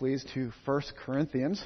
please, 0.00 0.24
to 0.32 0.50
1 0.64 0.82
Corinthians. 1.04 1.62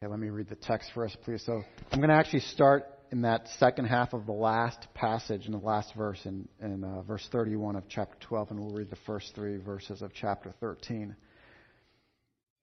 Okay, 0.00 0.08
let 0.08 0.20
me 0.20 0.28
read 0.28 0.48
the 0.48 0.54
text 0.54 0.92
for 0.94 1.04
us, 1.04 1.16
please. 1.24 1.42
So 1.44 1.64
I'm 1.90 1.98
going 1.98 2.10
to 2.10 2.14
actually 2.14 2.42
start 2.42 2.84
in 3.10 3.22
that 3.22 3.48
second 3.58 3.86
half 3.86 4.12
of 4.12 4.26
the 4.26 4.32
last 4.32 4.86
passage 4.94 5.46
in 5.46 5.52
the 5.52 5.58
last 5.58 5.92
verse, 5.94 6.20
in, 6.24 6.48
in 6.62 6.84
uh, 6.84 7.02
verse 7.02 7.26
31 7.32 7.76
of 7.76 7.84
chapter 7.88 8.16
12, 8.26 8.50
and 8.52 8.60
we'll 8.60 8.74
read 8.74 8.90
the 8.90 8.96
first 9.06 9.34
three 9.34 9.56
verses 9.56 10.00
of 10.00 10.12
chapter 10.14 10.54
13. 10.60 11.16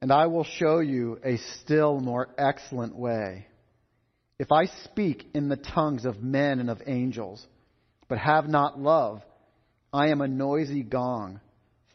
And 0.01 0.11
I 0.11 0.27
will 0.27 0.45
show 0.45 0.79
you 0.79 1.19
a 1.23 1.37
still 1.37 1.99
more 1.99 2.29
excellent 2.37 2.95
way. 2.95 3.47
If 4.39 4.51
I 4.51 4.67
speak 4.85 5.27
in 5.33 5.49
the 5.49 5.57
tongues 5.57 6.05
of 6.05 6.21
men 6.21 6.59
and 6.59 6.69
of 6.69 6.81
angels, 6.85 7.45
but 8.07 8.19
have 8.19 8.47
not 8.47 8.79
love, 8.79 9.21
I 9.91 10.09
am 10.09 10.21
a 10.21 10.27
noisy 10.27 10.83
gong 10.83 11.41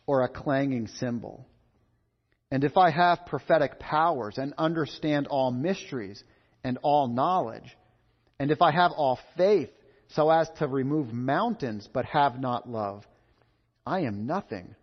or 0.07 0.23
a 0.23 0.29
clanging 0.29 0.89
cymbal. 0.99 1.47
And 2.51 2.65
if 2.65 2.77
I 2.77 2.91
have 2.91 3.25
prophetic 3.27 3.79
powers 3.79 4.37
and 4.37 4.53
understand 4.59 5.27
all 5.29 5.51
mysteries 5.51 6.23
and 6.63 6.79
all 6.83 7.09
knowledge, 7.09 7.77
and 8.43 8.51
if 8.51 8.61
I 8.61 8.73
have 8.73 8.91
all 8.91 9.21
faith 9.37 9.71
so 10.09 10.29
as 10.29 10.51
to 10.59 10.67
remove 10.67 11.13
mountains 11.13 11.89
but 11.93 12.07
have 12.07 12.41
not 12.41 12.69
love, 12.69 13.07
I 13.87 14.01
am 14.01 14.27
nothing. 14.27 14.75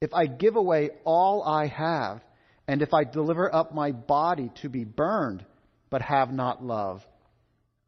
If 0.00 0.14
I 0.14 0.26
give 0.26 0.54
away 0.54 0.90
all 1.04 1.42
I 1.42 1.66
have, 1.66 2.20
and 2.68 2.80
if 2.80 2.94
I 2.94 3.02
deliver 3.02 3.52
up 3.52 3.74
my 3.74 3.90
body 3.90 4.52
to 4.62 4.68
be 4.68 4.84
burned 4.84 5.44
but 5.90 6.00
have 6.02 6.32
not 6.32 6.64
love, 6.64 7.02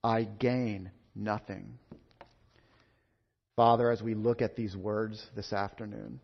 I 0.03 0.25
gain 0.25 0.91
nothing. 1.15 1.79
Father, 3.55 3.89
as 3.89 4.03
we 4.03 4.15
look 4.15 4.43
at 4.43 4.57
these 4.57 4.77
words 4.77 5.25
this 5.37 5.53
afternoon, 5.53 6.19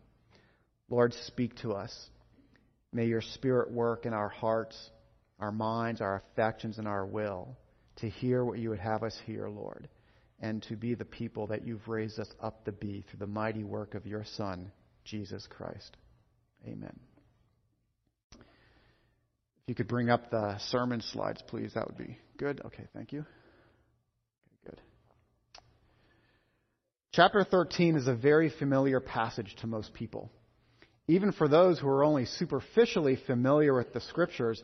Lord, 0.89 1.13
speak 1.27 1.55
to 1.61 1.71
us. 1.71 1.97
May 2.91 3.05
your 3.05 3.21
Spirit 3.21 3.71
work 3.71 4.05
in 4.05 4.11
our 4.11 4.27
hearts, 4.27 4.77
our 5.39 5.53
minds, 5.53 6.01
our 6.01 6.21
affections, 6.33 6.77
and 6.77 6.89
our 6.89 7.05
will 7.05 7.55
to 8.01 8.09
hear 8.09 8.43
what 8.43 8.59
you 8.59 8.69
would 8.69 8.79
have 8.79 9.03
us 9.03 9.17
hear, 9.25 9.49
Lord, 9.49 9.87
and 10.39 10.63
to 10.63 10.75
be 10.75 10.95
the 10.95 11.05
people 11.05 11.47
that 11.47 11.65
you've 11.65 11.87
raised 11.87 12.19
us 12.19 12.29
up 12.41 12.65
to 12.65 12.71
be 12.71 13.03
through 13.09 13.19
the 13.19 13.27
mighty 13.27 13.63
work 13.63 13.95
of 13.95 14.05
your 14.05 14.23
Son, 14.35 14.71
Jesus 15.03 15.47
Christ. 15.47 15.97
Amen. 16.67 16.97
If 18.33 18.39
you 19.67 19.75
could 19.75 19.87
bring 19.87 20.09
up 20.09 20.31
the 20.31 20.57
sermon 20.59 21.01
slides, 21.01 21.41
please, 21.47 21.73
that 21.75 21.87
would 21.87 21.97
be 21.97 22.17
good. 22.37 22.61
Okay, 22.65 22.87
thank 22.93 23.11
you. 23.11 23.25
Good. 24.65 24.81
Chapter 27.11 27.43
13 27.43 27.95
is 27.95 28.07
a 28.07 28.15
very 28.15 28.49
familiar 28.49 28.99
passage 28.99 29.55
to 29.61 29.67
most 29.67 29.93
people 29.93 30.31
even 31.09 31.31
for 31.31 31.47
those 31.47 31.79
who 31.79 31.87
are 31.87 32.03
only 32.03 32.25
superficially 32.25 33.15
familiar 33.25 33.73
with 33.73 33.91
the 33.93 33.99
scriptures, 33.99 34.61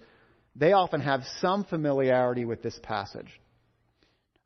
they 0.55 0.71
often 0.71 1.01
have 1.01 1.23
some 1.41 1.63
familiarity 1.65 2.45
with 2.45 2.61
this 2.61 2.79
passage. 2.83 3.39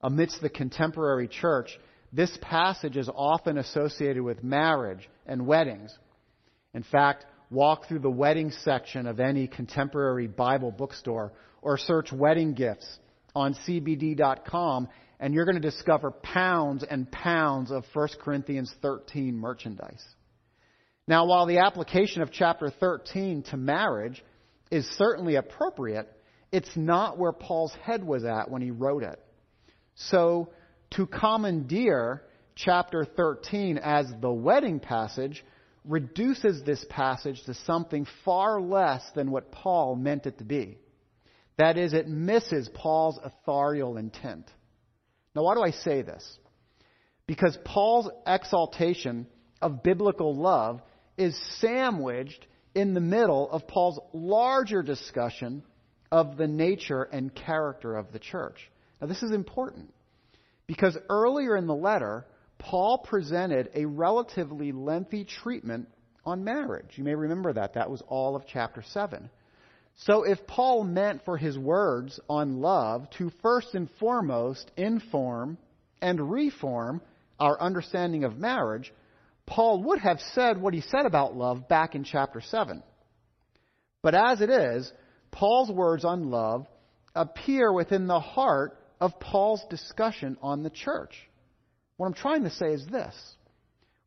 Amidst 0.02 0.42
the 0.42 0.50
contemporary 0.50 1.28
church, 1.28 1.78
this 2.12 2.36
passage 2.42 2.98
is 2.98 3.10
often 3.14 3.58
associated 3.58 4.24
with 4.24 4.44
marriage 4.44 5.08
and 5.26 5.46
weddings. 5.46 5.96
In 6.74 6.84
fact, 6.84 7.26
walk 7.50 7.88
through 7.88 8.00
the 8.00 8.10
wedding 8.10 8.52
section 8.64 9.06
of 9.06 9.20
any 9.20 9.48
contemporary 9.48 10.28
Bible 10.28 10.72
bookstore 10.72 11.34
or 11.62 11.78
search 11.78 12.12
wedding 12.12 12.54
gifts 12.54 12.88
on 13.36 13.54
cbd.com 13.68 14.88
and 15.20 15.34
you're 15.34 15.46
going 15.46 15.62
to 15.62 15.70
discover 15.70 16.12
pounds 16.12 16.84
and 16.90 17.12
pounds 17.12 17.72
of 17.72 17.84
1 17.94 18.08
Corinthians 18.22 18.74
13 18.82 19.36
merchandise. 19.36 20.04
Now, 21.08 21.26
while 21.26 21.46
the 21.46 21.58
application 21.58 22.22
of 22.22 22.32
chapter 22.32 22.70
13 22.70 23.44
to 23.50 23.58
marriage 23.58 24.24
is 24.72 24.88
certainly 24.98 25.36
appropriate, 25.36 26.08
it's 26.52 26.76
not 26.76 27.18
where 27.18 27.32
Paul's 27.32 27.74
head 27.84 28.04
was 28.04 28.24
at 28.24 28.50
when 28.50 28.62
he 28.62 28.72
wrote 28.72 29.04
it. 29.04 29.20
So, 29.96 30.50
to 30.92 31.06
commandeer 31.06 32.24
chapter 32.56 33.06
13 33.06 33.78
as 33.78 34.08
the 34.22 34.32
wedding 34.32 34.80
passage 34.80 35.44
reduces 35.86 36.64
this 36.64 36.86
passage 36.90 37.44
to 37.46 37.54
something 37.54 38.06
far 38.26 38.62
less 38.62 39.04
than 39.16 39.32
what 39.32 39.52
Paul 39.52 39.96
meant 39.96 40.26
it 40.26 40.38
to 40.40 40.44
be. 40.44 40.78
That 41.58 41.78
is, 41.78 41.94
it 41.94 42.08
misses 42.08 42.70
Paul's 42.74 43.20
authorial 43.24 43.98
intent. 43.98 44.50
Now, 45.36 45.44
why 45.44 45.56
do 45.56 45.62
I 45.62 45.72
say 45.72 46.02
this? 46.02 46.38
Because 47.28 47.58
Paul's 47.64 48.10
exaltation 48.26 49.28
of 49.62 49.84
biblical 49.84 50.36
love 50.36 50.82
is 51.18 51.40
sandwiched 51.60 52.46
in 52.76 52.94
the 52.94 53.02
middle 53.02 53.50
of 53.52 53.68
Paul's 53.68 54.00
larger 54.14 54.84
discussion 54.84 55.64
of 56.12 56.38
the 56.38 56.48
nature 56.48 57.04
and 57.04 57.34
character 57.34 57.96
of 57.96 58.12
the 58.12 58.20
church. 58.20 58.70
Now, 59.00 59.08
this 59.08 59.24
is 59.24 59.32
important 59.32 59.94
because 60.68 60.98
earlier 61.10 61.56
in 61.56 61.68
the 61.68 61.76
letter, 61.76 62.26
Paul 62.58 63.00
presented 63.00 63.70
a 63.74 63.86
relatively 63.86 64.72
lengthy 64.72 65.24
treatment 65.24 65.88
on 66.26 66.44
marriage. 66.44 66.92
You 66.96 67.04
may 67.04 67.16
remember 67.16 67.54
that. 67.54 67.74
That 67.74 67.90
was 67.90 68.04
all 68.08 68.36
of 68.36 68.44
chapter 68.48 68.84
7. 68.84 69.30
So, 69.96 70.24
if 70.24 70.46
Paul 70.48 70.84
meant 70.84 71.26
for 71.26 71.38
his 71.38 71.58
words 71.58 72.20
on 72.30 72.62
love 72.62 73.10
to 73.18 73.32
first 73.42 73.76
and 73.76 73.90
foremost 74.00 74.72
inform 74.78 75.58
and 76.02 76.32
reform 76.32 77.02
our 77.40 77.60
understanding 77.60 78.24
of 78.24 78.38
marriage, 78.38 78.94
Paul 79.50 79.84
would 79.86 80.00
have 80.00 80.20
said 80.36 80.62
what 80.62 80.76
he 80.76 80.82
said 80.82 81.06
about 81.06 81.36
love 81.36 81.68
back 81.68 81.96
in 81.96 82.04
chapter 82.04 82.40
7. 82.40 82.84
But 84.04 84.14
as 84.14 84.42
it 84.42 84.50
is, 84.50 84.92
Paul's 85.32 85.72
words 85.72 86.06
on 86.06 86.30
love 86.30 86.68
appear 87.16 87.74
within 87.74 88.06
the 88.06 88.20
heart 88.20 88.78
of 89.02 89.20
Paul's 89.20 89.64
discussion 89.70 90.38
on 90.42 90.62
the 90.62 90.70
church. 90.70 91.16
What 91.98 92.06
I'm 92.06 92.14
trying 92.14 92.44
to 92.44 92.52
say 92.52 92.68
is 92.68 92.86
this. 92.86 93.16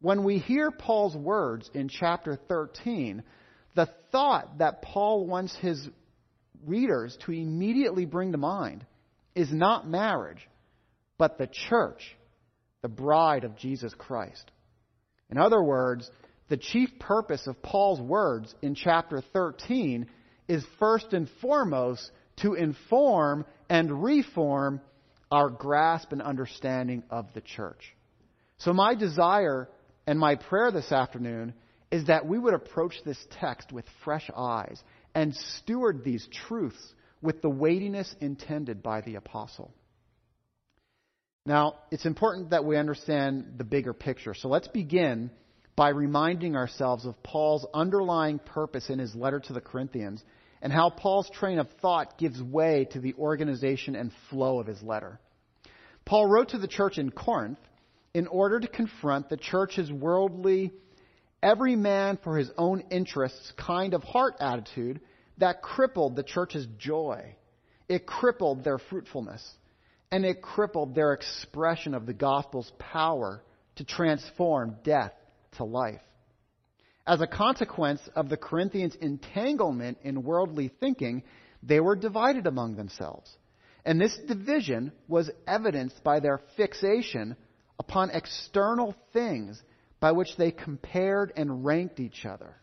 When 0.00 0.22
we 0.24 0.38
hear 0.38 0.70
Paul's 0.70 1.16
words 1.16 1.68
in 1.74 1.88
chapter 1.88 2.38
13, 2.48 3.24
the 3.74 3.88
thought 4.12 4.58
that 4.58 4.82
Paul 4.82 5.26
wants 5.26 5.56
his 5.56 5.88
readers 6.64 7.18
to 7.26 7.32
immediately 7.32 8.04
bring 8.04 8.32
to 8.32 8.38
mind 8.38 8.86
is 9.34 9.52
not 9.52 9.88
marriage, 9.88 10.48
but 11.18 11.36
the 11.36 11.48
church, 11.48 12.16
the 12.82 12.88
bride 12.88 13.44
of 13.44 13.56
Jesus 13.56 13.92
Christ. 13.98 14.50
In 15.32 15.38
other 15.38 15.62
words, 15.62 16.10
the 16.50 16.58
chief 16.58 16.90
purpose 17.00 17.46
of 17.46 17.62
Paul's 17.62 18.02
words 18.02 18.54
in 18.60 18.74
chapter 18.74 19.22
13 19.32 20.06
is 20.46 20.62
first 20.78 21.14
and 21.14 21.26
foremost 21.40 22.10
to 22.42 22.52
inform 22.52 23.46
and 23.70 24.04
reform 24.04 24.82
our 25.30 25.48
grasp 25.48 26.12
and 26.12 26.20
understanding 26.20 27.02
of 27.08 27.32
the 27.32 27.40
church. 27.40 27.96
So, 28.58 28.74
my 28.74 28.94
desire 28.94 29.70
and 30.06 30.18
my 30.18 30.34
prayer 30.34 30.70
this 30.70 30.92
afternoon 30.92 31.54
is 31.90 32.08
that 32.08 32.26
we 32.26 32.38
would 32.38 32.52
approach 32.52 32.96
this 33.02 33.18
text 33.40 33.72
with 33.72 33.86
fresh 34.04 34.30
eyes 34.36 34.82
and 35.14 35.34
steward 35.34 36.04
these 36.04 36.28
truths 36.46 36.94
with 37.22 37.40
the 37.40 37.48
weightiness 37.48 38.14
intended 38.20 38.82
by 38.82 39.00
the 39.00 39.14
apostle. 39.14 39.72
Now, 41.44 41.74
it's 41.90 42.06
important 42.06 42.50
that 42.50 42.64
we 42.64 42.76
understand 42.76 43.54
the 43.56 43.64
bigger 43.64 43.92
picture. 43.92 44.34
So 44.34 44.48
let's 44.48 44.68
begin 44.68 45.30
by 45.74 45.88
reminding 45.88 46.54
ourselves 46.54 47.04
of 47.04 47.20
Paul's 47.22 47.66
underlying 47.74 48.38
purpose 48.38 48.90
in 48.90 48.98
his 48.98 49.14
letter 49.16 49.40
to 49.40 49.52
the 49.52 49.60
Corinthians 49.60 50.22
and 50.60 50.72
how 50.72 50.90
Paul's 50.90 51.28
train 51.30 51.58
of 51.58 51.68
thought 51.80 52.16
gives 52.18 52.40
way 52.40 52.86
to 52.92 53.00
the 53.00 53.14
organization 53.14 53.96
and 53.96 54.12
flow 54.30 54.60
of 54.60 54.68
his 54.68 54.80
letter. 54.82 55.18
Paul 56.04 56.28
wrote 56.28 56.50
to 56.50 56.58
the 56.58 56.68
church 56.68 56.98
in 56.98 57.10
Corinth 57.10 57.58
in 58.14 58.28
order 58.28 58.60
to 58.60 58.68
confront 58.68 59.28
the 59.28 59.36
church's 59.36 59.90
worldly, 59.90 60.70
every 61.42 61.74
man 61.74 62.18
for 62.22 62.36
his 62.36 62.50
own 62.56 62.84
interests 62.90 63.52
kind 63.56 63.94
of 63.94 64.04
heart 64.04 64.34
attitude 64.38 65.00
that 65.38 65.62
crippled 65.62 66.14
the 66.14 66.22
church's 66.22 66.66
joy. 66.78 67.34
It 67.88 68.06
crippled 68.06 68.62
their 68.62 68.78
fruitfulness 68.78 69.42
and 70.12 70.26
it 70.26 70.42
crippled 70.42 70.94
their 70.94 71.14
expression 71.14 71.94
of 71.94 72.04
the 72.04 72.12
gospel's 72.12 72.70
power 72.78 73.42
to 73.76 73.84
transform 73.84 74.76
death 74.84 75.14
to 75.56 75.64
life. 75.64 76.02
As 77.06 77.22
a 77.22 77.26
consequence 77.26 78.00
of 78.14 78.28
the 78.28 78.36
Corinthians' 78.36 78.94
entanglement 78.94 79.98
in 80.02 80.22
worldly 80.22 80.70
thinking, 80.78 81.24
they 81.62 81.80
were 81.80 81.96
divided 81.96 82.46
among 82.46 82.76
themselves. 82.76 83.28
And 83.86 83.98
this 83.98 84.16
division 84.28 84.92
was 85.08 85.30
evidenced 85.46 86.04
by 86.04 86.20
their 86.20 86.40
fixation 86.56 87.34
upon 87.78 88.10
external 88.10 88.94
things 89.12 89.60
by 89.98 90.12
which 90.12 90.36
they 90.36 90.50
compared 90.50 91.32
and 91.36 91.64
ranked 91.64 91.98
each 91.98 92.26
other. 92.26 92.54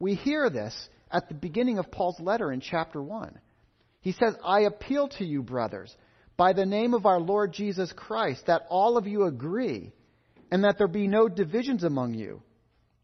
We 0.00 0.14
hear 0.14 0.48
this 0.48 0.88
at 1.10 1.28
the 1.28 1.34
beginning 1.34 1.78
of 1.78 1.90
Paul's 1.90 2.18
letter 2.18 2.50
in 2.50 2.60
chapter 2.60 3.02
1. 3.02 3.38
He 4.00 4.12
says, 4.12 4.34
I 4.42 4.60
appeal 4.62 5.08
to 5.18 5.24
you, 5.24 5.42
brothers, 5.42 5.94
by 6.40 6.54
the 6.54 6.64
name 6.64 6.94
of 6.94 7.04
our 7.04 7.20
Lord 7.20 7.52
Jesus 7.52 7.92
Christ, 7.92 8.46
that 8.46 8.62
all 8.70 8.96
of 8.96 9.06
you 9.06 9.24
agree, 9.24 9.92
and 10.50 10.64
that 10.64 10.78
there 10.78 10.88
be 10.88 11.06
no 11.06 11.28
divisions 11.28 11.84
among 11.84 12.14
you, 12.14 12.40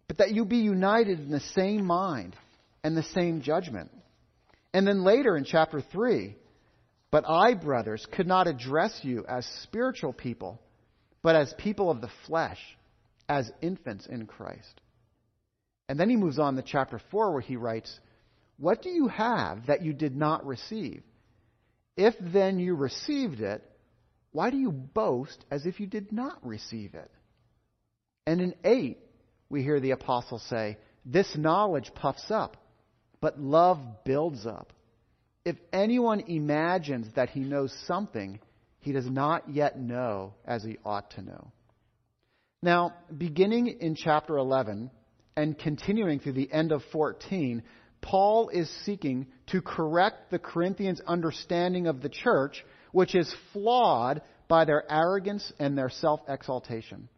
but 0.08 0.16
that 0.16 0.30
you 0.30 0.46
be 0.46 0.60
united 0.60 1.20
in 1.20 1.28
the 1.28 1.40
same 1.40 1.84
mind 1.84 2.34
and 2.82 2.96
the 2.96 3.02
same 3.02 3.42
judgment. 3.42 3.90
And 4.72 4.88
then 4.88 5.04
later 5.04 5.36
in 5.36 5.44
chapter 5.44 5.82
3, 5.82 6.34
but 7.10 7.28
I, 7.28 7.52
brothers, 7.52 8.06
could 8.10 8.26
not 8.26 8.46
address 8.46 9.00
you 9.02 9.26
as 9.28 9.44
spiritual 9.64 10.14
people, 10.14 10.58
but 11.20 11.36
as 11.36 11.52
people 11.58 11.90
of 11.90 12.00
the 12.00 12.10
flesh, 12.26 12.60
as 13.28 13.52
infants 13.60 14.06
in 14.06 14.24
Christ. 14.24 14.80
And 15.90 16.00
then 16.00 16.08
he 16.08 16.16
moves 16.16 16.38
on 16.38 16.56
to 16.56 16.62
chapter 16.62 17.02
4 17.10 17.32
where 17.32 17.42
he 17.42 17.56
writes, 17.56 18.00
What 18.56 18.80
do 18.80 18.88
you 18.88 19.08
have 19.08 19.66
that 19.66 19.82
you 19.82 19.92
did 19.92 20.16
not 20.16 20.46
receive? 20.46 21.02
If 21.96 22.14
then 22.20 22.58
you 22.58 22.74
received 22.74 23.40
it, 23.40 23.62
why 24.32 24.50
do 24.50 24.58
you 24.58 24.70
boast 24.70 25.44
as 25.50 25.64
if 25.64 25.80
you 25.80 25.86
did 25.86 26.12
not 26.12 26.46
receive 26.46 26.94
it? 26.94 27.10
And 28.26 28.40
in 28.40 28.54
8, 28.64 28.98
we 29.48 29.62
hear 29.62 29.80
the 29.80 29.92
apostle 29.92 30.38
say, 30.38 30.76
This 31.04 31.36
knowledge 31.36 31.92
puffs 31.94 32.30
up, 32.30 32.56
but 33.20 33.40
love 33.40 33.78
builds 34.04 34.46
up. 34.46 34.72
If 35.44 35.56
anyone 35.72 36.20
imagines 36.20 37.06
that 37.14 37.30
he 37.30 37.40
knows 37.40 37.72
something, 37.86 38.40
he 38.80 38.92
does 38.92 39.08
not 39.08 39.48
yet 39.48 39.78
know 39.78 40.34
as 40.44 40.62
he 40.64 40.76
ought 40.84 41.12
to 41.12 41.22
know. 41.22 41.52
Now, 42.62 42.94
beginning 43.16 43.68
in 43.80 43.94
chapter 43.94 44.36
11 44.36 44.90
and 45.36 45.58
continuing 45.58 46.18
through 46.18 46.32
the 46.32 46.52
end 46.52 46.72
of 46.72 46.82
14, 46.92 47.62
Paul 48.06 48.50
is 48.50 48.70
seeking 48.84 49.26
to 49.48 49.60
correct 49.60 50.30
the 50.30 50.38
Corinthians' 50.38 51.00
understanding 51.08 51.88
of 51.88 52.02
the 52.02 52.08
church, 52.08 52.64
which 52.92 53.16
is 53.16 53.34
flawed 53.52 54.22
by 54.46 54.64
their 54.64 54.84
arrogance 54.88 55.52
and 55.58 55.76
their 55.76 55.90
self 55.90 56.20
exaltation. 56.28 57.08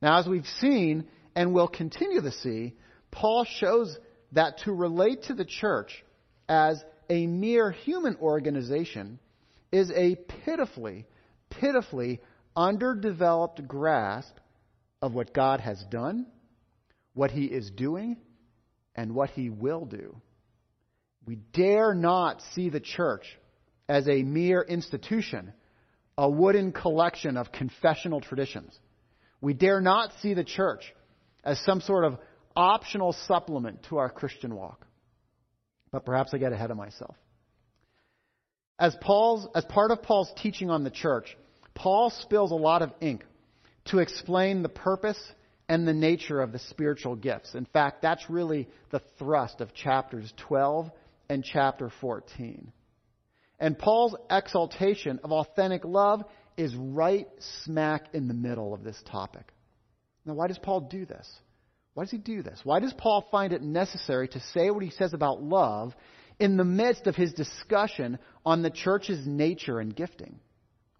Now, 0.00 0.18
as 0.18 0.26
we've 0.26 0.46
seen 0.58 1.06
and 1.34 1.52
will 1.52 1.68
continue 1.68 2.22
to 2.22 2.32
see, 2.32 2.74
Paul 3.10 3.44
shows 3.44 3.98
that 4.32 4.58
to 4.64 4.72
relate 4.72 5.24
to 5.24 5.34
the 5.34 5.44
church 5.44 6.02
as 6.48 6.82
a 7.10 7.26
mere 7.26 7.70
human 7.70 8.16
organization 8.16 9.18
is 9.70 9.92
a 9.94 10.16
pitifully, 10.44 11.06
pitifully 11.50 12.22
underdeveloped 12.56 13.68
grasp 13.68 14.34
of 15.02 15.12
what 15.12 15.34
God 15.34 15.60
has 15.60 15.84
done, 15.90 16.26
what 17.12 17.30
He 17.30 17.44
is 17.44 17.70
doing, 17.70 18.16
and 18.96 19.14
what 19.14 19.30
He 19.30 19.50
will 19.50 19.84
do. 19.84 20.20
We 21.24 21.36
dare 21.36 21.94
not 21.94 22.42
see 22.54 22.70
the 22.70 22.80
church 22.80 23.26
as 23.88 24.08
a 24.08 24.22
mere 24.22 24.62
institution, 24.62 25.52
a 26.18 26.28
wooden 26.28 26.72
collection 26.72 27.36
of 27.36 27.52
confessional 27.52 28.20
traditions. 28.20 28.76
We 29.40 29.54
dare 29.54 29.80
not 29.80 30.12
see 30.22 30.34
the 30.34 30.44
church 30.44 30.94
as 31.44 31.60
some 31.60 31.80
sort 31.80 32.04
of 32.04 32.18
optional 32.56 33.12
supplement 33.12 33.84
to 33.84 33.98
our 33.98 34.08
Christian 34.08 34.54
walk. 34.54 34.86
But 35.92 36.04
perhaps 36.04 36.32
I 36.32 36.38
get 36.38 36.52
ahead 36.52 36.70
of 36.70 36.76
myself. 36.76 37.14
As, 38.78 38.96
Paul's, 39.00 39.46
as 39.54 39.64
part 39.64 39.90
of 39.90 40.02
Paul's 40.02 40.30
teaching 40.36 40.70
on 40.70 40.84
the 40.84 40.90
church, 40.90 41.36
Paul 41.74 42.10
spills 42.10 42.50
a 42.50 42.56
lot 42.56 42.82
of 42.82 42.92
ink 43.00 43.24
to 43.86 43.98
explain 43.98 44.62
the 44.62 44.68
purpose 44.68 45.18
and 45.68 45.86
the 45.86 45.94
nature 45.94 46.40
of 46.40 46.52
the 46.52 46.58
spiritual 46.58 47.16
gifts. 47.16 47.54
In 47.54 47.66
fact, 47.66 48.02
that's 48.02 48.30
really 48.30 48.68
the 48.90 49.00
thrust 49.18 49.60
of 49.60 49.74
chapters 49.74 50.32
12 50.36 50.90
and 51.28 51.44
chapter 51.44 51.90
14. 52.00 52.72
And 53.58 53.78
Paul's 53.78 54.14
exaltation 54.30 55.20
of 55.24 55.32
authentic 55.32 55.84
love 55.84 56.22
is 56.56 56.74
right 56.76 57.26
smack 57.64 58.06
in 58.12 58.28
the 58.28 58.34
middle 58.34 58.74
of 58.74 58.84
this 58.84 59.00
topic. 59.10 59.52
Now, 60.24 60.34
why 60.34 60.48
does 60.48 60.58
Paul 60.58 60.82
do 60.82 61.04
this? 61.04 61.28
Why 61.94 62.04
does 62.04 62.10
he 62.10 62.18
do 62.18 62.42
this? 62.42 62.60
Why 62.62 62.80
does 62.80 62.92
Paul 62.92 63.26
find 63.30 63.52
it 63.52 63.62
necessary 63.62 64.28
to 64.28 64.40
say 64.52 64.70
what 64.70 64.82
he 64.82 64.90
says 64.90 65.14
about 65.14 65.42
love 65.42 65.94
in 66.38 66.56
the 66.56 66.64
midst 66.64 67.06
of 67.06 67.16
his 67.16 67.32
discussion 67.32 68.18
on 68.44 68.62
the 68.62 68.70
church's 68.70 69.26
nature 69.26 69.80
and 69.80 69.96
gifting? 69.96 70.38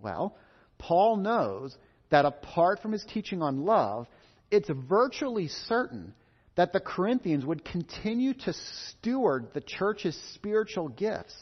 Well, 0.00 0.36
Paul 0.78 1.16
knows 1.16 1.76
that 2.10 2.24
apart 2.24 2.80
from 2.80 2.92
his 2.92 3.04
teaching 3.04 3.42
on 3.42 3.64
love, 3.64 4.06
it's 4.50 4.70
virtually 4.88 5.48
certain 5.48 6.14
that 6.56 6.72
the 6.72 6.80
Corinthians 6.80 7.44
would 7.44 7.64
continue 7.64 8.32
to 8.32 8.52
steward 8.52 9.48
the 9.52 9.60
church's 9.60 10.18
spiritual 10.34 10.88
gifts 10.88 11.34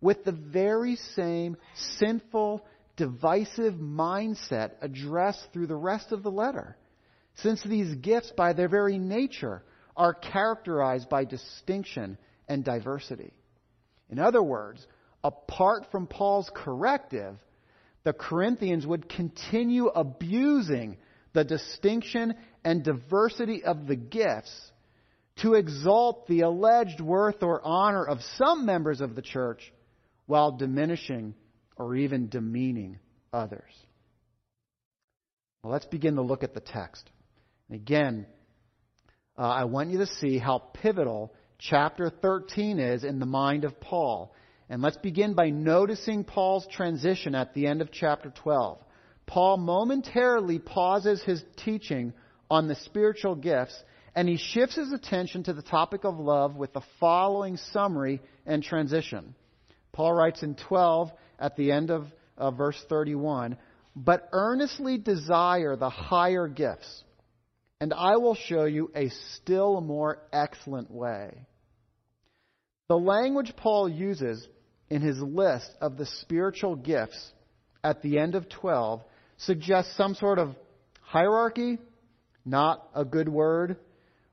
with 0.00 0.24
the 0.24 0.32
very 0.32 0.96
same 0.96 1.56
sinful, 1.74 2.64
divisive 2.96 3.74
mindset 3.74 4.72
addressed 4.82 5.48
through 5.52 5.68
the 5.68 5.74
rest 5.74 6.12
of 6.12 6.22
the 6.22 6.30
letter. 6.30 6.76
Since 7.36 7.62
these 7.62 7.94
gifts, 7.94 8.30
by 8.36 8.52
their 8.52 8.68
very 8.68 8.98
nature, 8.98 9.62
are 9.96 10.12
characterized 10.12 11.08
by 11.08 11.24
distinction 11.24 12.18
and 12.48 12.64
diversity. 12.64 13.32
In 14.10 14.18
other 14.18 14.42
words, 14.42 14.86
apart 15.24 15.86
from 15.90 16.06
Paul's 16.06 16.50
corrective, 16.54 17.36
the 18.04 18.12
Corinthians 18.12 18.86
would 18.86 19.08
continue 19.08 19.86
abusing 19.86 20.98
the 21.32 21.44
distinction 21.44 22.34
and 22.64 22.84
diversity 22.84 23.64
of 23.64 23.86
the 23.86 23.96
gifts 23.96 24.70
to 25.36 25.54
exalt 25.54 26.26
the 26.26 26.40
alleged 26.40 27.00
worth 27.00 27.42
or 27.42 27.60
honor 27.64 28.04
of 28.04 28.20
some 28.36 28.66
members 28.66 29.00
of 29.00 29.14
the 29.14 29.22
church 29.22 29.72
while 30.26 30.52
diminishing 30.52 31.34
or 31.76 31.96
even 31.96 32.28
demeaning 32.28 32.98
others. 33.32 33.72
Well, 35.62 35.72
let's 35.72 35.86
begin 35.86 36.16
to 36.16 36.22
look 36.22 36.42
at 36.42 36.54
the 36.54 36.60
text. 36.60 37.08
Again, 37.70 38.26
uh, 39.38 39.42
I 39.42 39.64
want 39.64 39.90
you 39.90 39.98
to 39.98 40.06
see 40.06 40.38
how 40.38 40.58
pivotal 40.58 41.32
chapter 41.58 42.10
13 42.10 42.78
is 42.78 43.04
in 43.04 43.18
the 43.18 43.26
mind 43.26 43.64
of 43.64 43.80
Paul. 43.80 44.34
And 44.68 44.82
let's 44.82 44.96
begin 44.98 45.34
by 45.34 45.50
noticing 45.50 46.24
Paul's 46.24 46.66
transition 46.66 47.34
at 47.34 47.54
the 47.54 47.66
end 47.66 47.80
of 47.80 47.90
chapter 47.92 48.30
12. 48.30 48.78
Paul 49.26 49.56
momentarily 49.56 50.58
pauses 50.58 51.22
his 51.22 51.42
teaching 51.56 52.12
on 52.50 52.68
the 52.68 52.74
spiritual 52.76 53.34
gifts 53.34 53.82
and 54.14 54.28
he 54.28 54.36
shifts 54.36 54.76
his 54.76 54.92
attention 54.92 55.44
to 55.44 55.52
the 55.52 55.62
topic 55.62 56.04
of 56.04 56.18
love 56.18 56.54
with 56.54 56.72
the 56.72 56.82
following 57.00 57.56
summary 57.56 58.20
and 58.44 58.62
transition. 58.62 59.34
Paul 59.92 60.12
writes 60.12 60.42
in 60.42 60.54
12 60.54 61.10
at 61.38 61.56
the 61.56 61.72
end 61.72 61.90
of 61.90 62.06
uh, 62.36 62.50
verse 62.50 62.82
31 62.88 63.56
But 63.96 64.28
earnestly 64.32 64.98
desire 64.98 65.76
the 65.76 65.90
higher 65.90 66.46
gifts, 66.46 67.04
and 67.80 67.92
I 67.94 68.16
will 68.16 68.34
show 68.34 68.64
you 68.64 68.90
a 68.94 69.08
still 69.36 69.80
more 69.80 70.18
excellent 70.32 70.90
way. 70.90 71.46
The 72.88 72.98
language 72.98 73.54
Paul 73.56 73.88
uses 73.88 74.46
in 74.90 75.00
his 75.00 75.18
list 75.18 75.70
of 75.80 75.96
the 75.96 76.06
spiritual 76.06 76.76
gifts 76.76 77.32
at 77.82 78.02
the 78.02 78.18
end 78.18 78.34
of 78.34 78.48
12 78.48 79.02
suggests 79.44 79.96
some 79.96 80.14
sort 80.14 80.38
of 80.38 80.54
hierarchy, 81.00 81.78
not 82.44 82.88
a 82.94 83.04
good 83.04 83.28
word, 83.28 83.76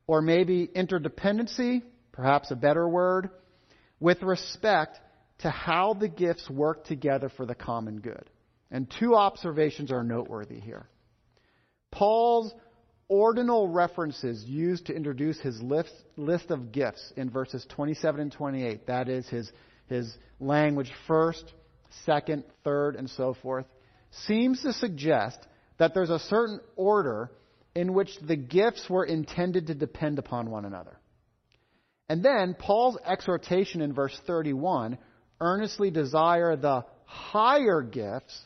or 0.08 0.22
maybe 0.22 0.68
interdependency, 0.76 1.84
perhaps 2.12 2.52
a 2.52 2.56
better 2.56 2.88
word, 2.88 3.30
with 4.00 4.22
respect 4.24 5.00
to 5.40 5.50
how 5.50 5.94
the 5.94 6.08
gifts 6.08 6.50
work 6.50 6.86
together 6.86 7.30
for 7.30 7.46
the 7.46 7.56
common 7.56 8.00
good. 8.00 8.30
And 8.72 8.92
two 9.00 9.16
observations 9.16 9.92
are 9.92 10.04
noteworthy 10.04 10.60
here. 10.60 10.88
Paul's 11.92 12.54
ordinal 13.08 13.68
references 13.68 14.44
used 14.46 14.86
to 14.86 14.94
introduce 14.96 15.40
his 15.40 15.60
list, 15.62 15.94
list 16.16 16.52
of 16.52 16.72
gifts 16.72 17.12
in 17.18 17.30
verses 17.30 17.66
27 17.70 18.22
and 18.22 18.32
28, 18.32 18.88
that 18.88 19.10
is, 19.10 19.28
his, 19.28 19.52
his 19.88 20.16
language 20.40 20.92
first, 21.08 21.52
second, 22.06 22.44
third, 22.64 22.96
and 22.96 23.10
so 23.10 23.34
forth, 23.42 23.66
seems 24.12 24.62
to 24.62 24.74
suggest 24.74 25.40
that 25.78 25.94
there's 25.94 26.10
a 26.10 26.20
certain 26.20 26.60
order 26.76 27.32
in 27.76 27.94
which 27.94 28.10
the 28.20 28.36
gifts 28.36 28.90
were 28.90 29.06
intended 29.06 29.68
to 29.68 29.76
depend 29.76 30.20
upon 30.20 30.50
one 30.50 30.66
another. 30.66 31.00
And 32.10 32.24
then 32.24 32.56
Paul's 32.58 32.98
exhortation 33.06 33.82
in 33.82 33.94
verse 33.94 34.20
31 34.26 34.98
earnestly 35.40 35.92
desire 35.92 36.56
the 36.56 36.86
higher 37.06 37.82
gifts 37.82 38.40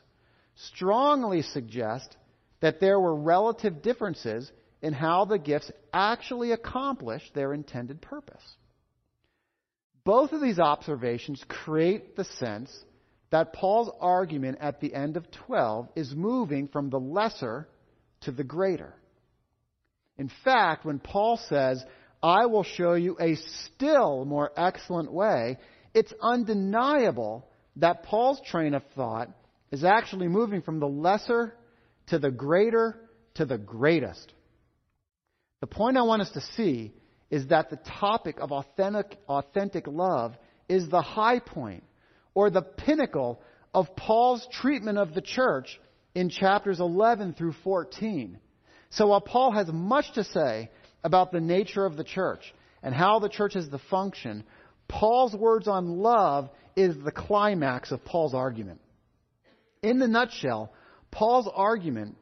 strongly 0.55 1.41
suggest 1.41 2.15
that 2.59 2.79
there 2.79 2.99
were 2.99 3.15
relative 3.15 3.81
differences 3.81 4.51
in 4.81 4.93
how 4.93 5.25
the 5.25 5.39
gifts 5.39 5.71
actually 5.93 6.51
accomplished 6.51 7.33
their 7.33 7.53
intended 7.53 8.01
purpose. 8.01 8.43
Both 10.03 10.33
of 10.33 10.41
these 10.41 10.59
observations 10.59 11.41
create 11.47 12.15
the 12.15 12.25
sense 12.25 12.69
that 13.33 13.51
Paul's 13.51 13.89
argument 13.99 14.59
at 14.61 14.79
the 14.79 14.93
end 14.93 15.17
of 15.17 15.25
12 15.47 15.89
is 15.95 16.13
moving 16.13 16.67
from 16.67 16.91
the 16.91 16.99
lesser 16.99 17.67
to 18.21 18.31
the 18.31 18.43
greater. 18.43 18.93
In 20.19 20.29
fact, 20.43 20.85
when 20.85 20.99
Paul 20.99 21.37
says, 21.49 21.83
I 22.21 22.45
will 22.45 22.63
show 22.63 22.93
you 22.93 23.17
a 23.19 23.33
still 23.73 24.23
more 24.23 24.51
excellent 24.55 25.11
way, 25.11 25.57
it's 25.95 26.13
undeniable 26.21 27.47
that 27.77 28.03
Paul's 28.03 28.39
train 28.45 28.75
of 28.75 28.83
thought 28.95 29.29
is 29.71 29.83
actually 29.83 30.27
moving 30.27 30.61
from 30.61 30.79
the 30.79 30.85
lesser 30.87 31.55
to 32.09 32.19
the 32.19 32.29
greater 32.29 32.99
to 33.33 33.45
the 33.45 33.57
greatest. 33.57 34.31
The 35.59 35.65
point 35.65 35.97
I 35.97 36.03
want 36.03 36.21
us 36.21 36.29
to 36.33 36.41
see 36.55 36.93
is 37.31 37.47
that 37.47 37.71
the 37.71 37.79
topic 37.99 38.37
of 38.39 38.51
authentic, 38.51 39.17
authentic 39.27 39.87
love 39.87 40.35
is 40.69 40.87
the 40.87 41.01
high 41.01 41.39
point 41.39 41.83
or 42.35 42.49
the 42.49 42.61
pinnacle 42.61 43.41
of 43.73 43.95
Paul's 43.95 44.47
treatment 44.51 44.97
of 44.97 45.13
the 45.13 45.21
church 45.21 45.79
in 46.15 46.29
chapters 46.29 46.79
11 46.79 47.33
through 47.33 47.53
14. 47.63 48.37
So 48.91 49.07
while 49.07 49.21
Paul 49.21 49.51
has 49.51 49.67
much 49.71 50.13
to 50.13 50.23
say 50.23 50.69
about 51.03 51.31
the 51.31 51.41
nature 51.41 51.85
of 51.85 51.97
the 51.97 52.03
church 52.03 52.53
and 52.81 52.93
how 52.93 53.19
the 53.19 53.29
church 53.29 53.55
is 53.55 53.69
to 53.69 53.79
function, 53.89 54.43
Paul's 54.87 55.33
words 55.33 55.67
on 55.67 55.97
love 55.97 56.49
is 56.75 56.95
the 57.03 57.11
climax 57.11 57.91
of 57.91 58.05
Paul's 58.05 58.33
argument. 58.33 58.79
In 59.81 59.99
the 59.99 60.07
nutshell, 60.07 60.71
Paul's 61.11 61.49
argument 61.53 62.15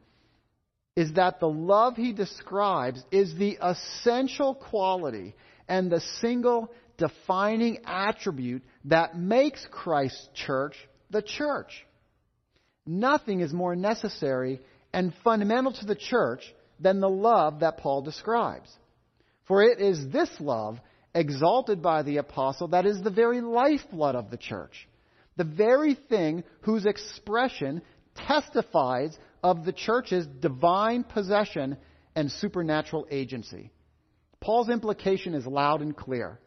is 0.95 1.13
that 1.13 1.39
the 1.39 1.49
love 1.49 1.95
he 1.95 2.11
describes 2.11 3.03
is 3.11 3.35
the 3.35 3.57
essential 3.61 4.55
quality 4.55 5.35
and 5.67 5.91
the 5.91 6.01
single 6.19 6.71
defining 6.97 7.79
attribute 7.85 8.61
that 8.85 9.17
makes 9.17 9.65
Christ's 9.71 10.27
church 10.33 10.75
the 11.09 11.21
church. 11.21 11.85
Nothing 12.85 13.41
is 13.41 13.53
more 13.53 13.75
necessary 13.75 14.61
and 14.93 15.13
fundamental 15.23 15.73
to 15.73 15.85
the 15.85 15.95
church 15.95 16.41
than 16.79 16.99
the 16.99 17.09
love 17.09 17.59
that 17.59 17.77
Paul 17.77 18.01
describes. 18.01 18.69
For 19.47 19.63
it 19.63 19.79
is 19.79 20.09
this 20.09 20.29
love, 20.39 20.79
exalted 21.13 21.81
by 21.81 22.03
the 22.03 22.17
apostle, 22.17 22.69
that 22.69 22.85
is 22.85 23.01
the 23.01 23.09
very 23.09 23.41
lifeblood 23.41 24.15
of 24.15 24.31
the 24.31 24.37
church, 24.37 24.87
the 25.37 25.43
very 25.43 25.93
thing 25.93 26.43
whose 26.61 26.85
expression 26.85 27.81
testifies 28.15 29.17
of 29.43 29.65
the 29.65 29.73
church's 29.73 30.25
divine 30.25 31.03
possession 31.03 31.77
and 32.15 32.31
supernatural 32.31 33.07
agency. 33.11 33.71
Paul's 34.39 34.69
implication 34.69 35.33
is 35.33 35.45
loud 35.45 35.81
and 35.81 35.95
clear. 35.95 36.39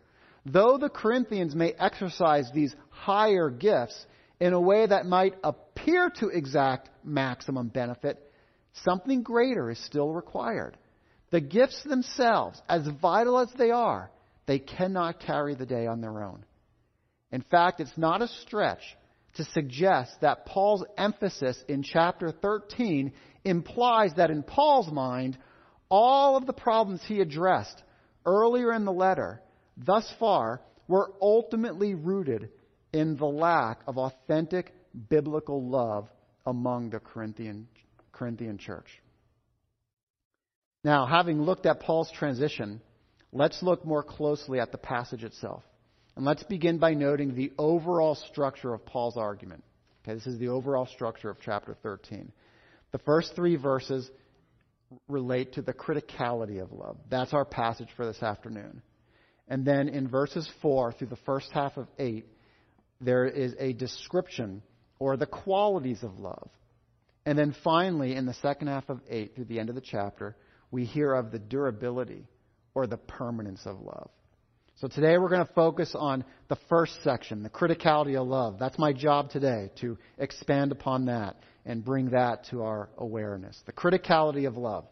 Though 0.46 0.76
the 0.78 0.90
Corinthians 0.90 1.54
may 1.54 1.72
exercise 1.72 2.50
these 2.52 2.74
higher 2.90 3.50
gifts 3.50 4.06
in 4.40 4.52
a 4.52 4.60
way 4.60 4.86
that 4.86 5.06
might 5.06 5.34
appear 5.42 6.10
to 6.18 6.28
exact 6.28 6.90
maximum 7.02 7.68
benefit, 7.68 8.30
something 8.72 9.22
greater 9.22 9.70
is 9.70 9.78
still 9.78 10.12
required. 10.12 10.76
The 11.30 11.40
gifts 11.40 11.82
themselves, 11.84 12.60
as 12.68 12.86
vital 13.00 13.38
as 13.38 13.50
they 13.56 13.70
are, 13.70 14.10
they 14.46 14.58
cannot 14.58 15.20
carry 15.20 15.54
the 15.54 15.66
day 15.66 15.86
on 15.86 16.00
their 16.00 16.22
own. 16.22 16.44
In 17.32 17.42
fact, 17.42 17.80
it's 17.80 17.96
not 17.96 18.22
a 18.22 18.28
stretch 18.28 18.82
to 19.36 19.44
suggest 19.44 20.20
that 20.20 20.46
Paul's 20.46 20.84
emphasis 20.96 21.62
in 21.68 21.82
chapter 21.82 22.30
13 22.30 23.12
implies 23.44 24.12
that 24.16 24.30
in 24.30 24.42
Paul's 24.42 24.92
mind, 24.92 25.38
all 25.88 26.36
of 26.36 26.46
the 26.46 26.52
problems 26.52 27.02
he 27.04 27.20
addressed 27.20 27.82
earlier 28.26 28.72
in 28.72 28.84
the 28.84 28.92
letter 28.92 29.40
thus 29.76 30.10
far 30.18 30.60
were 30.88 31.12
ultimately 31.20 31.94
rooted 31.94 32.50
in 32.92 33.16
the 33.16 33.26
lack 33.26 33.80
of 33.86 33.98
authentic 33.98 34.72
biblical 35.08 35.68
love 35.68 36.08
among 36.46 36.90
the 36.90 37.00
Corinthian, 37.00 37.66
Corinthian 38.12 38.58
church. 38.58 39.02
Now, 40.84 41.06
having 41.06 41.42
looked 41.42 41.66
at 41.66 41.80
Paul's 41.80 42.10
transition, 42.12 42.80
let's 43.32 43.62
look 43.62 43.84
more 43.84 44.02
closely 44.02 44.60
at 44.60 44.70
the 44.70 44.78
passage 44.78 45.24
itself. 45.24 45.62
And 46.14 46.24
let's 46.24 46.42
begin 46.44 46.78
by 46.78 46.94
noting 46.94 47.34
the 47.34 47.52
overall 47.58 48.14
structure 48.14 48.72
of 48.72 48.84
Paul's 48.86 49.16
argument. 49.16 49.64
Okay, 50.02 50.14
this 50.14 50.26
is 50.26 50.38
the 50.38 50.48
overall 50.48 50.86
structure 50.86 51.30
of 51.30 51.38
chapter 51.40 51.74
13. 51.82 52.30
The 52.92 52.98
first 52.98 53.34
three 53.34 53.56
verses 53.56 54.08
relate 55.08 55.54
to 55.54 55.62
the 55.62 55.72
criticality 55.72 56.62
of 56.62 56.70
love. 56.72 56.98
That's 57.10 57.32
our 57.32 57.44
passage 57.44 57.88
for 57.96 58.06
this 58.06 58.22
afternoon. 58.22 58.82
And 59.48 59.64
then 59.64 59.88
in 59.88 60.08
verses 60.08 60.48
4 60.62 60.92
through 60.92 61.08
the 61.08 61.16
first 61.16 61.50
half 61.52 61.76
of 61.76 61.86
8, 61.98 62.24
there 63.00 63.26
is 63.26 63.54
a 63.58 63.72
description 63.72 64.62
or 64.98 65.16
the 65.16 65.26
qualities 65.26 66.02
of 66.02 66.18
love. 66.18 66.48
And 67.26 67.38
then 67.38 67.54
finally, 67.64 68.14
in 68.14 68.26
the 68.26 68.34
second 68.34 68.68
half 68.68 68.88
of 68.88 69.00
8 69.08 69.34
through 69.34 69.46
the 69.46 69.58
end 69.58 69.68
of 69.68 69.74
the 69.74 69.80
chapter, 69.80 70.36
we 70.70 70.84
hear 70.84 71.14
of 71.14 71.30
the 71.30 71.38
durability 71.38 72.26
or 72.74 72.86
the 72.86 72.96
permanence 72.96 73.62
of 73.66 73.80
love. 73.80 74.10
So 74.76 74.88
today 74.88 75.18
we're 75.18 75.28
going 75.28 75.46
to 75.46 75.52
focus 75.52 75.94
on 75.94 76.24
the 76.48 76.58
first 76.68 77.02
section, 77.04 77.42
the 77.42 77.48
criticality 77.48 78.20
of 78.20 78.26
love. 78.26 78.58
That's 78.58 78.78
my 78.78 78.92
job 78.92 79.30
today, 79.30 79.70
to 79.80 79.96
expand 80.18 80.72
upon 80.72 81.06
that 81.06 81.36
and 81.64 81.84
bring 81.84 82.10
that 82.10 82.46
to 82.50 82.62
our 82.62 82.88
awareness. 82.98 83.60
The 83.66 83.72
criticality 83.72 84.48
of 84.48 84.56
love. 84.56 84.86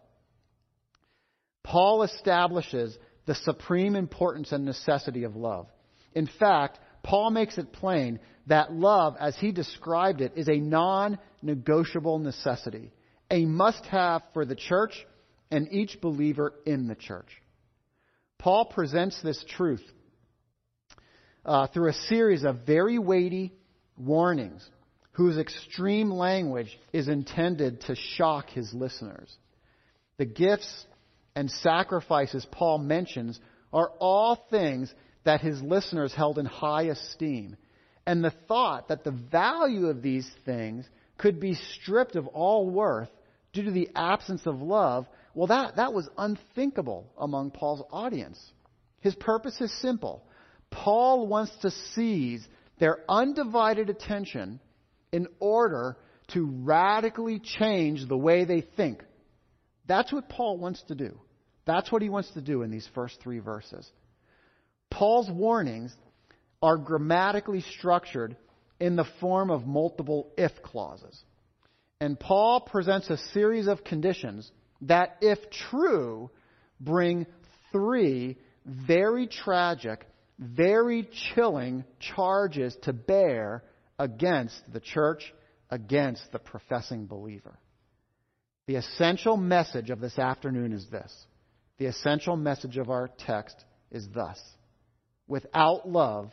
Paul 1.65 2.05
establishes 2.05 2.97
the 3.27 3.35
supreme 3.35 3.97
importance 3.97 4.53
and 4.53 4.65
necessity 4.65 5.25
of 5.25 5.37
love. 5.37 5.67
In 6.15 6.27
fact, 6.27 6.79
Paul 7.03 7.31
makes 7.31 7.59
it 7.59 7.73
plain 7.73 8.21
that 8.47 8.73
love, 8.73 9.17
as 9.19 9.37
he 9.37 9.53
described 9.53 10.21
it, 10.21 10.33
is 10.37 10.49
a 10.49 10.57
non 10.57 11.19
negotiable 11.43 12.19
necessity, 12.19 12.93
a 13.31 13.45
must 13.45 13.85
have 13.87 14.23
for 14.33 14.45
the 14.45 14.57
church 14.57 14.93
and 15.51 15.73
each 15.73 16.01
believer 16.01 16.55
in 16.67 16.89
the 16.89 16.95
church. 16.95 17.29
Paul 18.39 18.67
presents 18.67 19.21
this 19.23 19.45
truth 19.57 19.85
uh, 21.45 21.69
through 21.69 21.91
a 21.91 21.95
series 22.09 22.45
of 22.45 22.67
very 22.67 22.99
weighty 22.99 23.53
warnings 23.97 24.69
whose 25.13 25.37
extreme 25.39 26.11
language 26.11 26.79
is 26.93 27.09
intended 27.09 27.83
to 27.83 27.95
shock 27.95 28.49
his 28.51 28.73
listeners. 28.73 29.33
The 30.17 30.25
gifts 30.25 30.87
and 31.35 31.51
sacrifices 31.51 32.47
Paul 32.51 32.79
mentions 32.79 33.39
are 33.73 33.91
all 33.99 34.47
things 34.51 34.93
that 35.25 35.41
his 35.41 35.61
listeners 35.63 36.13
held 36.13 36.39
in 36.39 36.47
high 36.47 36.85
esteem. 36.85 37.57
And 38.07 38.25
the 38.25 38.35
thought 38.49 38.89
that 38.89 39.05
the 39.05 39.13
value 39.13 39.87
of 39.87 40.03
these 40.03 40.29
things 40.45 40.85
could 41.19 41.39
be 41.39 41.55
stripped 41.55 42.17
of 42.17 42.27
all 42.29 42.69
worth 42.69 43.09
due 43.53 43.63
to 43.65 43.71
the 43.71 43.91
absence 43.95 44.43
of 44.47 44.61
love, 44.61 45.07
well, 45.35 45.47
that, 45.47 45.77
that 45.77 45.93
was 45.93 46.09
unthinkable 46.19 47.11
among 47.17 47.53
Paul's 47.53 47.85
audience. 47.91 48.39
His 49.01 49.15
purpose 49.15 49.61
is 49.61 49.73
simple. 49.81 50.25
Paul 50.71 51.27
wants 51.27 51.53
to 51.63 51.71
seize 51.95 52.47
their 52.79 52.99
undivided 53.09 53.89
attention 53.91 54.61
in 55.13 55.29
order 55.39 55.97
to 56.29 56.47
radically 56.47 57.39
change 57.39 58.09
the 58.09 58.17
way 58.17 58.45
they 58.45 58.63
think. 58.63 59.03
That's 59.87 60.13
what 60.13 60.29
Paul 60.29 60.59
wants 60.59 60.83
to 60.85 60.95
do. 60.95 61.19
That's 61.65 61.91
what 61.91 62.03
he 62.03 62.09
wants 62.09 62.31
to 62.33 62.41
do 62.41 62.63
in 62.63 62.71
these 62.71 62.89
first 62.95 63.21
three 63.21 63.39
verses. 63.39 63.91
Paul's 64.91 65.31
warnings 65.31 65.95
are 66.61 66.77
grammatically 66.77 67.63
structured 67.79 68.37
in 68.79 68.97
the 68.97 69.07
form 69.21 69.51
of 69.51 69.67
multiple 69.67 70.31
if 70.37 70.53
clauses. 70.63 71.19
And 72.01 72.19
Paul 72.19 72.61
presents 72.61 73.11
a 73.11 73.17
series 73.33 73.69
of 73.69 73.85
conditions 73.85 74.51
that, 74.83 75.19
if 75.21 75.39
true, 75.71 76.31
bring 76.81 77.27
three 77.71 78.39
very 78.67 79.29
tragic, 79.29 80.05
very 80.39 81.09
chilling 81.35 81.85
charges 82.01 82.77
to 82.83 82.93
bear 82.93 83.63
against 83.99 84.61
the 84.73 84.81
church, 84.81 85.33
against 85.71 86.31
the 86.33 86.39
professing 86.39 87.07
believer. 87.07 87.57
The 88.67 88.77
essential 88.77 89.37
message 89.37 89.91
of 89.91 90.01
this 90.01 90.19
afternoon 90.19 90.73
is 90.73 90.87
this. 90.89 91.13
The 91.79 91.87
essential 91.87 92.37
message 92.37 92.77
of 92.77 92.91
our 92.91 93.09
text 93.09 93.57
is 93.91 94.09
thus. 94.15 94.41
Without 95.27 95.89
love, 95.89 96.33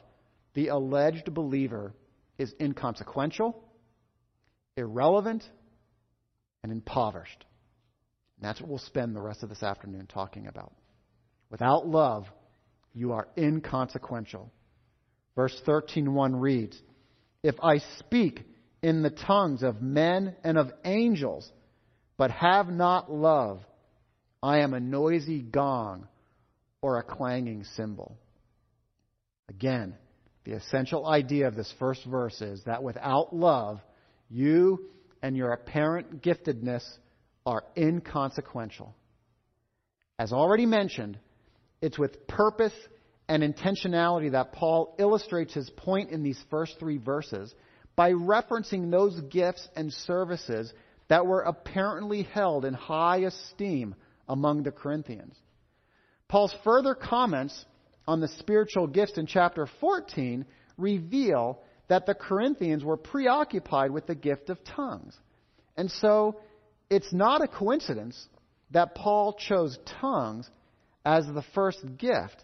the 0.54 0.68
alleged 0.68 1.34
believer 1.34 1.94
is 2.38 2.54
inconsequential, 2.60 3.56
irrelevant, 4.78 5.44
and 6.64 6.72
impoverished. 6.72 7.46
And 8.38 8.48
that's 8.48 8.62
what 8.62 8.70
we'll 8.70 8.78
spend 8.80 9.16
the 9.16 9.22
rest 9.22 9.44
of 9.44 9.50
this 9.50 9.64
afternoon 9.64 10.08
talking 10.08 10.48
about. 10.48 10.74
Without 11.50 11.88
love, 11.88 12.26
you 12.94 13.14
are 13.14 13.28
inconsequential. 13.38 14.52
Verse 15.36 15.60
13:1 15.66 16.40
reads, 16.40 16.82
"If 17.44 17.56
I 17.64 17.80
speak 17.80 18.46
in 18.82 19.02
the 19.02 19.10
tongues 19.10 19.64
of 19.64 19.82
men 19.82 20.36
and 20.44 20.58
of 20.58 20.72
angels, 20.84 21.52
but 22.20 22.32
have 22.32 22.68
not 22.68 23.10
love, 23.12 23.62
I 24.44 24.60
am 24.60 24.74
a 24.74 24.80
noisy 24.80 25.42
gong 25.42 26.08
or 26.82 26.98
a 26.98 27.04
clanging 27.04 27.64
cymbal." 27.64 28.18
Again, 29.48 29.98
The 30.50 30.56
essential 30.56 31.06
idea 31.06 31.48
of 31.48 31.56
this 31.56 31.72
first 31.78 32.04
verse 32.06 32.42
is 32.42 32.64
that 32.64 32.82
without 32.82 33.36
love, 33.36 33.80
you 34.30 34.90
and 35.22 35.38
your 35.38 35.52
apparent 35.52 36.24
giftedness 36.24 36.84
are 37.46 37.64
inconsequential. 37.78 38.96
As 40.18 40.34
already 40.34 40.66
mentioned, 40.66 41.20
it's 41.82 42.00
with 42.00 42.26
purpose 42.28 42.74
and 43.28 43.44
intentionality 43.44 44.32
that 44.32 44.54
Paul 44.54 44.96
illustrates 44.98 45.54
his 45.54 45.70
point 45.70 46.10
in 46.10 46.24
these 46.24 46.42
first 46.50 46.80
three 46.80 46.98
verses 46.98 47.54
by 47.96 48.14
referencing 48.14 48.90
those 48.90 49.22
gifts 49.30 49.68
and 49.76 49.94
services 49.94 50.74
that 51.10 51.26
were 51.26 51.42
apparently 51.42 52.24
held 52.24 52.66
in 52.66 52.74
high 52.74 53.18
esteem 53.18 53.96
among 54.28 54.64
the 54.64 54.72
Corinthians. 54.72 55.36
Paul's 56.28 56.54
further 56.64 56.96
comments 56.96 57.66
on 58.08 58.22
the 58.22 58.28
spiritual 58.28 58.88
gifts 58.88 59.18
in 59.18 59.26
chapter 59.26 59.68
14 59.80 60.46
reveal 60.78 61.60
that 61.88 62.06
the 62.06 62.14
Corinthians 62.14 62.84
were 62.84 62.98
preoccupied 62.98 63.92
with 63.92 64.06
the 64.06 64.16
gift 64.16 64.50
of 64.50 64.64
tongues. 64.64 65.18
And 65.76 65.92
so 65.92 66.40
it's 66.90 67.12
not 67.12 67.44
a 67.44 67.48
coincidence 67.48 68.28
that 68.72 68.96
Paul 68.96 69.34
chose 69.34 69.78
tongues 70.00 70.50
as 71.04 71.26
the 71.26 71.44
first 71.56 71.84
gift 71.98 72.44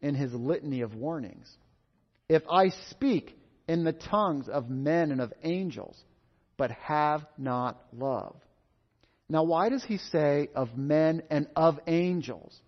in 0.00 0.14
his 0.14 0.32
litany 0.32 0.80
of 0.80 0.94
warnings. 0.94 1.50
If 2.28 2.42
I 2.50 2.70
speak 2.90 3.38
in 3.68 3.84
the 3.84 3.92
tongues 3.92 4.48
of 4.48 4.70
men 4.70 5.10
and 5.10 5.20
of 5.20 5.32
angels, 5.42 6.02
but 6.56 6.70
have 6.72 7.26
not 7.36 7.82
love. 7.92 8.36
Now, 9.28 9.42
why 9.42 9.68
does 9.68 9.84
he 9.84 9.98
say 9.98 10.48
of 10.54 10.76
men 10.76 11.22
and 11.30 11.48
of 11.56 11.78
angels? 11.86 12.58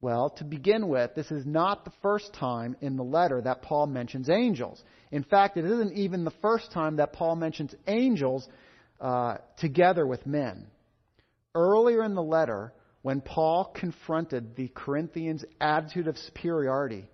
Well, 0.00 0.30
to 0.38 0.44
begin 0.44 0.88
with, 0.88 1.14
this 1.14 1.30
is 1.30 1.46
not 1.46 1.84
the 1.84 1.92
first 2.02 2.32
time 2.34 2.76
in 2.80 2.96
the 2.96 3.04
letter 3.04 3.40
that 3.40 3.62
Paul 3.62 3.86
mentions 3.86 4.28
angels. 4.28 4.82
In 5.10 5.22
fact, 5.22 5.56
it 5.56 5.64
isn't 5.64 5.94
even 5.94 6.24
the 6.24 6.32
first 6.42 6.70
time 6.72 6.96
that 6.96 7.12
Paul 7.12 7.36
mentions 7.36 7.74
angels 7.86 8.46
uh, 9.00 9.38
together 9.58 10.06
with 10.06 10.26
men. 10.26 10.66
Earlier 11.54 12.02
in 12.02 12.14
the 12.14 12.22
letter, 12.22 12.72
when 13.02 13.20
Paul 13.20 13.72
confronted 13.74 14.56
the 14.56 14.68
Corinthians' 14.74 15.44
attitude 15.60 16.08
of 16.08 16.18
superiority, 16.18 17.08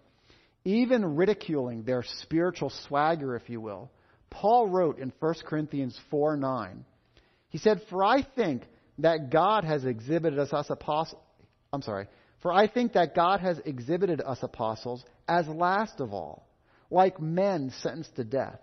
even 0.64 1.16
ridiculing 1.16 1.82
their 1.82 2.02
spiritual 2.20 2.70
swagger, 2.88 3.36
if 3.36 3.48
you 3.48 3.60
will, 3.60 3.90
Paul 4.32 4.66
wrote 4.68 4.98
in 4.98 5.12
1 5.20 5.34
Corinthians 5.44 5.98
4 6.10 6.38
9, 6.38 6.84
he 7.50 7.58
said, 7.58 7.82
For 7.90 8.02
I 8.02 8.22
think 8.22 8.62
that 8.98 9.30
God 9.30 9.64
has 9.64 9.84
exhibited 9.84 10.38
us, 10.38 10.52
us 10.54 10.70
apostles, 10.70 11.20
I'm 11.72 11.82
sorry, 11.82 12.08
for 12.40 12.50
I 12.50 12.66
think 12.66 12.94
that 12.94 13.14
God 13.14 13.40
has 13.40 13.58
exhibited 13.64 14.22
us 14.22 14.38
apostles 14.42 15.04
as 15.28 15.46
last 15.46 16.00
of 16.00 16.14
all, 16.14 16.48
like 16.90 17.20
men 17.20 17.72
sentenced 17.82 18.16
to 18.16 18.24
death. 18.24 18.58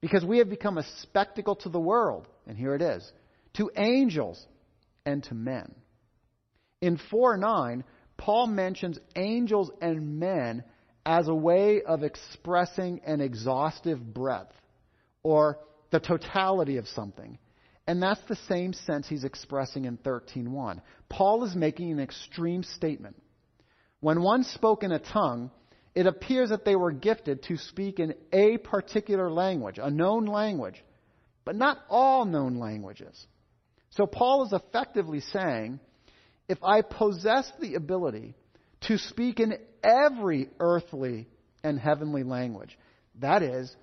Because 0.00 0.24
we 0.24 0.38
have 0.38 0.48
become 0.48 0.78
a 0.78 0.86
spectacle 1.00 1.56
to 1.56 1.68
the 1.68 1.80
world, 1.80 2.28
and 2.46 2.56
here 2.56 2.74
it 2.74 2.82
is, 2.82 3.10
to 3.54 3.70
angels 3.76 4.40
and 5.04 5.24
to 5.24 5.34
men. 5.34 5.74
In 6.80 7.00
4 7.10 7.36
9, 7.36 7.84
Paul 8.16 8.46
mentions 8.46 8.98
angels 9.16 9.72
and 9.82 10.20
men 10.20 10.62
as 11.04 11.26
a 11.26 11.34
way 11.34 11.82
of 11.82 12.04
expressing 12.04 13.00
an 13.04 13.20
exhaustive 13.20 14.14
breadth 14.14 14.54
or 15.24 15.58
the 15.90 15.98
totality 15.98 16.76
of 16.76 16.86
something. 16.86 17.38
And 17.86 18.00
that's 18.00 18.20
the 18.28 18.38
same 18.48 18.72
sense 18.72 19.08
he's 19.08 19.24
expressing 19.24 19.84
in 19.84 19.98
13.1. 19.98 20.80
Paul 21.08 21.44
is 21.44 21.56
making 21.56 21.90
an 21.90 22.00
extreme 22.00 22.62
statement. 22.62 23.16
When 24.00 24.22
one 24.22 24.44
spoke 24.44 24.84
in 24.84 24.92
a 24.92 24.98
tongue, 24.98 25.50
it 25.94 26.06
appears 26.06 26.50
that 26.50 26.64
they 26.64 26.76
were 26.76 26.92
gifted 26.92 27.42
to 27.44 27.56
speak 27.56 27.98
in 27.98 28.14
a 28.32 28.58
particular 28.58 29.30
language, 29.30 29.78
a 29.78 29.90
known 29.90 30.26
language, 30.26 30.82
but 31.44 31.56
not 31.56 31.78
all 31.88 32.24
known 32.24 32.58
languages. 32.58 33.26
So 33.90 34.06
Paul 34.06 34.46
is 34.46 34.52
effectively 34.52 35.20
saying, 35.20 35.78
if 36.48 36.58
I 36.62 36.82
possess 36.82 37.50
the 37.60 37.74
ability 37.74 38.34
to 38.82 38.98
speak 38.98 39.40
in 39.40 39.54
every 39.82 40.48
earthly 40.58 41.28
and 41.62 41.78
heavenly 41.78 42.24
language, 42.24 42.76
that 43.20 43.42
is, 43.42 43.74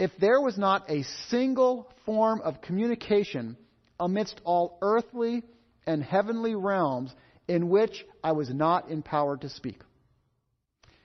if 0.00 0.10
there 0.18 0.40
was 0.40 0.56
not 0.56 0.90
a 0.90 1.02
single 1.28 1.86
form 2.06 2.40
of 2.40 2.62
communication 2.62 3.58
amidst 4.00 4.40
all 4.44 4.78
earthly 4.80 5.42
and 5.86 6.02
heavenly 6.02 6.54
realms 6.54 7.12
in 7.46 7.68
which 7.68 8.06
I 8.24 8.32
was 8.32 8.48
not 8.48 8.90
empowered 8.90 9.42
to 9.42 9.50
speak. 9.50 9.82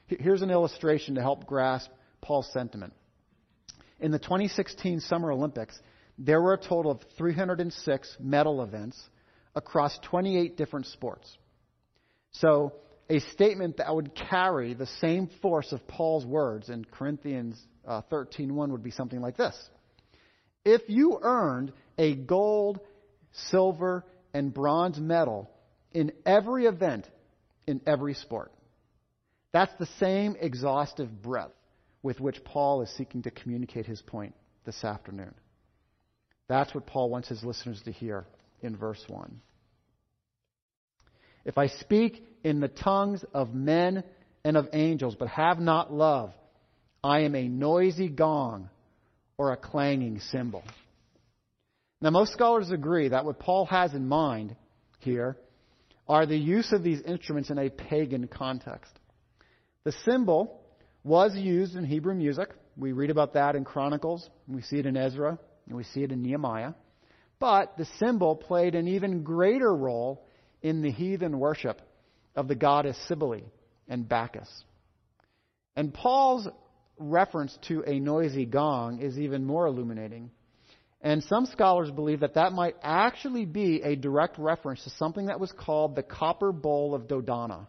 Here's 0.08 0.42
an 0.42 0.50
illustration 0.50 1.16
to 1.16 1.22
help 1.22 1.46
grasp 1.46 1.90
Paul's 2.22 2.50
sentiment. 2.54 2.94
In 4.00 4.12
the 4.12 4.20
2016 4.20 5.02
Summer 5.02 5.30
Olympics, 5.30 5.78
there 6.18 6.42
were 6.42 6.54
a 6.54 6.58
total 6.58 6.92
of 6.92 7.02
306 7.18 8.16
medal 8.22 8.64
events 8.64 8.98
across 9.56 10.00
28 10.04 10.56
different 10.56 10.86
sports. 10.86 11.38
So, 12.32 12.72
a 13.10 13.20
statement 13.20 13.78
that 13.78 13.94
would 13.94 14.16
carry 14.16 14.74
the 14.74 14.88
same 15.02 15.30
force 15.42 15.74
of 15.74 15.86
Paul's 15.86 16.26
words 16.26 16.70
in 16.70 16.86
Corinthians 16.86 17.62
uh, 17.88 18.02
13:1 18.12 18.72
would 18.72 18.84
be 18.84 18.92
something 18.92 19.22
like 19.22 19.38
this. 19.38 19.58
If 20.64 20.82
you 20.88 21.20
earned 21.22 21.72
a 21.98 22.16
gold, 22.16 22.80
silver, 23.32 24.04
and 24.34 24.54
bronze 24.54 25.00
medal 25.00 25.50
in 25.94 26.12
every 26.26 26.66
event 26.66 27.10
in 27.68 27.82
every 27.86 28.16
sport, 28.16 28.52
that's 29.52 29.74
the 29.80 29.88
same 30.00 30.36
exhaustive 30.40 31.22
breadth 31.22 31.54
with 32.04 32.20
which 32.20 32.44
Paul 32.44 32.82
is 32.82 32.90
seeking 32.98 33.24
to 33.24 33.32
communicate 33.32 33.86
his 33.86 34.02
point 34.02 34.36
this 34.66 34.84
afternoon. 34.84 35.34
That's 36.48 36.74
what 36.76 36.86
Paul 36.86 37.10
wants 37.10 37.30
his 37.30 37.44
listeners 37.44 37.82
to 37.86 37.92
hear 37.92 38.26
in 38.62 38.76
verse 38.76 39.04
1. 39.08 39.42
If 41.46 41.58
I 41.58 41.68
speak 41.68 42.26
in 42.44 42.60
the 42.60 42.68
tongues 42.68 43.24
of 43.34 43.54
men 43.54 44.04
and 44.44 44.58
of 44.58 44.68
angels, 44.74 45.16
but 45.18 45.28
have 45.30 45.60
not 45.60 45.94
love, 45.94 46.34
I 47.06 47.20
am 47.20 47.36
a 47.36 47.48
noisy 47.48 48.10
gong 48.10 48.68
or 49.38 49.52
a 49.52 49.58
clanging 49.58 50.20
cymbal. 50.32 50.64
Now, 52.02 52.10
most 52.10 52.34
scholars 52.34 52.72
agree 52.72 53.10
that 53.10 53.26
what 53.26 53.38
Paul 53.38 53.68
has 53.68 53.94
in 53.94 54.08
mind 54.08 54.56
here 55.02 55.38
are 56.10 56.26
the 56.26 56.36
use 56.36 56.72
of 56.72 56.82
these 56.82 57.02
instruments 57.02 57.52
in 57.52 57.60
a 57.60 57.70
pagan 57.70 58.28
context. 58.28 58.92
The 59.84 59.92
cymbal 60.04 60.60
was 61.04 61.36
used 61.36 61.76
in 61.76 61.86
Hebrew 61.86 62.16
music. 62.16 62.50
We 62.76 62.92
read 62.92 63.12
about 63.12 63.34
that 63.34 63.56
in 63.56 63.66
Chronicles, 63.66 64.28
we 64.48 64.64
see 64.64 64.80
it 64.80 64.88
in 64.88 64.98
Ezra, 64.98 65.38
and 65.68 65.78
we 65.78 65.84
see 65.84 66.02
it 66.02 66.12
in 66.12 66.24
Nehemiah. 66.24 66.74
But 67.38 67.78
the 67.78 67.86
cymbal 68.00 68.36
played 68.36 68.74
an 68.74 68.88
even 68.88 69.22
greater 69.22 69.76
role 69.76 70.26
in 70.64 70.82
the 70.82 70.92
heathen 70.92 71.38
worship 71.38 71.84
of 72.36 72.48
the 72.48 72.56
goddess 72.56 72.98
Cybele 73.08 73.42
and 73.88 74.10
Bacchus. 74.10 74.50
And 75.76 75.94
Paul's 75.94 76.48
reference 76.98 77.58
to 77.68 77.84
a 77.86 78.00
noisy 78.00 78.46
gong 78.46 79.02
is 79.02 79.18
even 79.18 79.46
more 79.46 79.68
illuminating. 79.68 80.32
And 81.02 81.24
some 81.24 81.46
scholars 81.46 81.92
believe 81.92 82.22
that 82.22 82.34
that 82.34 82.54
might 82.54 82.76
actually 82.82 83.46
be 83.46 83.82
a 83.82 83.96
direct 83.96 84.40
reference 84.40 84.84
to 84.86 84.90
something 84.92 85.28
that 85.28 85.40
was 85.40 85.52
called 85.52 85.96
the 85.96 86.04
copper 86.04 86.52
bowl 86.52 86.96
of 86.96 87.08
Dodona 87.08 87.68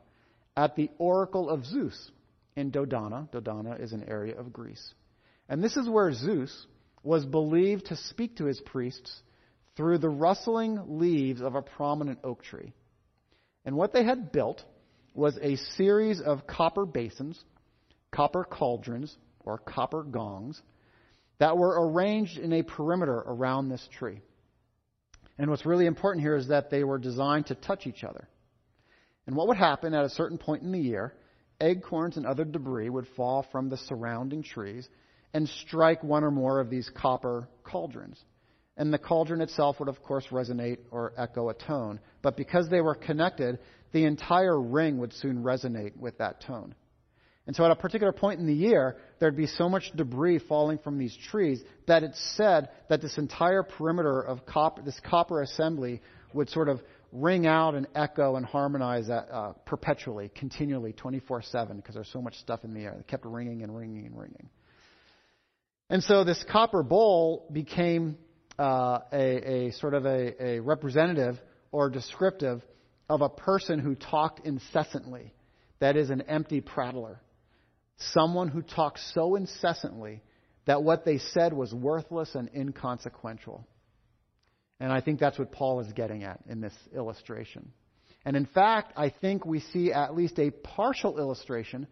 at 0.56 0.74
the 0.74 0.90
oracle 0.98 1.50
of 1.50 1.66
Zeus 1.66 2.10
in 2.56 2.70
Dodona. 2.70 3.28
Dodona 3.30 3.80
is 3.80 3.92
an 3.92 4.04
area 4.08 4.38
of 4.38 4.52
Greece. 4.52 4.94
And 5.48 5.62
this 5.62 5.76
is 5.76 5.88
where 5.88 6.12
Zeus 6.12 6.66
was 7.02 7.24
believed 7.24 7.86
to 7.86 7.96
speak 7.96 8.36
to 8.36 8.46
his 8.46 8.60
priests 8.60 9.20
through 9.76 9.98
the 9.98 10.08
rustling 10.08 10.98
leaves 10.98 11.40
of 11.40 11.54
a 11.54 11.62
prominent 11.62 12.20
oak 12.24 12.42
tree. 12.42 12.72
And 13.64 13.76
what 13.76 13.92
they 13.92 14.04
had 14.04 14.32
built 14.32 14.64
was 15.14 15.38
a 15.40 15.56
series 15.76 16.20
of 16.20 16.46
copper 16.46 16.86
basins, 16.86 17.42
copper 18.16 18.44
cauldrons, 18.44 19.14
or 19.44 19.58
copper 19.58 20.02
gongs, 20.02 20.60
that 21.38 21.58
were 21.58 21.86
arranged 21.86 22.38
in 22.38 22.52
a 22.54 22.62
perimeter 22.62 23.18
around 23.26 23.68
this 23.68 23.86
tree. 23.98 24.20
And 25.38 25.50
what's 25.50 25.66
really 25.66 25.84
important 25.84 26.22
here 26.22 26.34
is 26.34 26.48
that 26.48 26.70
they 26.70 26.82
were 26.82 26.98
designed 26.98 27.46
to 27.46 27.54
touch 27.54 27.86
each 27.86 28.02
other. 28.04 28.26
And 29.26 29.36
what 29.36 29.48
would 29.48 29.58
happen 29.58 29.92
at 29.92 30.04
a 30.04 30.10
certain 30.10 30.38
point 30.38 30.62
in 30.62 30.72
the 30.72 30.80
year, 30.80 31.12
acorns 31.60 32.16
and 32.16 32.24
other 32.24 32.44
debris 32.44 32.88
would 32.88 33.06
fall 33.16 33.46
from 33.52 33.68
the 33.68 33.76
surrounding 33.76 34.42
trees 34.42 34.88
and 35.34 35.46
strike 35.48 36.02
one 36.02 36.24
or 36.24 36.30
more 36.30 36.58
of 36.60 36.70
these 36.70 36.90
copper 36.96 37.48
cauldrons. 37.64 38.18
And 38.78 38.92
the 38.92 38.98
cauldron 38.98 39.42
itself 39.42 39.78
would, 39.78 39.88
of 39.88 40.02
course, 40.02 40.26
resonate 40.30 40.78
or 40.90 41.12
echo 41.18 41.50
a 41.50 41.54
tone. 41.54 42.00
But 42.22 42.36
because 42.36 42.70
they 42.70 42.80
were 42.80 42.94
connected, 42.94 43.58
the 43.92 44.04
entire 44.04 44.58
ring 44.58 44.98
would 44.98 45.12
soon 45.12 45.42
resonate 45.42 45.96
with 45.96 46.18
that 46.18 46.40
tone. 46.42 46.74
And 47.46 47.54
so 47.54 47.64
at 47.64 47.70
a 47.70 47.76
particular 47.76 48.12
point 48.12 48.40
in 48.40 48.46
the 48.46 48.54
year, 48.54 48.96
there'd 49.18 49.36
be 49.36 49.46
so 49.46 49.68
much 49.68 49.92
debris 49.94 50.40
falling 50.40 50.78
from 50.78 50.98
these 50.98 51.16
trees 51.30 51.62
that 51.86 52.02
it's 52.02 52.20
said 52.36 52.70
that 52.88 53.00
this 53.00 53.18
entire 53.18 53.62
perimeter 53.62 54.20
of 54.20 54.44
copper, 54.44 54.82
this 54.82 55.00
copper 55.04 55.42
assembly 55.42 56.02
would 56.32 56.50
sort 56.50 56.68
of 56.68 56.80
ring 57.12 57.46
out 57.46 57.74
and 57.74 57.86
echo 57.94 58.34
and 58.34 58.44
harmonize 58.44 59.08
uh, 59.08 59.52
perpetually, 59.64 60.30
continually, 60.34 60.92
24 60.92 61.42
7, 61.42 61.76
because 61.76 61.94
there's 61.94 62.10
so 62.12 62.20
much 62.20 62.36
stuff 62.38 62.64
in 62.64 62.74
the 62.74 62.80
air. 62.80 62.94
They 62.96 63.04
kept 63.04 63.24
ringing 63.24 63.62
and 63.62 63.76
ringing 63.76 64.06
and 64.06 64.18
ringing. 64.18 64.48
And 65.88 66.02
so 66.02 66.24
this 66.24 66.44
copper 66.50 66.82
bowl 66.82 67.48
became 67.52 68.18
uh, 68.58 69.00
a, 69.12 69.68
a, 69.68 69.72
sort 69.72 69.94
of 69.94 70.04
a, 70.04 70.44
a 70.44 70.60
representative 70.60 71.38
or 71.70 71.90
descriptive 71.90 72.60
of 73.08 73.22
a 73.22 73.28
person 73.28 73.78
who 73.78 73.94
talked 73.94 74.44
incessantly. 74.44 75.32
That 75.78 75.96
is 75.96 76.10
an 76.10 76.22
empty 76.22 76.60
prattler. 76.60 77.20
Someone 77.98 78.48
who 78.48 78.62
talked 78.62 79.00
so 79.14 79.36
incessantly 79.36 80.22
that 80.66 80.82
what 80.82 81.04
they 81.04 81.18
said 81.18 81.52
was 81.52 81.72
worthless 81.72 82.34
and 82.34 82.50
inconsequential. 82.54 83.66
And 84.78 84.92
I 84.92 85.00
think 85.00 85.20
that's 85.20 85.38
what 85.38 85.52
Paul 85.52 85.80
is 85.80 85.92
getting 85.92 86.24
at 86.24 86.40
in 86.48 86.60
this 86.60 86.74
illustration. 86.94 87.72
And 88.24 88.36
in 88.36 88.46
fact, 88.46 88.92
I 88.96 89.08
think 89.08 89.46
we 89.46 89.60
see 89.60 89.92
at 89.92 90.14
least 90.14 90.38
a 90.38 90.50
partial 90.50 91.18
illustration 91.18 91.86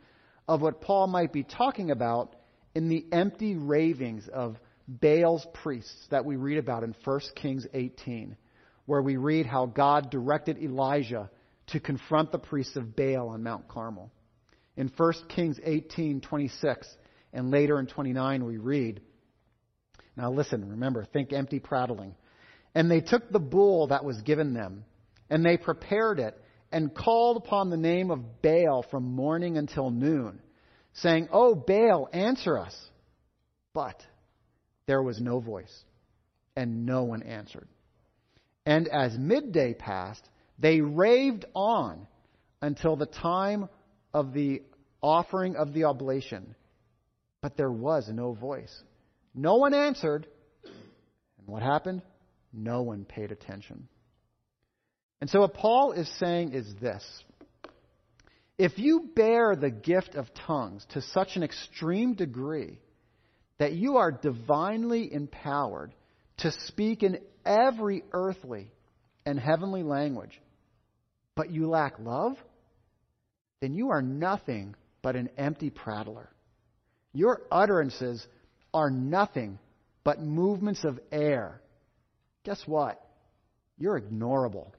of 0.47 0.61
what 0.61 0.81
Paul 0.81 1.07
might 1.07 1.33
be 1.33 1.45
talking 1.45 1.90
about 1.90 2.35
in 2.75 2.88
the 2.88 3.07
empty 3.12 3.55
ravings 3.55 4.29
of 4.29 4.57
Baal's 4.87 5.47
priests 5.55 6.07
that 6.11 6.25
we 6.25 6.37
read 6.37 6.59
about 6.59 6.83
in 6.83 6.95
1 7.05 7.21
Kings 7.37 7.67
18, 7.73 8.37
where 8.85 9.01
we 9.01 9.17
read 9.17 9.47
how 9.47 9.67
God 9.67 10.11
directed 10.11 10.59
Elijah 10.59 11.31
to 11.69 11.81
confront 11.81 12.33
the 12.33 12.38
priests 12.38 12.77
of 12.77 12.95
Baal 12.95 13.31
on 13.31 13.43
Mount 13.43 13.69
Carmel. 13.69 14.11
In 14.76 14.88
1 14.88 15.12
Kings 15.28 15.58
18:26 15.58 16.96
and 17.32 17.50
later 17.50 17.78
in 17.78 17.87
29 17.87 18.44
we 18.44 18.56
read, 18.58 19.00
now 20.16 20.30
listen, 20.30 20.70
remember, 20.70 21.04
think 21.04 21.32
empty 21.32 21.60
prattling. 21.60 22.14
And 22.74 22.90
they 22.90 23.00
took 23.00 23.30
the 23.30 23.40
bull 23.40 23.88
that 23.88 24.04
was 24.04 24.20
given 24.22 24.54
them, 24.54 24.84
and 25.30 25.44
they 25.44 25.56
prepared 25.56 26.18
it, 26.18 26.40
and 26.72 26.94
called 26.94 27.37
upon 27.37 27.70
the 27.70 27.76
name 27.76 28.10
of 28.10 28.42
Baal 28.42 28.84
from 28.90 29.14
morning 29.14 29.56
until 29.56 29.90
noon, 29.90 30.40
saying, 30.94 31.28
Oh, 31.32 31.54
Baal, 31.54 32.08
answer 32.12 32.58
us. 32.58 32.76
But 33.72 34.04
there 34.87 35.02
was 35.02 35.20
no 35.20 35.40
voice, 35.40 35.84
and 36.56 36.87
no 36.87 37.04
one 37.04 37.22
answered. 37.22 37.68
And 38.66 38.88
as 38.88 39.16
midday 39.18 39.74
passed, 39.74 40.28
they 40.58 40.80
raved 40.80 41.44
on 41.54 42.06
until 42.60 42.96
the 42.96 43.06
time 43.06 43.68
of 44.14 44.33
the 44.33 44.62
offering 45.03 45.57
of 45.57 45.74
the 45.74 45.85
oblation. 45.85 46.55
But 47.42 47.59
there 47.59 47.70
was 47.70 48.09
no 48.09 48.33
voice. 48.33 48.74
No 49.35 49.57
one 49.57 49.74
answered. 49.74 50.27
And 50.64 51.46
what 51.46 51.62
happened? 51.62 52.00
No 52.53 52.83
one 52.83 53.05
paid 53.05 53.33
attention. 53.33 53.88
And 55.20 55.29
so 55.29 55.40
what 55.40 55.55
Paul 55.55 55.92
is 55.92 56.09
saying 56.18 56.53
is 56.53 56.72
this. 56.81 57.05
If 58.57 58.79
you 58.79 59.11
bear 59.14 59.57
the 59.57 59.70
gift 59.70 60.14
of 60.14 60.33
tongues 60.46 60.87
to 60.90 61.03
such 61.03 61.35
an 61.35 61.42
extreme 61.42 62.14
degree 62.14 62.79
that 63.59 63.72
you 63.72 63.96
are 63.96 64.12
divinely 64.12 65.12
empowered 65.12 65.92
to 66.38 66.53
speak 66.66 67.03
in 67.03 67.18
every 67.44 68.05
earthly 68.12 68.70
and 69.27 69.38
heavenly 69.38 69.83
language, 69.83 70.40
but 71.35 71.50
you 71.50 71.68
lack 71.68 71.98
love, 71.98 72.37
then 73.64 73.74
you 73.74 73.90
are 73.90 74.03
nothing 74.03 74.77
but 75.03 75.16
an 75.16 75.31
empty 75.37 75.70
prattler. 75.70 76.31
Your 77.12 77.42
utterances 77.50 78.24
are 78.72 78.90
nothing 78.90 79.59
but 80.05 80.20
movements 80.20 80.85
of 80.85 81.00
air 81.11 81.61
guess 82.44 82.62
what? 82.66 83.00
You're 83.79 84.00
ignorable. 84.00 84.70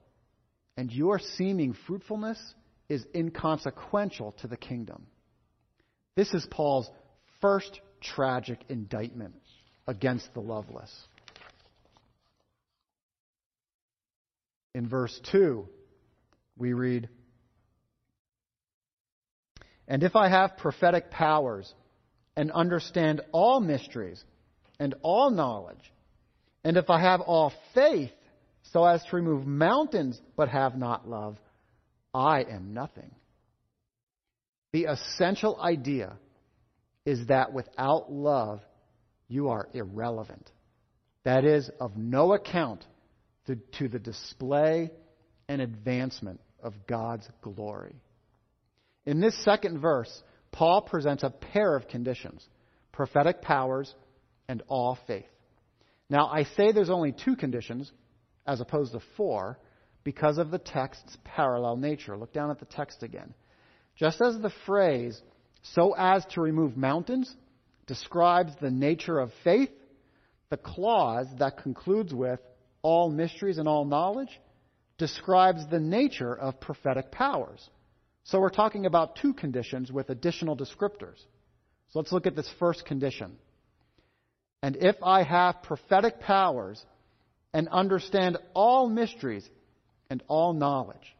And 0.78 0.92
your 0.92 1.20
seeming 1.20 1.76
fruitfulness 1.88 2.40
is 2.88 3.06
inconsequential 3.14 4.34
to 4.42 4.48
the 4.48 4.58
kingdom. 4.58 5.08
This 6.16 6.34
is 6.34 6.48
Paul's 6.50 6.90
first 7.42 7.82
tragic 8.02 8.60
indictment 8.70 9.36
against 9.88 10.34
the 10.34 10.40
loveless. 10.40 10.92
In 14.74 14.88
verse 14.88 15.20
2, 15.32 15.68
we 16.58 16.74
read, 16.74 17.10
And 19.88 20.04
if 20.04 20.16
I 20.16 20.30
have 20.30 20.58
prophetic 20.58 21.12
powers 21.12 21.72
and 22.36 22.52
understand 22.52 23.22
all 23.32 23.60
mysteries 23.60 24.24
and 24.80 24.96
all 25.02 25.30
knowledge, 25.30 25.92
and 26.64 26.78
if 26.78 26.90
I 26.90 27.00
have 27.02 27.22
all 27.22 27.54
faith 27.74 28.12
so 28.74 28.84
as 28.84 29.04
to 29.06 29.16
remove 29.16 29.46
mountains 29.46 30.20
but 30.36 30.50
have 30.50 30.76
not 30.76 31.08
love, 31.08 31.38
I 32.14 32.44
am 32.44 32.74
nothing. 32.74 33.12
The 34.74 34.86
essential 34.86 35.60
idea 35.62 36.18
is 37.06 37.28
that 37.28 37.54
without 37.54 38.12
love, 38.12 38.62
you 39.28 39.50
are 39.50 39.70
irrelevant. 39.74 40.50
That 41.24 41.46
is, 41.46 41.70
of 41.80 41.96
no 41.96 42.34
account 42.34 42.86
to, 43.48 43.56
to 43.78 43.88
the 43.88 44.00
display 44.00 44.92
and 45.48 45.62
advancement 45.62 46.40
of 46.62 46.74
God's 46.88 47.28
glory. 47.42 47.96
In 49.06 49.20
this 49.20 49.36
second 49.44 49.80
verse, 49.80 50.24
Paul 50.52 50.82
presents 50.82 51.24
a 51.24 51.30
pair 51.30 51.76
of 51.76 51.88
conditions 51.88 52.48
prophetic 52.92 53.42
powers 53.42 53.94
and 54.48 54.64
all 54.68 54.98
faith. 55.06 55.26
Now, 56.10 56.28
I 56.28 56.44
say 56.44 56.72
there's 56.72 56.90
only 56.90 57.12
two 57.12 57.36
conditions 57.36 57.92
as 58.48 58.62
opposed 58.62 58.94
to 58.94 59.02
four 59.18 59.60
because 60.06 60.38
of 60.38 60.50
the 60.50 60.60
text's 60.60 61.18
parallel 61.26 61.76
nature. 61.76 62.16
Look 62.16 62.32
down 62.32 62.52
at 62.52 62.60
the 62.60 62.66
text 62.66 63.04
again. 63.04 63.34
Just 63.98 64.22
as 64.22 64.40
the 64.40 64.54
phrase, 64.66 65.22
so 65.74 65.94
as 65.98 66.26
to 66.28 66.42
remove 66.42 66.78
mountains, 66.78 67.34
describes 67.88 68.54
the 68.62 68.72
nature 68.72 69.20
of 69.20 69.32
faith, 69.44 69.72
the 70.50 70.58
clause 70.58 71.28
that 71.40 71.62
concludes 71.62 72.14
with 72.14 72.40
all 72.82 73.10
mysteries 73.10 73.58
and 73.58 73.68
all 73.68 73.84
knowledge 73.84 74.40
describes 74.98 75.68
the 75.70 75.80
nature 75.80 76.34
of 76.34 76.62
prophetic 76.62 77.12
powers. 77.12 77.70
So 78.26 78.40
we're 78.40 78.50
talking 78.50 78.86
about 78.86 79.16
two 79.16 79.34
conditions 79.34 79.92
with 79.92 80.10
additional 80.10 80.58
descriptors. 80.58 81.18
So 81.90 82.00
let's 82.00 82.12
look 82.12 82.28
at 82.28 82.36
this 82.36 82.50
first 82.60 82.86
condition. 82.86 83.38
And 84.62 84.76
if 84.78 84.96
I 85.04 85.24
have 85.24 85.64
prophetic 85.64 86.20
powers 86.20 86.84
and 87.54 87.68
understand 87.70 88.38
all 88.54 88.90
mysteries 88.90 89.48
and 90.10 90.24
all 90.28 90.54
knowledge. 90.54 91.16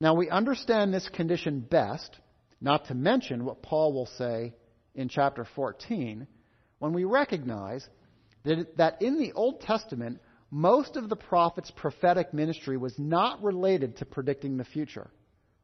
Now, 0.00 0.14
we 0.14 0.30
understand 0.30 0.92
this 0.94 1.08
condition 1.08 1.60
best, 1.60 2.18
not 2.60 2.86
to 2.86 2.94
mention 2.94 3.44
what 3.44 3.62
Paul 3.62 3.92
will 3.92 4.08
say 4.18 4.54
in 4.94 5.08
chapter 5.08 5.46
14, 5.56 6.26
when 6.78 6.92
we 6.92 7.04
recognize 7.04 7.86
that, 8.44 8.98
in 9.00 9.18
the 9.18 9.32
Old 9.32 9.60
Testament, 9.60 10.20
most 10.50 10.96
of 10.96 11.08
the 11.08 11.16
prophet's 11.16 11.70
prophetic 11.70 12.32
ministry 12.32 12.76
was 12.76 12.98
not 12.98 13.42
related 13.42 13.96
to 13.98 14.04
predicting 14.04 14.56
the 14.56 14.64
future, 14.64 15.10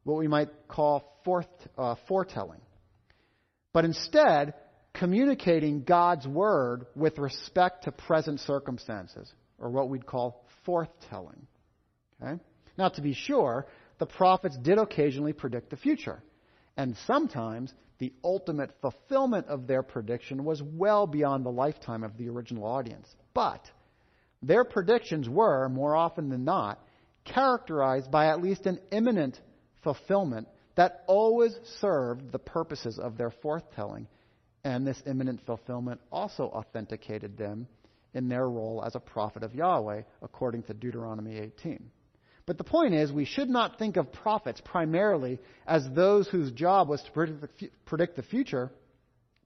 what 0.04 0.18
we 0.18 0.28
might 0.28 0.48
call 0.68 1.18
forth, 1.24 1.48
uh, 1.76 1.94
foretelling. 2.08 2.60
But 3.72 3.84
instead, 3.84 4.54
communicating 4.94 5.84
God's 5.84 6.26
word 6.26 6.86
with 6.96 7.18
respect 7.18 7.84
to 7.84 7.92
present 7.92 8.40
circumstances, 8.40 9.32
or 9.58 9.70
what 9.70 9.88
we'd 9.88 10.06
call 10.06 10.44
forthtelling. 10.66 11.42
Okay? 12.20 12.40
Now, 12.76 12.88
to 12.88 13.02
be 13.02 13.14
sure, 13.14 13.66
the 13.98 14.06
prophets 14.06 14.56
did 14.56 14.78
occasionally 14.78 15.32
predict 15.32 15.70
the 15.70 15.76
future, 15.76 16.22
and 16.76 16.96
sometimes 17.06 17.72
the 17.98 18.12
ultimate 18.24 18.70
fulfillment 18.80 19.46
of 19.48 19.66
their 19.66 19.82
prediction 19.82 20.44
was 20.44 20.62
well 20.62 21.06
beyond 21.06 21.44
the 21.44 21.50
lifetime 21.50 22.02
of 22.02 22.16
the 22.16 22.28
original 22.28 22.64
audience. 22.64 23.06
But 23.34 23.70
their 24.42 24.64
predictions 24.64 25.28
were, 25.28 25.68
more 25.68 25.94
often 25.94 26.30
than 26.30 26.44
not, 26.44 26.82
characterized 27.24 28.10
by 28.10 28.28
at 28.28 28.40
least 28.42 28.64
an 28.64 28.80
imminent 28.90 29.38
fulfillment 29.82 30.48
that 30.76 31.04
always 31.06 31.52
served 31.80 32.32
the 32.32 32.38
purposes 32.38 32.98
of 32.98 33.16
their 33.16 33.32
forthtelling 33.42 34.06
and 34.64 34.86
this 34.86 35.02
imminent 35.06 35.40
fulfillment 35.46 36.00
also 36.12 36.44
authenticated 36.44 37.36
them 37.36 37.66
in 38.14 38.28
their 38.28 38.48
role 38.48 38.82
as 38.84 38.94
a 38.94 39.00
prophet 39.00 39.42
of 39.42 39.54
Yahweh, 39.54 40.02
according 40.22 40.62
to 40.64 40.74
Deuteronomy 40.74 41.38
18. 41.38 41.90
But 42.46 42.58
the 42.58 42.64
point 42.64 42.94
is, 42.94 43.12
we 43.12 43.24
should 43.24 43.48
not 43.48 43.78
think 43.78 43.96
of 43.96 44.12
prophets 44.12 44.60
primarily 44.64 45.38
as 45.66 45.88
those 45.94 46.28
whose 46.28 46.50
job 46.50 46.88
was 46.88 47.02
to 47.02 47.48
predict 47.86 48.16
the, 48.16 48.22
future, 48.22 48.72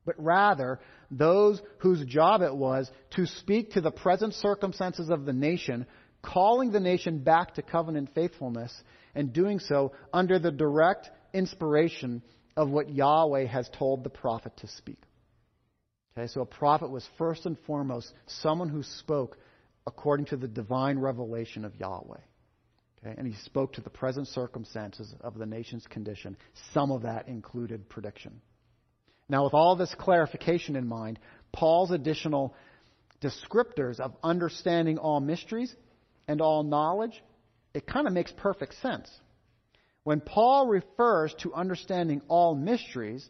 but 0.07 0.15
rather 0.19 0.81
those 1.11 1.61
whose 1.79 2.05
job 2.07 2.41
it 2.41 2.55
was 2.55 2.91
to 3.11 3.27
speak 3.27 3.73
to 3.73 3.81
the 3.81 3.91
present 3.91 4.35
circumstances 4.35 5.11
of 5.11 5.27
the 5.27 5.33
nation, 5.33 5.87
calling 6.23 6.71
the 6.71 6.81
nation 6.81 7.19
back 7.19 7.55
to 7.55 7.63
covenant 7.63 8.15
faithfulness, 8.15 8.73
and 9.15 9.33
doing 9.33 9.59
so 9.59 9.93
under 10.13 10.39
the 10.39 10.51
direct 10.51 11.11
inspiration 11.33 12.23
of 12.57 12.71
what 12.71 12.91
Yahweh 12.91 13.47
has 13.47 13.69
told 13.71 14.05
the 14.05 14.11
prophet 14.11 14.57
to 14.59 14.69
speak. 14.69 15.01
Okay, 16.17 16.29
so 16.29 16.43
a 16.43 16.47
prophet 16.47 16.91
was 16.91 17.09
first 17.19 17.45
and 17.45 17.59
foremost 17.67 18.13
someone 18.27 18.69
who 18.69 18.83
spoke 18.83 19.37
according 19.87 20.27
to 20.27 20.37
the 20.37 20.49
divine 20.49 20.99
revelation 20.99 21.65
of 21.65 21.75
Yahweh. 21.77 22.21
Okay? 23.05 23.15
And 23.19 23.27
he 23.27 23.35
spoke 23.45 23.75
to 23.75 23.81
the 23.81 23.91
present 23.91 24.29
circumstances 24.29 25.13
of 25.21 25.37
the 25.37 25.47
nation's 25.47 25.87
condition. 25.87 26.37
Some 26.73 26.91
of 26.91 27.03
that 27.03 27.29
included 27.29 27.89
prediction. 27.89 28.41
Now, 29.29 29.45
with 29.45 29.55
all 29.55 29.77
this 29.77 29.95
clarification 29.99 30.77
in 30.77 30.87
mind, 30.87 31.19
Paul's 31.53 31.91
additional 31.91 32.55
descriptors 33.21 34.01
of 34.01 34.15
understanding 34.23 34.99
all 34.99 35.21
mysteries 35.21 35.75
and 36.29 36.41
all 36.41 36.63
knowledge, 36.63 37.23
it 37.75 37.87
kind 37.87 38.07
of 38.07 38.13
makes 38.13 38.33
perfect 38.33 38.81
sense. 38.81 39.11
When 40.05 40.21
Paul 40.21 40.69
refers 40.69 41.35
to 41.41 41.53
understanding 41.53 42.23
all 42.29 42.55
mysteries, 42.55 43.29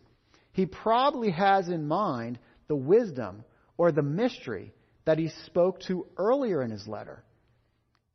he 0.52 0.66
probably 0.66 1.30
has 1.30 1.68
in 1.68 1.88
mind 1.88 2.38
the 2.68 2.76
wisdom 2.76 3.44
or 3.76 3.90
the 3.90 4.02
mystery 4.02 4.72
that 5.06 5.18
he 5.18 5.28
spoke 5.46 5.80
to 5.80 6.06
earlier 6.16 6.62
in 6.62 6.70
his 6.70 6.86
letter. 6.86 7.24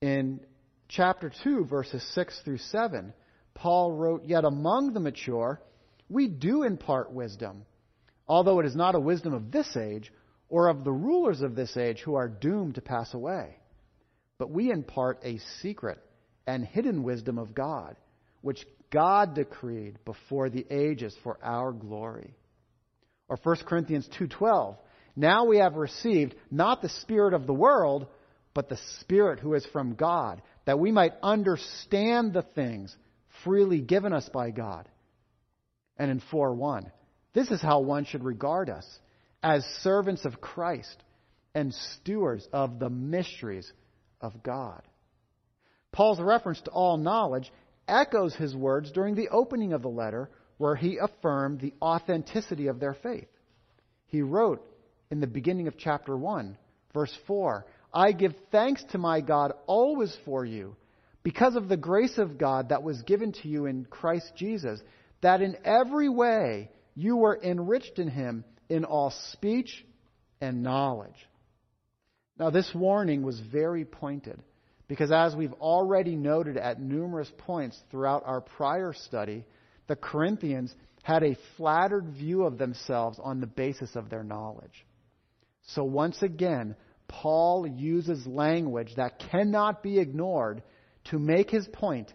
In 0.01 0.39
chapter 0.87 1.31
2, 1.43 1.65
verses 1.65 2.03
6 2.13 2.41
through 2.45 2.57
7, 2.57 3.13
Paul 3.53 3.93
wrote, 3.93 4.25
Yet 4.25 4.45
among 4.45 4.93
the 4.93 4.99
mature, 4.99 5.61
we 6.09 6.27
do 6.27 6.63
impart 6.63 7.11
wisdom, 7.11 7.65
although 8.27 8.59
it 8.59 8.65
is 8.65 8.75
not 8.75 8.95
a 8.95 8.99
wisdom 8.99 9.33
of 9.33 9.51
this 9.51 9.75
age 9.75 10.11
or 10.47 10.67
of 10.67 10.83
the 10.83 10.91
rulers 10.91 11.41
of 11.41 11.55
this 11.55 11.77
age 11.77 11.99
who 11.99 12.15
are 12.15 12.27
doomed 12.27 12.75
to 12.75 12.81
pass 12.81 13.13
away. 13.13 13.57
But 14.37 14.51
we 14.51 14.71
impart 14.71 15.19
a 15.23 15.39
secret 15.61 15.99
and 16.49 16.65
hidden 16.65 17.03
wisdom 17.03 17.37
of 17.37 17.53
God, 17.53 17.95
which 18.41 18.65
God 18.89 19.35
decreed 19.35 19.99
before 20.03 20.49
the 20.49 20.65
ages 20.71 21.15
for 21.21 21.37
our 21.43 21.71
glory. 21.71 22.33
Or 23.27 23.37
1 23.37 23.67
Corinthians 23.67 24.07
2:12, 24.17 24.75
now 25.15 25.45
we 25.45 25.59
have 25.59 25.75
received 25.75 26.33
not 26.49 26.81
the 26.81 26.89
spirit 26.89 27.35
of 27.35 27.45
the 27.45 27.53
world, 27.53 28.07
but 28.55 28.67
the 28.67 28.79
spirit 28.99 29.39
who 29.39 29.53
is 29.53 29.65
from 29.67 29.93
God, 29.93 30.41
that 30.65 30.79
we 30.79 30.91
might 30.91 31.13
understand 31.21 32.33
the 32.33 32.41
things 32.41 32.97
freely 33.43 33.79
given 33.79 34.11
us 34.11 34.27
by 34.29 34.49
God. 34.49 34.89
And 35.97 36.09
in 36.09 36.19
4:1, 36.19 36.91
this 37.33 37.51
is 37.51 37.61
how 37.61 37.81
one 37.81 38.05
should 38.05 38.23
regard 38.23 38.71
us 38.71 38.99
as 39.43 39.63
servants 39.83 40.25
of 40.25 40.41
Christ 40.41 41.03
and 41.53 41.75
stewards 41.75 42.47
of 42.51 42.79
the 42.79 42.89
mysteries 42.89 43.71
of 44.19 44.41
God. 44.41 44.81
Paul's 45.91 46.19
reference 46.19 46.61
to 46.61 46.71
all 46.71 46.97
knowledge 46.97 47.51
echoes 47.87 48.35
his 48.35 48.55
words 48.55 48.91
during 48.91 49.15
the 49.15 49.29
opening 49.29 49.73
of 49.73 49.81
the 49.81 49.89
letter, 49.89 50.29
where 50.57 50.75
he 50.75 50.97
affirmed 50.97 51.59
the 51.59 51.73
authenticity 51.81 52.67
of 52.67 52.79
their 52.79 52.93
faith. 52.93 53.27
He 54.07 54.21
wrote 54.21 54.65
in 55.09 55.19
the 55.19 55.27
beginning 55.27 55.67
of 55.67 55.77
chapter 55.77 56.15
1, 56.15 56.57
verse 56.93 57.15
4 57.27 57.65
I 57.91 58.11
give 58.11 58.35
thanks 58.51 58.83
to 58.91 58.99
my 58.99 59.21
God 59.21 59.53
always 59.65 60.15
for 60.25 60.45
you, 60.45 60.75
because 61.23 61.55
of 61.55 61.67
the 61.67 61.77
grace 61.77 62.17
of 62.17 62.37
God 62.37 62.69
that 62.69 62.83
was 62.83 63.01
given 63.01 63.31
to 63.33 63.47
you 63.47 63.65
in 63.65 63.85
Christ 63.85 64.31
Jesus, 64.35 64.79
that 65.21 65.41
in 65.41 65.57
every 65.65 66.09
way 66.09 66.69
you 66.95 67.17
were 67.17 67.39
enriched 67.41 67.97
in 67.97 68.07
him 68.07 68.43
in 68.69 68.85
all 68.85 69.11
speech 69.31 69.85
and 70.39 70.61
knowledge. 70.61 71.27
Now, 72.37 72.51
this 72.51 72.71
warning 72.73 73.23
was 73.23 73.39
very 73.39 73.85
pointed 73.85 74.41
because, 74.89 75.11
as 75.11 75.35
we've 75.35 75.53
already 75.53 76.17
noted 76.17 76.57
at 76.57 76.81
numerous 76.81 77.31
points 77.37 77.79
throughout 77.89 78.23
our 78.25 78.41
prior 78.41 78.91
study, 78.91 79.45
the 79.87 79.95
Corinthians 79.95 80.75
had 81.03 81.23
a 81.23 81.37
flattered 81.55 82.09
view 82.09 82.43
of 82.43 82.57
themselves 82.57 83.17
on 83.23 83.39
the 83.39 83.47
basis 83.47 83.95
of 83.95 84.09
their 84.09 84.23
knowledge. 84.23 84.85
So, 85.67 85.85
once 85.85 86.21
again, 86.21 86.75
Paul 87.07 87.65
uses 87.65 88.27
language 88.27 88.93
that 88.97 89.19
cannot 89.31 89.81
be 89.81 89.99
ignored 89.99 90.63
to 91.05 91.19
make 91.19 91.49
his 91.49 91.67
point 91.67 92.11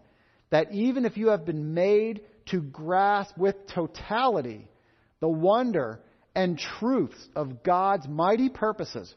that 0.50 0.72
even 0.72 1.06
if 1.06 1.16
you 1.16 1.28
have 1.28 1.46
been 1.46 1.74
made 1.74 2.20
to 2.46 2.60
grasp 2.60 3.38
with 3.38 3.66
totality 3.68 4.68
the 5.20 5.28
wonder 5.28 6.00
and 6.34 6.58
truths 6.58 7.28
of 7.34 7.62
God's 7.62 8.06
mighty 8.06 8.50
purposes. 8.50 9.14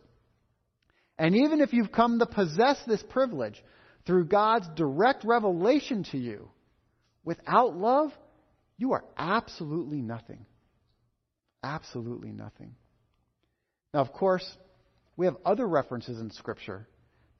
And 1.17 1.35
even 1.35 1.61
if 1.61 1.73
you've 1.73 1.91
come 1.91 2.19
to 2.19 2.25
possess 2.25 2.77
this 2.85 3.03
privilege 3.09 3.61
through 4.05 4.25
God's 4.25 4.67
direct 4.75 5.23
revelation 5.23 6.03
to 6.11 6.17
you, 6.17 6.49
without 7.23 7.75
love, 7.75 8.11
you 8.77 8.93
are 8.93 9.03
absolutely 9.17 10.01
nothing. 10.01 10.45
Absolutely 11.63 12.31
nothing. 12.31 12.75
Now, 13.93 14.01
of 14.01 14.13
course, 14.13 14.47
we 15.15 15.25
have 15.25 15.37
other 15.43 15.67
references 15.67 16.19
in 16.19 16.29
Scripture 16.31 16.87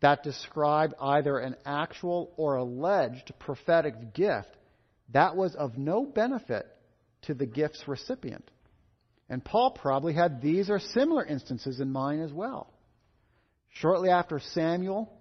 that 0.01 0.23
describe 0.23 0.93
either 0.99 1.37
an 1.37 1.55
actual 1.65 2.33
or 2.37 2.55
alleged 2.55 3.31
prophetic 3.39 4.13
gift 4.13 4.49
that 5.13 5.35
was 5.35 5.55
of 5.55 5.77
no 5.77 6.05
benefit 6.05 6.67
to 7.23 7.33
the 7.33 7.45
gift's 7.45 7.87
recipient. 7.87 8.49
And 9.29 9.43
Paul 9.43 9.71
probably 9.71 10.13
had 10.13 10.41
these 10.41 10.69
or 10.69 10.79
similar 10.79 11.25
instances 11.25 11.79
in 11.79 11.91
mind 11.91 12.21
as 12.21 12.31
well. 12.31 12.73
Shortly 13.79 14.09
after 14.09 14.39
Samuel 14.39 15.11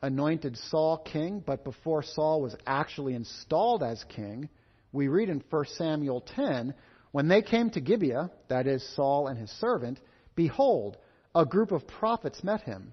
anointed 0.00 0.56
Saul 0.56 0.98
king, 0.98 1.42
but 1.44 1.64
before 1.64 2.02
Saul 2.02 2.40
was 2.40 2.56
actually 2.66 3.14
installed 3.14 3.82
as 3.82 4.02
king, 4.04 4.48
we 4.92 5.08
read 5.08 5.28
in 5.28 5.42
1 5.50 5.64
Samuel 5.76 6.22
10 6.34 6.74
when 7.12 7.28
they 7.28 7.42
came 7.42 7.70
to 7.70 7.80
Gibeah, 7.80 8.30
that 8.48 8.66
is, 8.66 8.86
Saul 8.94 9.28
and 9.28 9.38
his 9.38 9.50
servant, 9.52 10.00
behold, 10.34 10.96
a 11.34 11.44
group 11.44 11.72
of 11.72 11.86
prophets 11.86 12.42
met 12.42 12.62
him. 12.62 12.92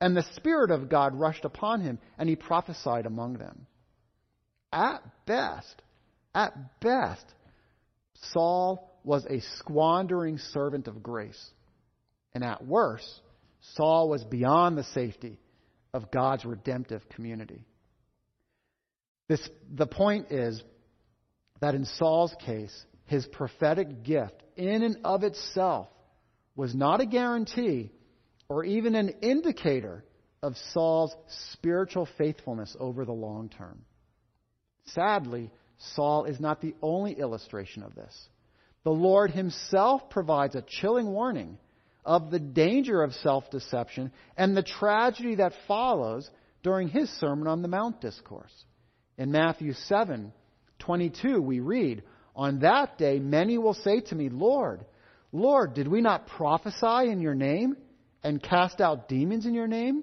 And 0.00 0.16
the 0.16 0.26
Spirit 0.34 0.70
of 0.70 0.88
God 0.88 1.14
rushed 1.14 1.44
upon 1.44 1.80
him, 1.80 1.98
and 2.18 2.28
he 2.28 2.36
prophesied 2.36 3.06
among 3.06 3.38
them. 3.38 3.66
At 4.72 5.02
best, 5.26 5.82
at 6.34 6.80
best, 6.80 7.24
Saul 8.32 8.96
was 9.02 9.24
a 9.26 9.40
squandering 9.58 10.38
servant 10.38 10.86
of 10.88 11.02
grace. 11.02 11.50
And 12.34 12.44
at 12.44 12.64
worst, 12.64 13.20
Saul 13.74 14.08
was 14.08 14.24
beyond 14.24 14.76
the 14.76 14.84
safety 14.84 15.38
of 15.92 16.10
God's 16.10 16.44
redemptive 16.44 17.08
community. 17.10 17.64
This, 19.28 19.46
the 19.74 19.86
point 19.86 20.30
is 20.30 20.62
that 21.60 21.74
in 21.74 21.84
Saul's 21.84 22.34
case, 22.44 22.84
his 23.06 23.26
prophetic 23.26 24.02
gift, 24.02 24.42
in 24.56 24.82
and 24.82 24.98
of 25.04 25.22
itself, 25.22 25.88
was 26.56 26.74
not 26.74 27.00
a 27.00 27.06
guarantee 27.06 27.90
or 28.48 28.64
even 28.64 28.94
an 28.94 29.10
indicator 29.22 30.04
of 30.42 30.56
Saul's 30.72 31.14
spiritual 31.52 32.08
faithfulness 32.16 32.76
over 32.78 33.04
the 33.04 33.12
long 33.12 33.48
term. 33.48 33.84
Sadly, 34.86 35.50
Saul 35.94 36.24
is 36.24 36.40
not 36.40 36.60
the 36.60 36.74
only 36.80 37.12
illustration 37.12 37.82
of 37.82 37.94
this. 37.94 38.28
The 38.84 38.90
Lord 38.90 39.30
Himself 39.30 40.08
provides 40.10 40.54
a 40.54 40.64
chilling 40.66 41.06
warning 41.06 41.58
of 42.08 42.30
the 42.30 42.38
danger 42.38 43.02
of 43.02 43.12
self 43.12 43.50
deception 43.50 44.10
and 44.34 44.56
the 44.56 44.62
tragedy 44.62 45.34
that 45.34 45.52
follows 45.68 46.28
during 46.62 46.88
His 46.88 47.10
Sermon 47.20 47.46
on 47.46 47.60
the 47.60 47.68
Mount 47.68 48.00
discourse. 48.00 48.52
In 49.18 49.30
Matthew 49.30 49.74
7 49.74 50.32
22, 50.78 51.42
we 51.42 51.60
read, 51.60 52.02
On 52.34 52.60
that 52.60 52.96
day 52.96 53.18
many 53.18 53.58
will 53.58 53.74
say 53.74 54.00
to 54.00 54.14
me, 54.14 54.30
Lord, 54.30 54.86
Lord, 55.32 55.74
did 55.74 55.86
we 55.86 56.00
not 56.00 56.26
prophesy 56.28 57.10
in 57.10 57.20
your 57.20 57.34
name 57.34 57.76
and 58.22 58.42
cast 58.42 58.80
out 58.80 59.10
demons 59.10 59.44
in 59.44 59.52
your 59.52 59.68
name 59.68 60.02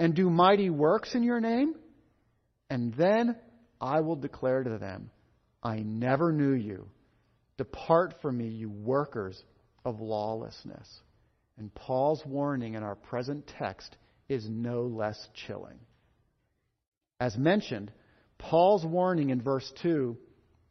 and 0.00 0.16
do 0.16 0.28
mighty 0.28 0.68
works 0.68 1.14
in 1.14 1.22
your 1.22 1.40
name? 1.40 1.76
And 2.68 2.92
then 2.94 3.36
I 3.80 4.00
will 4.00 4.16
declare 4.16 4.64
to 4.64 4.78
them, 4.78 5.10
I 5.62 5.76
never 5.76 6.32
knew 6.32 6.54
you. 6.54 6.88
Depart 7.56 8.14
from 8.20 8.36
me, 8.36 8.48
you 8.48 8.68
workers 8.68 9.40
of 9.84 10.00
lawlessness. 10.00 10.88
And 11.58 11.74
Paul's 11.74 12.22
warning 12.26 12.74
in 12.74 12.82
our 12.82 12.94
present 12.94 13.46
text 13.58 13.96
is 14.28 14.48
no 14.48 14.82
less 14.82 15.28
chilling. 15.34 15.78
As 17.18 17.36
mentioned, 17.36 17.90
Paul's 18.38 18.84
warning 18.84 19.30
in 19.30 19.40
verse 19.40 19.70
2 19.82 20.16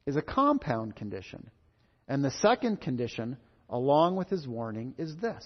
is 0.06 0.16
a 0.16 0.22
compound 0.22 0.96
condition. 0.96 1.50
And 2.08 2.24
the 2.24 2.32
second 2.32 2.82
condition, 2.82 3.38
along 3.70 4.16
with 4.16 4.30
his 4.30 4.48
warning, 4.48 4.94
is 4.98 5.16
this. 5.18 5.44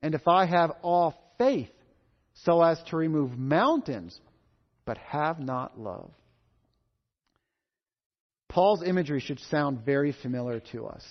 And 0.00 0.14
if 0.14 0.28
I 0.28 0.46
have 0.46 0.70
all 0.82 1.14
faith 1.38 1.70
so 2.34 2.62
as 2.62 2.80
to 2.84 2.96
remove 2.96 3.36
mountains, 3.36 4.18
but 4.84 4.98
have 4.98 5.40
not 5.40 5.80
love, 5.80 6.10
Paul's 8.48 8.84
imagery 8.84 9.18
should 9.18 9.40
sound 9.40 9.84
very 9.84 10.12
familiar 10.12 10.60
to 10.72 10.86
us. 10.86 11.04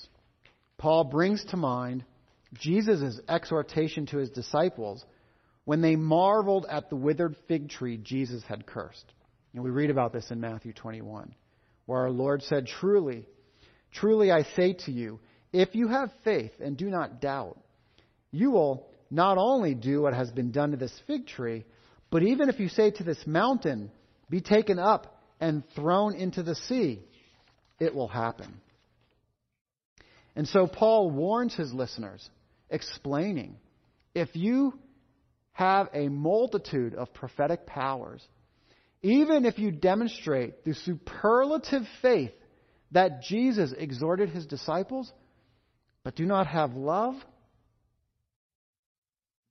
Paul 0.77 1.03
brings 1.05 1.43
to 1.45 1.57
mind 1.57 2.05
Jesus' 2.53 3.19
exhortation 3.27 4.05
to 4.07 4.17
his 4.17 4.29
disciples 4.29 5.03
when 5.65 5.81
they 5.81 5.95
marveled 5.95 6.65
at 6.69 6.89
the 6.89 6.95
withered 6.95 7.35
fig 7.47 7.69
tree 7.69 7.97
Jesus 7.97 8.43
had 8.43 8.65
cursed. 8.65 9.11
And 9.53 9.63
we 9.63 9.69
read 9.69 9.89
about 9.89 10.13
this 10.13 10.31
in 10.31 10.41
Matthew 10.41 10.73
21, 10.73 11.33
where 11.85 11.99
our 11.99 12.09
Lord 12.09 12.41
said, 12.43 12.67
Truly, 12.67 13.25
truly 13.91 14.31
I 14.31 14.43
say 14.43 14.73
to 14.85 14.91
you, 14.91 15.19
if 15.51 15.75
you 15.75 15.87
have 15.87 16.09
faith 16.23 16.51
and 16.59 16.75
do 16.75 16.89
not 16.89 17.21
doubt, 17.21 17.59
you 18.31 18.51
will 18.51 18.87
not 19.11 19.37
only 19.37 19.75
do 19.75 20.01
what 20.01 20.15
has 20.15 20.31
been 20.31 20.51
done 20.51 20.71
to 20.71 20.77
this 20.77 20.93
fig 21.05 21.27
tree, 21.27 21.65
but 22.09 22.23
even 22.23 22.49
if 22.49 22.59
you 22.59 22.67
say 22.67 22.89
to 22.91 23.03
this 23.03 23.25
mountain, 23.27 23.91
be 24.29 24.41
taken 24.41 24.79
up 24.79 25.21
and 25.39 25.63
thrown 25.75 26.15
into 26.15 26.41
the 26.41 26.55
sea, 26.55 26.99
it 27.79 27.93
will 27.93 28.07
happen. 28.07 28.61
And 30.35 30.47
so 30.47 30.65
Paul 30.65 31.11
warns 31.11 31.53
his 31.53 31.71
listeners, 31.71 32.27
explaining 32.73 33.55
if 34.13 34.36
you 34.36 34.77
have 35.53 35.88
a 35.93 36.09
multitude 36.09 36.95
of 36.95 37.13
prophetic 37.13 37.65
powers, 37.65 38.21
even 39.01 39.45
if 39.45 39.59
you 39.59 39.71
demonstrate 39.71 40.65
the 40.65 40.73
superlative 40.73 41.83
faith 42.01 42.31
that 42.91 43.21
Jesus 43.21 43.73
exhorted 43.77 44.29
his 44.29 44.45
disciples, 44.45 45.12
but 46.03 46.15
do 46.15 46.25
not 46.25 46.47
have 46.47 46.73
love, 46.73 47.15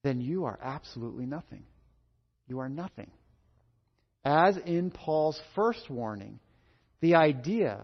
then 0.02 0.20
you 0.20 0.44
are 0.44 0.58
absolutely 0.62 1.26
nothing. 1.26 1.62
You 2.48 2.60
are 2.60 2.68
nothing. 2.68 3.10
As 4.24 4.56
in 4.56 4.90
Paul's 4.90 5.40
first 5.54 5.88
warning, 5.88 6.40
the 7.00 7.14
idea 7.14 7.82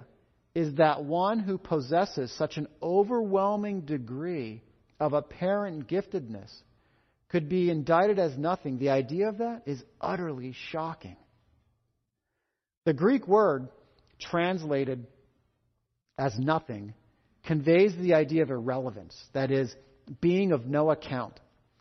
is 0.54 0.74
that 0.74 1.04
one 1.04 1.38
who 1.38 1.58
possesses 1.58 2.32
such 2.36 2.56
an 2.56 2.66
overwhelming 2.82 3.82
degree 3.82 4.62
of 5.00 5.12
apparent 5.12 5.88
giftedness 5.88 6.52
could 7.28 7.48
be 7.48 7.70
indicted 7.70 8.18
as 8.18 8.36
nothing. 8.36 8.78
The 8.78 8.90
idea 8.90 9.28
of 9.28 9.38
that 9.38 9.62
is 9.66 9.82
utterly 10.00 10.54
shocking. 10.70 11.16
The 12.84 12.94
Greek 12.94 13.28
word 13.28 13.68
translated 14.18 15.06
as 16.16 16.38
nothing 16.38 16.94
conveys 17.46 17.94
the 17.96 18.14
idea 18.14 18.42
of 18.42 18.50
irrelevance, 18.50 19.16
that 19.32 19.50
is, 19.50 19.74
being 20.20 20.52
of 20.52 20.66
no 20.66 20.90
account. 20.90 21.38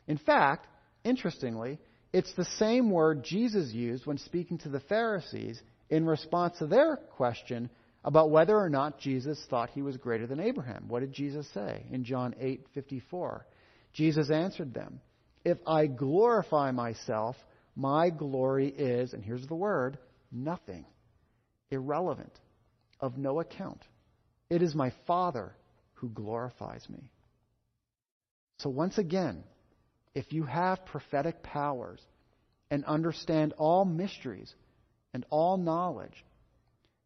In 0.07 0.17
fact, 0.17 0.67
interestingly, 1.03 1.79
it's 2.13 2.33
the 2.33 2.45
same 2.45 2.89
word 2.89 3.23
Jesus 3.23 3.71
used 3.71 4.05
when 4.05 4.17
speaking 4.17 4.57
to 4.59 4.69
the 4.69 4.79
Pharisees 4.81 5.61
in 5.89 6.05
response 6.05 6.57
to 6.59 6.67
their 6.67 6.97
question 6.97 7.69
about 8.07 8.29
whether 8.31 8.57
or 8.57 8.69
not 8.69 8.99
Jesus 8.99 9.45
thought 9.49 9.69
he 9.71 9.81
was 9.81 9.97
greater 9.97 10.25
than 10.25 10.39
Abraham. 10.39 10.85
What 10.87 11.01
did 11.01 11.11
Jesus 11.11 11.45
say 11.49 11.85
in 11.91 12.05
John 12.05 12.33
8:54? 12.39 13.45
Jesus 13.91 14.31
answered 14.31 14.73
them, 14.73 15.01
"If 15.43 15.57
I 15.67 15.87
glorify 15.87 16.71
myself, 16.71 17.35
my 17.75 18.09
glory 18.09 18.69
is, 18.69 19.13
and 19.13 19.21
here's 19.21 19.45
the 19.47 19.55
word, 19.55 19.99
nothing, 20.31 20.85
irrelevant, 21.69 22.39
of 23.01 23.17
no 23.17 23.41
account. 23.41 23.85
It 24.49 24.61
is 24.61 24.73
my 24.73 24.91
Father 25.05 25.53
who 25.95 26.07
glorifies 26.07 26.89
me." 26.89 27.11
So 28.59 28.69
once 28.69 28.97
again, 28.97 29.43
if 30.15 30.31
you 30.31 30.45
have 30.45 30.85
prophetic 30.85 31.43
powers 31.43 32.01
and 32.71 32.85
understand 32.85 33.51
all 33.57 33.83
mysteries 33.83 34.55
and 35.13 35.25
all 35.29 35.57
knowledge, 35.57 36.23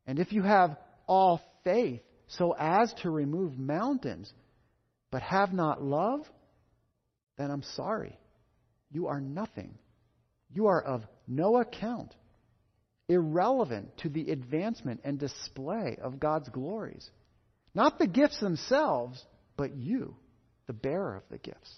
and 0.06 0.20
if 0.20 0.32
you 0.32 0.44
have 0.44 0.78
all 1.12 1.42
faith 1.66 2.00
so 2.28 2.56
as 2.58 2.94
to 3.02 3.10
remove 3.10 3.60
mountains, 3.60 4.32
but 5.12 5.22
have 5.22 5.52
not 5.52 5.84
love, 5.84 6.22
then 7.38 7.52
I'm 7.52 7.64
sorry. 7.76 8.18
You 8.92 9.08
are 9.08 9.20
nothing. 9.20 9.78
You 10.54 10.68
are 10.68 10.82
of 10.82 11.04
no 11.28 11.58
account, 11.58 12.16
irrelevant 13.10 13.98
to 13.98 14.10
the 14.10 14.32
advancement 14.32 15.02
and 15.04 15.20
display 15.20 15.98
of 16.02 16.22
God's 16.22 16.48
glories. 16.48 17.10
Not 17.76 18.00
the 18.00 18.08
gifts 18.08 18.40
themselves, 18.40 19.22
but 19.58 19.76
you, 19.76 20.16
the 20.68 20.74
bearer 20.74 21.18
of 21.18 21.24
the 21.30 21.40
gifts. 21.40 21.74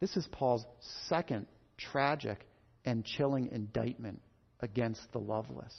This 0.00 0.16
is 0.16 0.26
Paul's 0.32 0.66
second 1.08 1.46
tragic 1.78 2.44
and 2.84 3.04
chilling 3.04 3.50
indictment 3.52 4.20
against 4.58 5.00
the 5.12 5.20
loveless. 5.20 5.74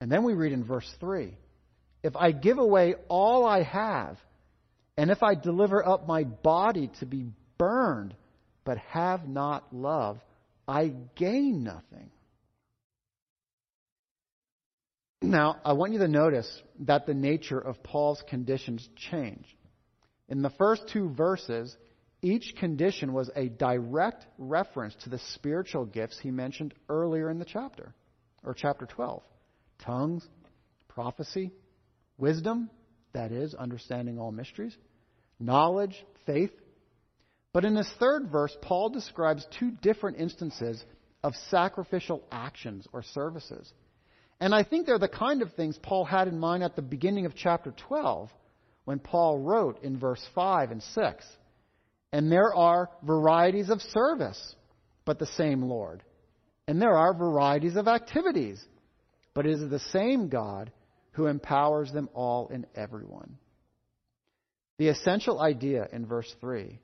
And 0.00 0.10
then 0.10 0.24
we 0.24 0.34
read 0.34 0.52
in 0.52 0.64
verse 0.64 0.90
3 1.00 1.36
If 2.02 2.16
I 2.16 2.32
give 2.32 2.58
away 2.58 2.94
all 3.08 3.46
I 3.46 3.62
have, 3.62 4.18
and 4.96 5.10
if 5.10 5.22
I 5.22 5.34
deliver 5.34 5.86
up 5.86 6.06
my 6.06 6.24
body 6.24 6.90
to 7.00 7.06
be 7.06 7.26
burned, 7.58 8.14
but 8.64 8.78
have 8.78 9.28
not 9.28 9.74
love, 9.74 10.18
I 10.66 10.92
gain 11.14 11.62
nothing. 11.62 12.10
Now, 15.22 15.56
I 15.64 15.72
want 15.72 15.92
you 15.92 15.98
to 16.00 16.08
notice 16.08 16.62
that 16.80 17.06
the 17.06 17.14
nature 17.14 17.58
of 17.58 17.82
Paul's 17.82 18.22
conditions 18.28 18.86
change. 19.10 19.46
In 20.28 20.42
the 20.42 20.50
first 20.50 20.88
two 20.92 21.08
verses, 21.14 21.74
each 22.20 22.54
condition 22.56 23.12
was 23.12 23.30
a 23.34 23.48
direct 23.48 24.26
reference 24.38 24.94
to 25.02 25.10
the 25.10 25.18
spiritual 25.34 25.86
gifts 25.86 26.18
he 26.18 26.30
mentioned 26.30 26.74
earlier 26.88 27.30
in 27.30 27.38
the 27.38 27.44
chapter, 27.44 27.94
or 28.44 28.52
chapter 28.54 28.86
12 28.86 29.22
tongues, 29.78 30.26
prophecy, 30.88 31.52
wisdom, 32.18 32.70
that 33.12 33.32
is, 33.32 33.54
understanding 33.54 34.18
all 34.18 34.32
mysteries, 34.32 34.76
knowledge, 35.38 36.04
faith. 36.26 36.52
But 37.52 37.64
in 37.64 37.74
this 37.74 37.90
third 37.98 38.30
verse, 38.30 38.56
Paul 38.60 38.90
describes 38.90 39.46
two 39.58 39.70
different 39.70 40.18
instances 40.18 40.84
of 41.22 41.34
sacrificial 41.50 42.22
actions 42.30 42.86
or 42.92 43.02
services. 43.02 43.72
And 44.40 44.54
I 44.54 44.62
think 44.62 44.86
they're 44.86 44.98
the 44.98 45.08
kind 45.08 45.42
of 45.42 45.52
things 45.54 45.78
Paul 45.82 46.04
had 46.04 46.28
in 46.28 46.38
mind 46.38 46.62
at 46.62 46.76
the 46.76 46.82
beginning 46.82 47.26
of 47.26 47.34
chapter 47.34 47.72
12 47.88 48.30
when 48.84 48.98
Paul 48.98 49.38
wrote 49.38 49.82
in 49.82 49.98
verse 49.98 50.24
5 50.34 50.70
and 50.70 50.82
6. 50.82 51.26
And 52.12 52.30
there 52.30 52.54
are 52.54 52.90
varieties 53.02 53.70
of 53.70 53.80
service, 53.80 54.54
but 55.04 55.18
the 55.18 55.26
same 55.26 55.62
Lord. 55.62 56.02
And 56.68 56.80
there 56.80 56.94
are 56.96 57.14
varieties 57.14 57.76
of 57.76 57.88
activities, 57.88 58.62
but 59.36 59.44
it 59.44 59.52
is 59.52 59.68
the 59.68 59.78
same 59.78 60.28
God 60.28 60.72
who 61.12 61.26
empowers 61.26 61.92
them 61.92 62.08
all 62.14 62.48
and 62.48 62.66
everyone. 62.74 63.36
The 64.78 64.88
essential 64.88 65.40
idea 65.40 65.86
in 65.92 66.06
verse 66.06 66.34
3 66.40 66.78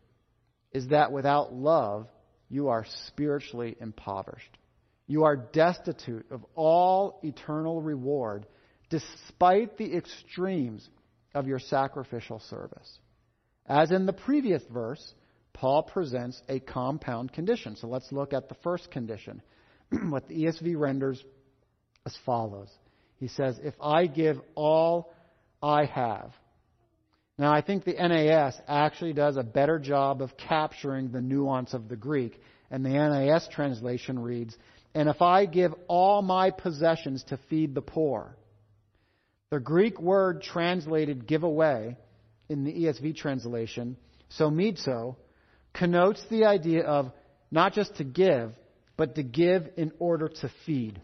is 0.71 0.88
that 0.88 1.12
without 1.12 1.55
love, 1.55 2.09
you 2.51 2.69
are 2.69 2.85
spiritually 3.07 3.75
impoverished. 3.81 4.59
You 5.07 5.25
are 5.25 5.35
destitute 5.35 6.27
of 6.31 6.45
all 6.55 7.21
eternal 7.25 7.81
reward 7.81 8.47
despite 8.91 9.79
the 9.79 9.97
extremes 9.97 10.87
of 11.35 11.47
your 11.47 11.59
sacrificial 11.59 12.38
service. 12.38 12.99
As 13.65 13.91
in 13.91 14.05
the 14.05 14.12
previous 14.12 14.62
verse, 14.71 15.15
Paul 15.55 15.85
presents 15.85 16.43
a 16.51 16.61
compound 16.61 17.33
condition. 17.33 17.77
So 17.77 17.87
let's 17.87 18.12
look 18.12 18.35
at 18.35 18.51
the 18.51 18.57
first 18.57 18.91
condition. 18.91 19.41
what 20.11 20.29
the 20.29 20.45
ESV 20.45 20.79
renders 20.79 21.25
as 22.07 22.17
follows 22.25 22.69
He 23.19 23.29
says, 23.29 23.59
If 23.62 23.75
I 23.81 24.07
give 24.07 24.38
all 24.55 25.12
I 25.62 25.85
have. 25.85 26.33
Now, 27.38 27.53
I 27.53 27.62
think 27.62 27.85
the 27.85 27.95
NAS 27.95 28.61
actually 28.69 29.15
does 29.15 29.37
a 29.37 29.43
better 29.43 29.79
job 29.79 30.23
of 30.23 30.37
capturing 30.37 31.11
the 31.11 31.21
nuance 31.21 31.73
of 31.73 31.88
the 31.88 31.97
Greek. 31.97 32.41
And 32.71 32.85
the 32.85 32.91
NAS 32.91 33.49
translation 33.49 34.19
reads, 34.19 34.57
And 34.95 35.09
if 35.09 35.23
I 35.23 35.47
give 35.47 35.73
all 35.88 36.23
my 36.23 36.51
possessions 36.51 37.25
to 37.25 37.38
feed 37.49 37.75
the 37.75 37.83
poor. 37.83 38.37
The 39.51 39.61
Greek 39.61 40.01
word 40.01 40.43
translated 40.43 41.27
give 41.27 41.43
away 41.43 41.97
in 42.49 42.65
the 42.65 42.73
ESV 42.73 43.17
translation, 43.17 43.97
so 44.31 44.51
somizo, 44.51 45.17
connotes 45.75 46.23
the 46.31 46.47
idea 46.47 46.85
of 46.85 47.12
not 47.51 47.75
just 47.75 47.97
to 47.97 48.05
give, 48.05 48.53
but 48.97 49.15
to 49.17 49.23
give 49.23 49.69
in 49.77 49.93
order 49.99 50.29
to 50.29 50.51
feed. 50.65 51.01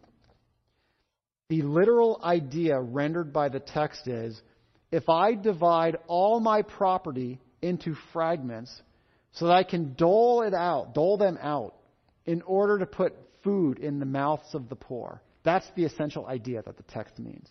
The 1.48 1.62
literal 1.62 2.20
idea 2.22 2.78
rendered 2.78 3.32
by 3.32 3.48
the 3.48 3.60
text 3.60 4.06
is 4.06 4.40
if 4.90 5.08
I 5.08 5.34
divide 5.34 5.96
all 6.06 6.40
my 6.40 6.62
property 6.62 7.40
into 7.62 7.94
fragments 8.12 8.82
so 9.32 9.46
that 9.46 9.54
I 9.54 9.62
can 9.62 9.94
dole 9.94 10.42
it 10.42 10.54
out, 10.54 10.94
dole 10.94 11.16
them 11.16 11.38
out 11.40 11.74
in 12.26 12.42
order 12.42 12.78
to 12.78 12.86
put 12.86 13.14
food 13.42 13.78
in 13.78 13.98
the 13.98 14.06
mouths 14.06 14.54
of 14.54 14.68
the 14.68 14.76
poor. 14.76 15.22
That's 15.42 15.66
the 15.74 15.84
essential 15.84 16.26
idea 16.26 16.62
that 16.62 16.76
the 16.76 16.82
text 16.84 17.18
means. 17.18 17.48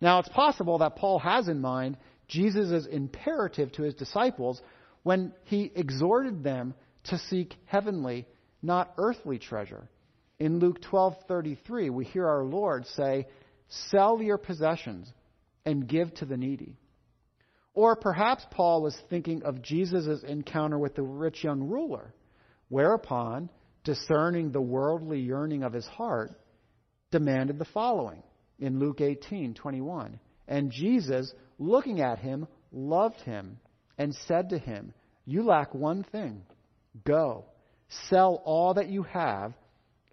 Now, 0.00 0.20
it's 0.20 0.28
possible 0.28 0.78
that 0.78 0.96
Paul 0.96 1.18
has 1.18 1.48
in 1.48 1.60
mind 1.60 1.96
Jesus' 2.28 2.86
imperative 2.86 3.72
to 3.72 3.82
his 3.82 3.94
disciples 3.94 4.60
when 5.02 5.32
he 5.44 5.72
exhorted 5.74 6.44
them 6.44 6.74
to 7.04 7.18
seek 7.18 7.54
heavenly, 7.64 8.26
not 8.62 8.92
earthly 8.98 9.38
treasure. 9.38 9.88
In 10.38 10.60
Luke 10.60 10.80
12:33, 10.80 11.90
we 11.90 12.04
hear 12.04 12.26
our 12.26 12.44
Lord 12.44 12.86
say, 12.86 13.26
"Sell 13.68 14.22
your 14.22 14.38
possessions 14.38 15.12
and 15.64 15.88
give 15.88 16.14
to 16.14 16.24
the 16.24 16.36
needy." 16.36 16.78
Or 17.74 17.96
perhaps 17.96 18.46
Paul 18.50 18.82
was 18.82 18.96
thinking 19.08 19.42
of 19.42 19.62
Jesus' 19.62 20.22
encounter 20.22 20.78
with 20.78 20.94
the 20.94 21.02
rich 21.02 21.42
young 21.42 21.68
ruler, 21.68 22.14
whereupon, 22.68 23.50
discerning 23.84 24.52
the 24.52 24.60
worldly 24.60 25.20
yearning 25.20 25.62
of 25.64 25.72
his 25.72 25.86
heart, 25.86 26.32
demanded 27.10 27.58
the 27.58 27.64
following 27.64 28.22
in 28.58 28.78
Luke 28.78 29.00
18:21. 29.00 30.20
And 30.46 30.70
Jesus, 30.70 31.34
looking 31.58 32.00
at 32.00 32.18
him, 32.18 32.46
loved 32.70 33.20
him 33.22 33.58
and 33.96 34.14
said 34.14 34.50
to 34.50 34.58
him, 34.58 34.94
"You 35.24 35.42
lack 35.42 35.74
one 35.74 36.04
thing. 36.04 36.46
Go, 37.04 37.46
sell 37.88 38.40
all 38.44 38.74
that 38.74 38.88
you 38.88 39.02
have 39.02 39.54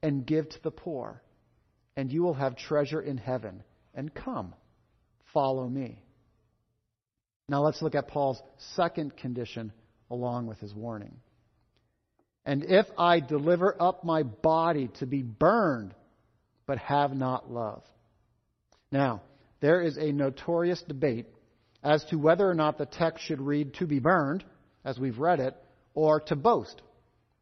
and 0.02 0.26
give 0.26 0.50
to 0.50 0.64
the 0.64 0.72
poor, 0.72 1.22
and 1.96 2.12
you 2.12 2.24
will 2.24 2.34
have 2.34 2.56
treasure 2.56 3.02
in 3.02 3.18
heaven. 3.18 3.64
And 3.94 4.14
come, 4.14 4.54
follow 5.34 5.68
me. 5.68 6.02
Now 7.48 7.62
let's 7.62 7.82
look 7.82 7.96
at 7.96 8.08
Paul's 8.08 8.42
second 8.76 9.16
condition 9.18 9.72
along 10.10 10.48
with 10.48 10.60
his 10.60 10.74
warning. 10.74 11.18
And 12.46 12.64
if 12.64 12.86
I 12.98 13.20
deliver 13.20 13.76
up 13.80 14.04
my 14.04 14.24
body 14.24 14.90
to 15.00 15.06
be 15.06 15.24
burned, 15.24 15.94
but 16.68 16.78
have 16.80 17.16
not 17.16 17.52
love. 17.52 17.84
Now, 18.92 19.22
there 19.62 19.82
is 19.82 19.98
a 19.98 20.12
notorious 20.12 20.82
debate 20.88 21.28
as 21.84 22.04
to 22.06 22.18
whether 22.18 22.50
or 22.50 22.54
not 22.54 22.78
the 22.78 22.86
text 22.86 23.24
should 23.24 23.42
read 23.42 23.76
to 23.76 23.88
be 23.88 24.00
burned, 24.00 24.44
as 24.84 25.00
we've 25.00 25.20
read 25.20 25.40
it, 25.40 25.56
or 25.94 26.20
to 26.20 26.36
boast. 26.36 26.82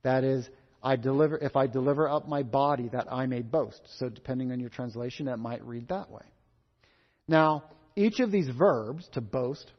That 0.03 0.23
is, 0.23 0.49
I 0.83 0.97
deliver, 0.97 1.37
if 1.37 1.55
I 1.55 1.67
deliver 1.67 2.09
up 2.09 2.27
my 2.27 2.43
body 2.43 2.89
that 2.91 3.11
I 3.11 3.25
may 3.25 3.41
boast. 3.41 3.81
So 3.97 4.09
depending 4.09 4.51
on 4.51 4.59
your 4.59 4.69
translation, 4.69 5.29
it 5.29 5.37
might 5.37 5.63
read 5.65 5.87
that 5.87 6.11
way. 6.11 6.25
Now, 7.27 7.63
each 7.95 8.19
of 8.19 8.31
these 8.31 8.49
verbs, 8.49 9.07
to 9.13 9.21
boast 9.21 9.71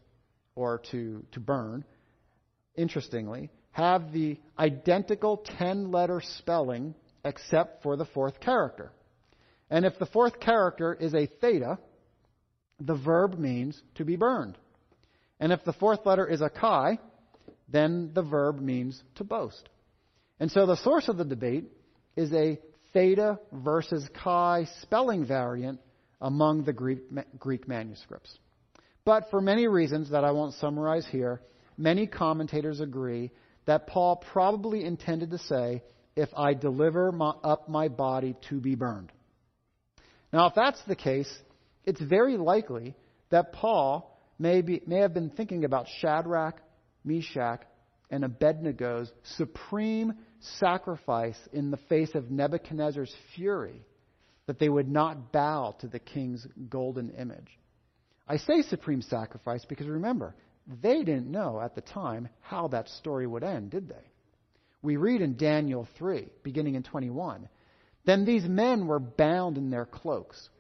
or 0.55 0.81
to, 0.91 1.25
to 1.33 1.41
burn, 1.41 1.85
interestingly, 2.75 3.51
have 3.73 4.13
the 4.13 4.39
identical 4.59 5.45
10 5.59 5.91
letter 5.91 6.23
spelling 6.39 6.95
except 7.25 7.83
for 7.83 7.97
the 7.97 8.07
fourth 8.07 8.41
character. 8.41 8.93
And 9.69 9.85
if 9.85 9.99
the 9.99 10.07
fourth 10.07 10.41
character 10.41 10.95
is 10.95 11.15
a 11.15 11.27
theta, 11.27 11.79
the 12.81 12.95
verb 12.95 13.39
means 13.39 13.81
to 13.97 14.05
be 14.05 14.17
burned. 14.17 14.57
And 15.41 15.53
if 15.53 15.65
the 15.65 15.73
fourth 15.73 16.07
letter 16.07 16.27
is 16.27 16.41
a 16.41 16.49
chi, 16.49 16.99
then 17.69 18.13
the 18.15 18.23
verb 18.23 18.61
means 18.61 19.03
to 19.17 19.25
boast. 19.25 19.69
And 20.41 20.51
so 20.51 20.67
the 20.67 20.77
source 20.77 21.09
of 21.09 21.17
the 21.17 21.25
debate 21.25 21.65
is 22.17 22.33
a 22.33 22.59
theta 22.93 23.39
versus 23.53 24.09
chi 24.15 24.67
spelling 24.83 25.27
variant 25.27 25.81
among 26.21 26.65
the 26.65 26.73
Greek, 26.73 27.01
Greek 27.39 27.69
manuscripts. 27.69 28.37
But 29.05 29.31
for 29.31 29.41
many 29.41 29.69
reasons 29.69 30.11
that 30.11 30.25
I 30.25 30.33
won't 30.33 30.55
summarize 30.55 31.07
here, 31.11 31.43
many 31.77 32.07
commentators 32.07 32.81
agree 32.81 33.31
that 33.67 33.87
Paul 33.87 34.17
probably 34.33 34.85
intended 34.85 35.31
to 35.31 35.39
say, 35.39 35.83
if 36.17 36.29
I 36.37 36.55
deliver 36.55 37.11
my, 37.13 37.33
up 37.43 37.69
my 37.69 37.89
body 37.89 38.37
to 38.49 38.61
be 38.61 38.75
burned. 38.75 39.11
Now, 40.33 40.47
if 40.47 40.55
that's 40.55 40.81
the 40.87 40.97
case, 40.97 41.33
it's 41.85 42.01
very 42.01 42.37
likely 42.37 42.95
that 43.31 43.53
Paul 43.53 44.19
may, 44.39 44.63
be, 44.63 44.83
may 44.87 44.99
have 44.99 45.15
been 45.15 45.31
thinking 45.31 45.65
about 45.65 45.87
Shadrach, 46.01 46.61
Meshach, 47.05 47.63
and 48.15 48.23
Abednego's 48.23 49.11
supreme 49.37 50.15
sacrifice 50.39 51.37
in 51.53 51.73
the 51.73 51.77
face 51.89 52.15
of 52.15 52.31
Nebuchadnezzar's 52.31 53.13
fury 53.35 53.83
that 54.47 54.61
they 54.61 54.69
would 54.69 54.89
not 54.89 55.33
bow 55.33 55.75
to 55.81 55.89
the 55.89 55.99
king's 55.99 56.47
golden 56.69 57.11
image. 57.11 57.59
I 58.29 58.37
say 58.37 58.63
supreme 58.63 59.03
sacrifice 59.03 59.65
because 59.65 59.89
remember, 59.89 60.37
they 60.81 60.99
didn't 61.03 61.27
know 61.27 61.61
at 61.61 61.75
the 61.75 61.81
time 61.81 62.29
how 62.41 62.69
that 62.69 62.89
story 62.89 63.27
would 63.27 63.43
end, 63.43 63.71
did 63.71 63.89
they? 63.89 64.13
We 64.81 64.97
read 64.97 65.21
in 65.21 65.37
Daniel 65.37 65.89
3, 65.99 66.29
beginning 66.45 66.77
in 66.77 66.85
21, 66.85 67.49
then 68.05 68.25
these 68.25 68.45
men 68.45 68.87
were 68.87 69.01
bound 69.01 69.59
in 69.59 69.71
their 69.71 69.87
cloaks, 69.87 70.51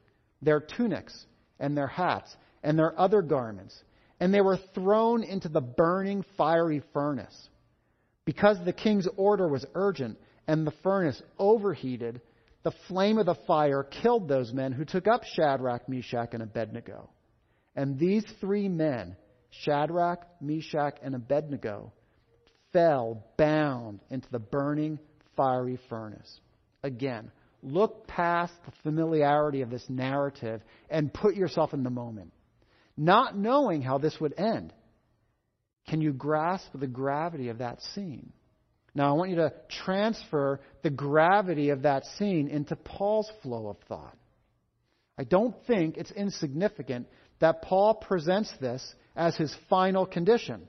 their 0.43 0.59
tunics, 0.59 1.25
and 1.61 1.77
their 1.77 1.87
hats, 1.87 2.35
and 2.65 2.77
their 2.77 2.99
other 2.99 3.23
garments, 3.23 3.81
and 4.21 4.33
they 4.33 4.41
were 4.41 4.59
thrown 4.75 5.23
into 5.23 5.49
the 5.49 5.61
burning 5.61 6.25
fiery 6.37 6.83
furnace. 6.93 7.49
Because 8.25 8.59
the 8.65 8.73
king's 8.73 9.09
order 9.17 9.49
was 9.49 9.67
urgent 9.75 10.19
and 10.47 10.67
the 10.67 10.75
furnace 10.83 11.21
overheated, 11.39 12.21
the 12.63 12.73
flame 12.89 13.19
of 13.19 13.27
the 13.27 13.37
fire 13.47 13.83
killed 13.83 14.29
those 14.29 14.53
men 14.53 14.73
who 14.73 14.85
took 14.85 15.07
up 15.07 15.23
Shadrach, 15.25 15.89
Meshach, 15.89 16.31
and 16.33 16.43
Abednego. 16.43 17.11
And 17.77 17.99
these 17.99 18.25
three 18.41 18.69
men, 18.69 19.17
Shadrach, 19.51 20.27
Meshach, 20.41 20.97
and 21.03 21.15
Abednego, 21.15 21.93
fell 22.73 23.25
bound 23.37 24.01
into 24.11 24.29
the 24.31 24.39
burning 24.39 24.99
fiery 25.37 25.79
furnace. 25.89 26.41
Again, 26.83 27.31
look 27.63 28.07
past 28.07 28.53
the 28.65 28.73
familiarity 28.83 29.63
of 29.63 29.71
this 29.71 29.85
narrative 29.89 30.63
and 30.89 31.13
put 31.13 31.35
yourself 31.35 31.75
in 31.75 31.83
the 31.83 31.91
moment. 31.91 32.33
Not 32.97 33.37
knowing 33.37 33.83
how 33.83 33.99
this 33.99 34.19
would 34.21 34.35
end. 34.39 34.73
Can 35.89 36.01
you 36.01 36.13
grasp 36.13 36.69
the 36.75 36.87
gravity 36.87 37.49
of 37.49 37.59
that 37.59 37.83
scene? 37.83 38.33
Now, 38.95 39.11
I 39.11 39.13
want 39.13 39.31
you 39.31 39.37
to 39.37 39.53
transfer 39.69 40.61
the 40.83 40.91
gravity 40.91 41.71
of 41.71 41.83
that 41.83 42.05
scene 42.17 42.49
into 42.49 42.77
Paul's 42.77 43.31
flow 43.43 43.69
of 43.69 43.77
thought. 43.89 44.17
I 45.19 45.25
don't 45.25 45.55
think 45.67 45.97
it's 45.97 46.13
insignificant 46.13 47.09
that 47.41 47.63
Paul 47.63 47.95
presents 47.95 48.53
this 48.61 48.95
as 49.17 49.37
his 49.37 49.55
final 49.69 50.07
condition. 50.07 50.69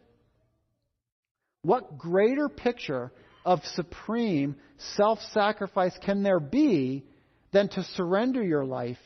What 1.61 1.97
greater 1.97 2.49
picture 2.49 3.11
of 3.43 3.63
supreme 3.75 4.55
self 4.95 5.19
sacrifice 5.31 5.97
can 6.03 6.23
there 6.23 6.39
be 6.39 7.05
than 7.51 7.69
to 7.69 7.83
surrender 7.83 8.43
your 8.43 8.65
life 8.65 8.99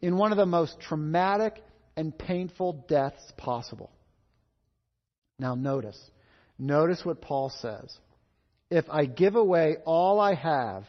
in 0.00 0.16
one 0.16 0.32
of 0.32 0.38
the 0.38 0.46
most 0.46 0.78
traumatic 0.80 1.62
and 1.96 2.16
painful 2.16 2.84
deaths 2.88 3.32
possible? 3.36 3.90
Now, 5.38 5.54
notice. 5.54 5.98
Notice 6.58 7.04
what 7.04 7.20
Paul 7.20 7.50
says. 7.50 7.96
If 8.70 8.86
I 8.90 9.04
give 9.04 9.36
away 9.36 9.76
all 9.84 10.18
I 10.20 10.34
have, 10.34 10.84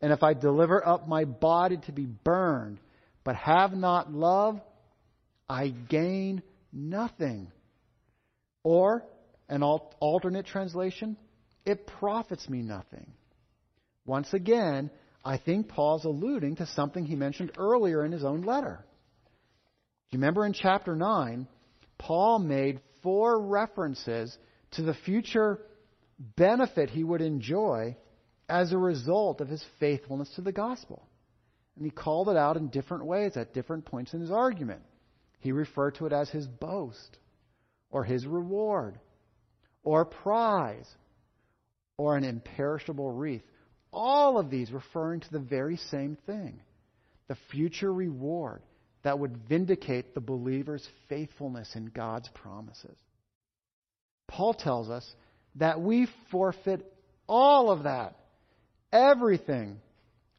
and 0.00 0.12
if 0.12 0.22
I 0.22 0.34
deliver 0.34 0.86
up 0.86 1.08
my 1.08 1.24
body 1.24 1.78
to 1.86 1.92
be 1.92 2.06
burned, 2.06 2.78
but 3.24 3.36
have 3.36 3.72
not 3.72 4.12
love, 4.12 4.60
I 5.48 5.68
gain 5.68 6.42
nothing. 6.72 7.50
Or, 8.62 9.04
an 9.48 9.62
alternate 9.62 10.46
translation, 10.46 11.16
it 11.64 11.86
profits 11.86 12.48
me 12.48 12.62
nothing. 12.62 13.12
Once 14.04 14.32
again, 14.32 14.90
I 15.24 15.38
think 15.38 15.68
Paul's 15.68 16.04
alluding 16.04 16.56
to 16.56 16.66
something 16.66 17.04
he 17.04 17.16
mentioned 17.16 17.52
earlier 17.58 18.04
in 18.04 18.12
his 18.12 18.24
own 18.24 18.42
letter. 18.42 18.84
You 20.10 20.18
remember 20.18 20.46
in 20.46 20.52
chapter 20.52 20.94
9, 20.94 21.46
Paul 21.98 22.38
made 22.38 22.80
four 23.02 23.40
references 23.40 24.36
to 24.72 24.82
the 24.82 24.94
future 24.94 25.60
benefit 26.36 26.90
he 26.90 27.04
would 27.04 27.20
enjoy 27.20 27.96
as 28.48 28.72
a 28.72 28.78
result 28.78 29.40
of 29.40 29.48
his 29.48 29.64
faithfulness 29.80 30.32
to 30.36 30.42
the 30.42 30.52
gospel. 30.52 31.02
And 31.76 31.84
he 31.84 31.90
called 31.90 32.28
it 32.28 32.36
out 32.36 32.56
in 32.56 32.68
different 32.68 33.04
ways 33.04 33.36
at 33.36 33.52
different 33.52 33.84
points 33.84 34.14
in 34.14 34.20
his 34.20 34.30
argument. 34.30 34.82
He 35.40 35.52
referred 35.52 35.96
to 35.96 36.06
it 36.06 36.12
as 36.12 36.30
his 36.30 36.46
boast, 36.46 37.18
or 37.90 38.04
his 38.04 38.26
reward, 38.26 38.98
or 39.82 40.04
prize, 40.04 40.88
or 41.98 42.16
an 42.16 42.24
imperishable 42.24 43.12
wreath. 43.12 43.42
All 43.92 44.38
of 44.38 44.50
these 44.50 44.72
referring 44.72 45.20
to 45.20 45.32
the 45.32 45.38
very 45.38 45.76
same 45.76 46.16
thing 46.26 46.60
the 47.28 47.36
future 47.50 47.92
reward 47.92 48.62
that 49.06 49.20
would 49.20 49.36
vindicate 49.48 50.14
the 50.14 50.20
believer's 50.20 50.84
faithfulness 51.08 51.76
in 51.76 51.86
God's 51.86 52.28
promises. 52.30 52.96
Paul 54.26 54.52
tells 54.52 54.90
us 54.90 55.08
that 55.54 55.80
we 55.80 56.08
forfeit 56.32 56.84
all 57.28 57.70
of 57.70 57.84
that, 57.84 58.16
everything, 58.92 59.78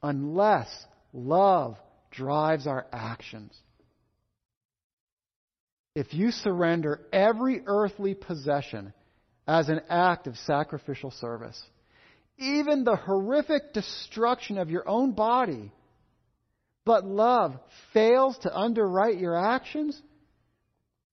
unless 0.04 0.68
love 1.14 1.78
drives 2.12 2.68
our 2.68 2.86
actions. 2.92 3.58
If 5.96 6.14
you 6.14 6.32
surrender 6.32 7.00
every 7.14 7.62
earthly 7.66 8.16
possession 8.16 8.92
as 9.48 9.70
an 9.70 9.80
act 9.90 10.28
of 10.28 10.36
sacrificial 10.40 11.12
service. 11.12 11.58
Even 12.38 12.84
the 12.84 12.98
horrific 12.98 13.72
destruction 13.74 14.58
of 14.58 14.70
your 14.70 14.90
own 14.90 15.14
body, 15.14 15.72
but 16.88 17.06
love 17.06 17.54
fails 17.94 18.38
to 18.44 18.58
underwrite 18.58 19.20
your 19.20 19.36
actions, 19.36 20.02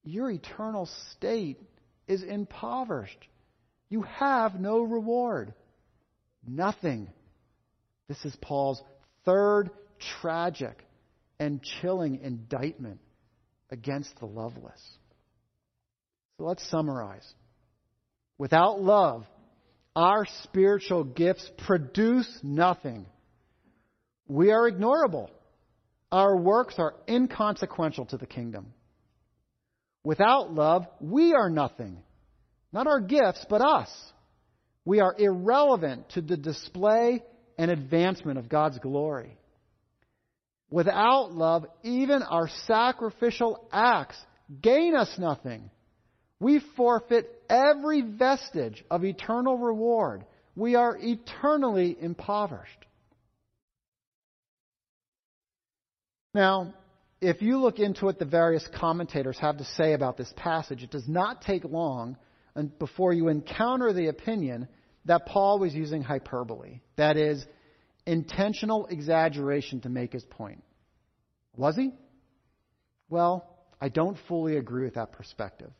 your 0.05 0.31
eternal 0.31 0.89
state 1.11 1.59
is 2.07 2.23
impoverished. 2.23 3.19
You 3.89 4.03
have 4.03 4.55
no 4.61 4.83
reward. 4.83 5.53
Nothing. 6.47 7.11
This 8.07 8.25
is 8.25 8.37
Paul's 8.41 8.81
third 9.25 9.71
tragic 10.21 10.79
and 11.41 11.61
chilling 11.61 12.21
indictment 12.23 13.01
against 13.69 14.17
the 14.21 14.27
loveless. 14.27 14.81
So 16.39 16.45
let's 16.45 16.65
summarize. 16.71 17.27
Without 18.39 18.81
love, 18.81 19.25
our 19.97 20.25
spiritual 20.45 21.03
gifts 21.03 21.51
produce 21.67 22.29
nothing. 22.45 23.07
We 24.29 24.53
are 24.53 24.71
ignorable. 24.71 25.31
Our 26.15 26.37
works 26.37 26.77
are 26.79 26.95
inconsequential 27.09 28.05
to 28.07 28.17
the 28.17 28.27
kingdom. 28.27 28.73
Without 30.05 30.55
love, 30.55 30.87
we 31.01 31.35
are 31.35 31.51
nothing. 31.51 31.99
Not 32.73 32.87
our 32.87 33.01
gifts, 33.01 33.45
but 33.51 33.61
us. 33.61 33.91
We 34.85 35.01
are 35.01 35.17
irrelevant 35.19 36.11
to 36.11 36.21
the 36.21 36.37
display 36.37 37.25
and 37.59 37.69
advancement 37.69 38.39
of 38.39 38.49
God's 38.49 38.79
glory. 38.79 39.37
Without 40.71 41.33
love, 41.33 41.67
even 41.83 42.23
our 42.23 42.49
sacrificial 42.69 43.67
acts 43.73 44.17
gain 44.63 44.95
us 44.95 45.13
nothing. 45.19 45.69
We 46.39 46.63
forfeit 46.77 47.29
every 47.51 48.03
vestige 48.03 48.85
of 48.89 49.05
eternal 49.05 49.59
reward. 49.59 50.25
We 50.55 50.77
are 50.77 50.97
eternally 50.97 51.97
impoverished. 52.01 52.85
Now, 56.35 56.75
if 57.21 57.41
you 57.41 57.59
look 57.59 57.79
into 57.79 58.05
what 58.05 58.19
the 58.19 58.25
various 58.25 58.69
commentators 58.77 59.39
have 59.39 59.59
to 59.59 59.65
say 59.65 59.93
about 59.95 60.17
this 60.17 60.33
passage, 60.37 60.83
it 60.83 60.91
does 60.91 61.09
not 61.09 61.43
take 61.43 61.65
long 61.65 62.17
before 62.79 63.13
you 63.13 63.29
encounter 63.29 63.93
the 63.93 64.09
opinion 64.09 64.69
that 65.07 65.27
Paul 65.27 65.59
was 65.59 65.73
using 65.75 66.03
hyperbole. 66.03 66.81
That 66.97 67.17
is, 67.17 67.45
intentional 68.07 68.87
exaggeration 68.87 69.81
to 69.83 69.89
make 69.89 70.13
his 70.13 70.25
point. 70.25 70.63
Was 71.57 71.77
he? 71.77 71.93
Well, 73.09 73.49
I 73.81 73.89
don't 73.89 74.19
fully 74.29 74.57
agree 74.57 74.85
with 74.85 74.95
that 74.95 75.13
perspective. 75.13 75.71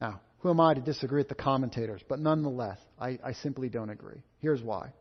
Now, 0.00 0.20
who 0.38 0.50
am 0.50 0.60
I 0.60 0.74
to 0.74 0.80
disagree 0.80 1.20
with 1.20 1.28
the 1.28 1.34
commentators? 1.34 2.02
But 2.08 2.18
nonetheless, 2.18 2.78
I, 2.98 3.18
I 3.24 3.32
simply 3.34 3.68
don't 3.68 3.90
agree. 3.90 4.22
Here's 4.38 4.62
why. 4.62 4.92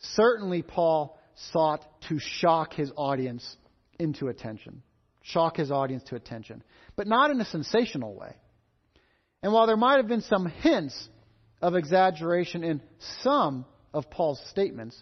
Certainly, 0.00 0.62
Paul 0.62 1.18
sought 1.52 1.84
to 2.08 2.18
shock 2.18 2.74
his 2.74 2.92
audience 2.96 3.56
into 3.98 4.28
attention, 4.28 4.82
shock 5.22 5.56
his 5.56 5.70
audience 5.70 6.02
to 6.04 6.16
attention, 6.16 6.62
but 6.96 7.06
not 7.06 7.30
in 7.30 7.40
a 7.40 7.44
sensational 7.44 8.14
way. 8.14 8.34
And 9.42 9.52
while 9.52 9.66
there 9.66 9.76
might 9.76 9.98
have 9.98 10.08
been 10.08 10.22
some 10.22 10.46
hints 10.46 11.08
of 11.60 11.74
exaggeration 11.74 12.64
in 12.64 12.80
some 13.22 13.64
of 13.92 14.10
Paul's 14.10 14.40
statements, 14.50 15.00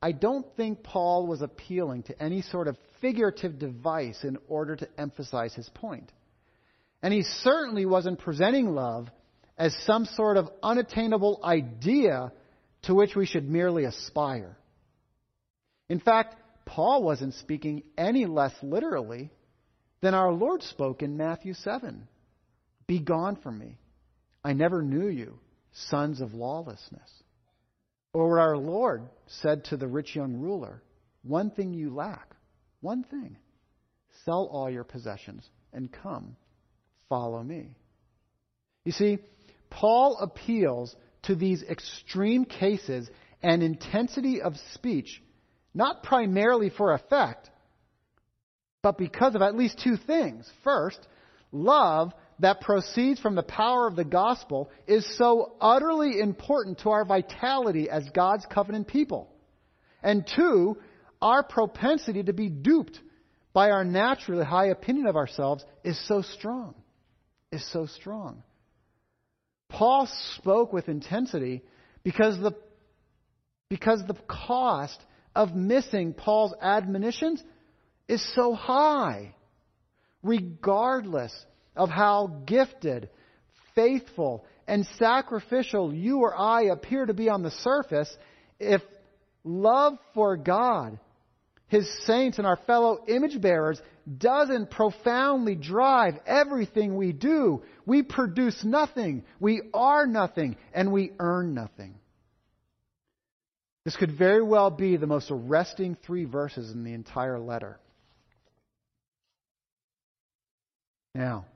I 0.00 0.12
don't 0.12 0.46
think 0.56 0.82
Paul 0.82 1.26
was 1.26 1.42
appealing 1.42 2.04
to 2.04 2.22
any 2.22 2.42
sort 2.42 2.68
of 2.68 2.76
figurative 3.00 3.58
device 3.58 4.24
in 4.24 4.38
order 4.48 4.76
to 4.76 4.88
emphasize 4.98 5.54
his 5.54 5.68
point. 5.68 6.10
And 7.02 7.12
he 7.12 7.22
certainly 7.22 7.86
wasn't 7.86 8.18
presenting 8.18 8.74
love 8.74 9.08
as 9.58 9.76
some 9.84 10.06
sort 10.06 10.36
of 10.36 10.48
unattainable 10.62 11.40
idea 11.44 12.32
to 12.82 12.94
which 12.94 13.14
we 13.14 13.26
should 13.26 13.48
merely 13.48 13.84
aspire. 13.84 14.56
In 15.88 16.00
fact, 16.00 16.36
Paul 16.72 17.02
wasn't 17.02 17.34
speaking 17.34 17.82
any 17.98 18.24
less 18.24 18.54
literally 18.62 19.30
than 20.00 20.14
our 20.14 20.32
Lord 20.32 20.62
spoke 20.62 21.02
in 21.02 21.18
Matthew 21.18 21.52
7. 21.52 22.08
Be 22.86 22.98
gone 22.98 23.36
from 23.36 23.58
me. 23.58 23.78
I 24.42 24.54
never 24.54 24.80
knew 24.80 25.08
you, 25.08 25.38
sons 25.72 26.22
of 26.22 26.32
lawlessness. 26.32 27.10
Or 28.14 28.30
what 28.30 28.40
our 28.40 28.56
Lord 28.56 29.02
said 29.26 29.64
to 29.66 29.76
the 29.76 29.86
rich 29.86 30.16
young 30.16 30.38
ruler, 30.38 30.82
One 31.22 31.50
thing 31.50 31.74
you 31.74 31.94
lack, 31.94 32.34
one 32.80 33.04
thing. 33.04 33.36
Sell 34.24 34.48
all 34.50 34.70
your 34.70 34.84
possessions 34.84 35.46
and 35.74 35.92
come, 35.92 36.36
follow 37.10 37.42
me. 37.42 37.76
You 38.86 38.92
see, 38.92 39.18
Paul 39.68 40.16
appeals 40.22 40.96
to 41.24 41.34
these 41.34 41.62
extreme 41.62 42.46
cases 42.46 43.10
and 43.42 43.62
intensity 43.62 44.40
of 44.40 44.56
speech, 44.72 45.20
not 45.74 46.02
primarily 46.02 46.70
for 46.70 46.92
effect, 46.92 47.50
but 48.82 48.98
because 48.98 49.34
of 49.34 49.42
at 49.42 49.56
least 49.56 49.80
two 49.82 49.96
things. 49.96 50.50
First, 50.64 50.98
love 51.50 52.12
that 52.40 52.60
proceeds 52.60 53.20
from 53.20 53.34
the 53.34 53.42
power 53.42 53.86
of 53.86 53.96
the 53.96 54.04
gospel 54.04 54.70
is 54.86 55.06
so 55.16 55.52
utterly 55.60 56.18
important 56.18 56.80
to 56.80 56.90
our 56.90 57.04
vitality 57.04 57.88
as 57.88 58.08
God's 58.14 58.44
covenant 58.46 58.88
people. 58.88 59.30
And 60.02 60.28
two, 60.36 60.76
our 61.20 61.44
propensity 61.44 62.24
to 62.24 62.32
be 62.32 62.48
duped 62.48 62.98
by 63.52 63.70
our 63.70 63.84
naturally 63.84 64.44
high 64.44 64.66
opinion 64.66 65.06
of 65.06 65.16
ourselves 65.16 65.64
is 65.84 65.98
so 66.08 66.22
strong. 66.22 66.74
Is 67.52 67.64
so 67.70 67.86
strong. 67.86 68.42
Paul 69.68 70.08
spoke 70.36 70.72
with 70.72 70.88
intensity 70.88 71.62
because 72.02 72.38
the, 72.40 72.52
because 73.68 74.02
the 74.06 74.16
cost 74.26 74.98
of 75.34 75.54
missing 75.54 76.12
Paul's 76.12 76.54
admonitions 76.60 77.42
is 78.08 78.24
so 78.34 78.54
high. 78.54 79.34
Regardless 80.22 81.32
of 81.74 81.88
how 81.88 82.42
gifted, 82.46 83.08
faithful, 83.74 84.44
and 84.68 84.86
sacrificial 84.98 85.92
you 85.92 86.20
or 86.20 86.36
I 86.36 86.64
appear 86.64 87.06
to 87.06 87.14
be 87.14 87.28
on 87.28 87.42
the 87.42 87.50
surface, 87.50 88.14
if 88.60 88.82
love 89.44 89.94
for 90.14 90.36
God, 90.36 90.98
His 91.68 91.88
saints, 92.06 92.38
and 92.38 92.46
our 92.46 92.58
fellow 92.66 93.04
image 93.08 93.40
bearers 93.40 93.80
doesn't 94.18 94.70
profoundly 94.70 95.54
drive 95.54 96.14
everything 96.26 96.96
we 96.96 97.12
do, 97.12 97.62
we 97.86 98.02
produce 98.02 98.62
nothing, 98.64 99.24
we 99.40 99.62
are 99.72 100.06
nothing, 100.06 100.56
and 100.72 100.92
we 100.92 101.12
earn 101.18 101.54
nothing. 101.54 101.94
This 103.84 103.96
could 103.96 104.16
very 104.16 104.42
well 104.42 104.70
be 104.70 104.96
the 104.96 105.06
most 105.06 105.30
arresting 105.30 105.96
three 106.06 106.24
verses 106.24 106.70
in 106.70 106.84
the 106.84 106.92
entire 106.92 107.38
letter. 107.38 107.78
Now, 111.14 111.46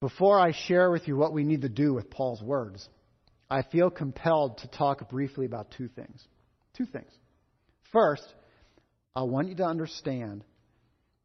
before 0.00 0.38
I 0.38 0.52
share 0.52 0.90
with 0.90 1.06
you 1.06 1.16
what 1.16 1.32
we 1.32 1.44
need 1.44 1.62
to 1.62 1.68
do 1.68 1.92
with 1.92 2.10
Paul's 2.10 2.42
words, 2.42 2.88
I 3.50 3.62
feel 3.62 3.90
compelled 3.90 4.58
to 4.58 4.68
talk 4.68 5.08
briefly 5.10 5.46
about 5.46 5.70
two 5.76 5.88
things. 5.88 6.22
Two 6.76 6.86
things. 6.86 7.10
First, 7.92 8.24
I 9.14 9.22
want 9.22 9.48
you 9.48 9.56
to 9.56 9.64
understand 9.64 10.44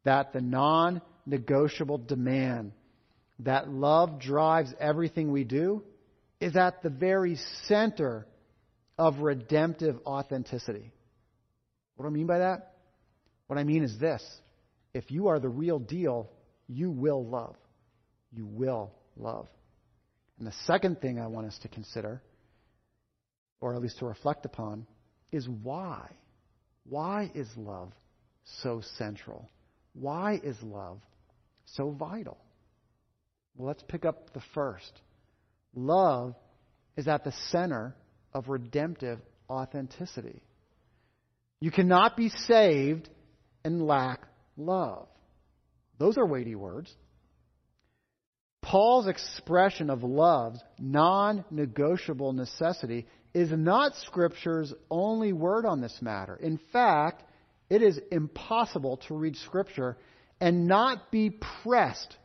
that 0.04 0.32
the 0.32 0.40
non 0.40 1.00
negotiable 1.26 1.98
demand 1.98 2.72
that 3.40 3.68
love 3.68 4.20
drives 4.20 4.72
everything 4.78 5.32
we 5.32 5.44
do 5.44 5.82
is 6.40 6.56
at 6.56 6.82
the 6.82 6.90
very 6.90 7.36
center 7.66 8.26
of 8.98 9.18
redemptive 9.18 9.98
authenticity. 10.06 10.92
What 11.96 12.04
do 12.04 12.08
I 12.08 12.12
mean 12.12 12.26
by 12.26 12.38
that? 12.38 12.74
What 13.46 13.58
I 13.58 13.64
mean 13.64 13.82
is 13.82 13.98
this 13.98 14.22
if 14.92 15.10
you 15.10 15.28
are 15.28 15.38
the 15.38 15.48
real 15.48 15.78
deal, 15.78 16.30
you 16.68 16.90
will 16.90 17.24
love 17.24 17.56
you 18.36 18.46
will 18.46 18.92
love. 19.16 19.48
And 20.38 20.46
the 20.46 20.54
second 20.66 21.00
thing 21.00 21.20
I 21.20 21.28
want 21.28 21.46
us 21.46 21.58
to 21.62 21.68
consider, 21.68 22.20
or 23.60 23.74
at 23.74 23.82
least 23.82 23.98
to 24.00 24.06
reflect 24.06 24.44
upon, 24.44 24.86
is 25.30 25.48
why. 25.48 26.10
Why 26.88 27.30
is 27.34 27.48
love 27.56 27.92
so 28.60 28.82
central? 28.98 29.48
Why 29.94 30.40
is 30.42 30.56
love 30.62 31.00
so 31.66 31.90
vital? 31.90 32.36
Well, 33.56 33.68
let's 33.68 33.84
pick 33.86 34.04
up 34.04 34.32
the 34.32 34.42
first. 34.54 34.92
Love 35.74 36.34
is 36.96 37.08
at 37.08 37.24
the 37.24 37.32
center 37.50 37.94
of 38.34 38.48
redemptive 38.48 39.20
authenticity. 39.48 40.42
You 41.60 41.70
cannot 41.70 42.16
be 42.16 42.28
saved 42.28 43.08
and 43.64 43.86
lack 43.86 44.26
love. 44.56 45.08
Those 45.98 46.18
are 46.18 46.26
weighty 46.26 46.54
words. 46.54 46.92
Paul's 48.60 49.06
expression 49.06 49.90
of 49.90 50.02
love's 50.02 50.58
non 50.78 51.44
negotiable 51.50 52.32
necessity 52.32 53.06
is 53.34 53.50
not 53.50 53.94
Scripture's 54.06 54.72
only 54.90 55.32
word 55.32 55.66
on 55.66 55.80
this 55.80 55.96
matter. 56.00 56.34
In 56.36 56.58
fact, 56.72 57.22
it 57.68 57.82
is 57.82 58.00
impossible 58.10 58.98
to 59.08 59.14
read 59.14 59.36
Scripture 59.36 59.98
and 60.40 60.66
not 60.66 61.10
be 61.10 61.30
pressed 61.62 62.16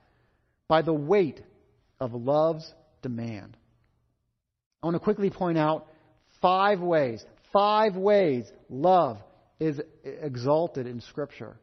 by 0.67 0.81
the 0.81 0.93
weight 0.93 1.41
of 1.99 2.13
love's 2.13 2.73
demand. 3.01 3.57
I 4.81 4.87
want 4.87 4.95
to 4.95 4.99
quickly 4.99 5.29
point 5.29 5.57
out 5.57 5.87
five 6.41 6.79
ways, 6.79 7.23
five 7.53 7.95
ways 7.95 8.45
love 8.69 9.17
is 9.59 9.79
exalted 10.03 10.87
in 10.87 11.01
Scripture. 11.01 11.59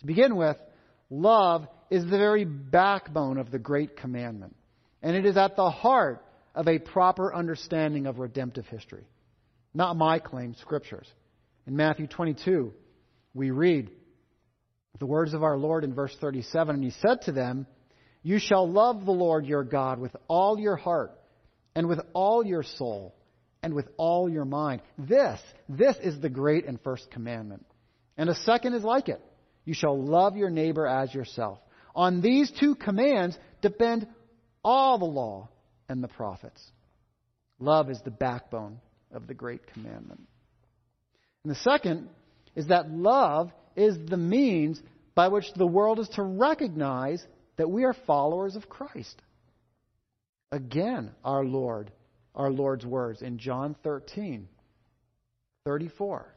To 0.00 0.06
begin 0.06 0.36
with, 0.36 0.56
love 1.10 1.66
is 1.90 2.04
the 2.04 2.18
very 2.18 2.44
backbone 2.44 3.38
of 3.38 3.50
the 3.50 3.58
great 3.58 3.96
commandment. 3.96 4.56
And 5.02 5.16
it 5.16 5.26
is 5.26 5.36
at 5.36 5.56
the 5.56 5.70
heart 5.70 6.24
of 6.54 6.68
a 6.68 6.78
proper 6.78 7.34
understanding 7.34 8.06
of 8.06 8.18
redemptive 8.18 8.66
history. 8.66 9.04
Not 9.74 9.96
my 9.96 10.18
claim, 10.18 10.54
Scripture's. 10.60 11.08
In 11.66 11.76
Matthew 11.76 12.06
22, 12.06 12.72
we 13.34 13.50
read 13.50 13.90
the 14.98 15.06
words 15.06 15.34
of 15.34 15.42
our 15.42 15.56
Lord 15.56 15.84
in 15.84 15.94
verse 15.94 16.16
37 16.20 16.76
And 16.76 16.84
he 16.84 16.90
said 16.90 17.22
to 17.22 17.32
them, 17.32 17.66
You 18.22 18.38
shall 18.38 18.70
love 18.70 19.04
the 19.04 19.12
Lord 19.12 19.46
your 19.46 19.64
God 19.64 19.98
with 19.98 20.14
all 20.28 20.58
your 20.58 20.76
heart, 20.76 21.12
and 21.74 21.88
with 21.88 22.00
all 22.12 22.44
your 22.44 22.62
soul, 22.62 23.14
and 23.62 23.74
with 23.74 23.88
all 23.96 24.28
your 24.28 24.44
mind. 24.44 24.82
This, 24.98 25.40
this 25.68 25.96
is 26.02 26.20
the 26.20 26.28
great 26.28 26.66
and 26.66 26.80
first 26.82 27.10
commandment. 27.10 27.64
And 28.16 28.28
a 28.28 28.34
second 28.34 28.74
is 28.74 28.82
like 28.82 29.08
it. 29.08 29.20
You 29.64 29.74
shall 29.74 30.00
love 30.00 30.36
your 30.36 30.50
neighbor 30.50 30.86
as 30.86 31.14
yourself. 31.14 31.58
On 31.94 32.20
these 32.20 32.50
two 32.50 32.74
commands 32.74 33.38
depend 33.60 34.06
all 34.64 34.98
the 34.98 35.04
law 35.04 35.48
and 35.88 36.02
the 36.02 36.08
prophets. 36.08 36.60
Love 37.58 37.90
is 37.90 38.00
the 38.04 38.10
backbone 38.10 38.80
of 39.12 39.26
the 39.26 39.34
great 39.34 39.66
commandment. 39.72 40.22
And 41.44 41.50
the 41.50 41.60
second 41.60 42.08
is 42.56 42.68
that 42.68 42.90
love 42.90 43.50
is 43.76 43.96
the 44.06 44.16
means 44.16 44.80
by 45.14 45.28
which 45.28 45.52
the 45.54 45.66
world 45.66 45.98
is 45.98 46.08
to 46.10 46.22
recognize 46.22 47.24
that 47.56 47.70
we 47.70 47.84
are 47.84 47.94
followers 48.06 48.56
of 48.56 48.68
Christ. 48.68 49.20
Again, 50.50 51.12
our 51.24 51.44
Lord, 51.44 51.90
our 52.34 52.50
Lord's 52.50 52.86
words 52.86 53.22
in 53.22 53.38
John 53.38 53.76
13, 53.82 54.48
34. 55.64 56.34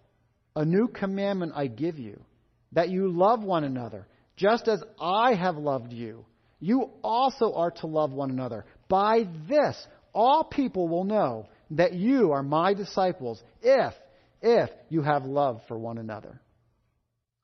A 0.57 0.65
new 0.65 0.87
commandment 0.87 1.53
I 1.55 1.67
give 1.67 1.97
you, 1.97 2.21
that 2.71 2.89
you 2.89 3.09
love 3.09 3.43
one 3.43 3.63
another, 3.63 4.07
just 4.35 4.67
as 4.67 4.83
I 4.99 5.33
have 5.33 5.57
loved 5.57 5.91
you. 5.91 6.25
You 6.59 6.91
also 7.03 7.53
are 7.53 7.71
to 7.71 7.87
love 7.87 8.11
one 8.11 8.31
another. 8.31 8.65
By 8.87 9.27
this, 9.49 9.75
all 10.13 10.43
people 10.43 10.87
will 10.87 11.03
know 11.03 11.47
that 11.71 11.93
you 11.93 12.31
are 12.31 12.43
my 12.43 12.73
disciples 12.73 13.41
if, 13.61 13.93
if 14.41 14.69
you 14.89 15.01
have 15.01 15.25
love 15.25 15.61
for 15.67 15.77
one 15.77 15.97
another. 15.97 16.39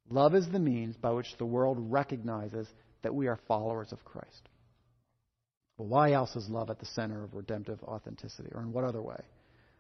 Love 0.10 0.36
is 0.36 0.48
the 0.50 0.60
means 0.60 0.96
by 0.98 1.12
which 1.12 1.28
the 1.38 1.46
world 1.46 1.78
recognizes 1.80 2.68
that 3.02 3.16
we 3.16 3.28
are 3.28 3.40
followers 3.48 3.92
of 3.92 4.04
Christ. 4.04 4.50
Well, 5.82 5.90
why 5.90 6.12
else 6.12 6.36
is 6.36 6.48
love 6.48 6.70
at 6.70 6.78
the 6.78 6.86
center 6.86 7.24
of 7.24 7.34
redemptive 7.34 7.82
authenticity? 7.82 8.50
Or 8.54 8.62
in 8.62 8.72
what 8.72 8.84
other 8.84 9.02
way? 9.02 9.20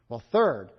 Well, 0.09 0.23
third, 0.31 0.71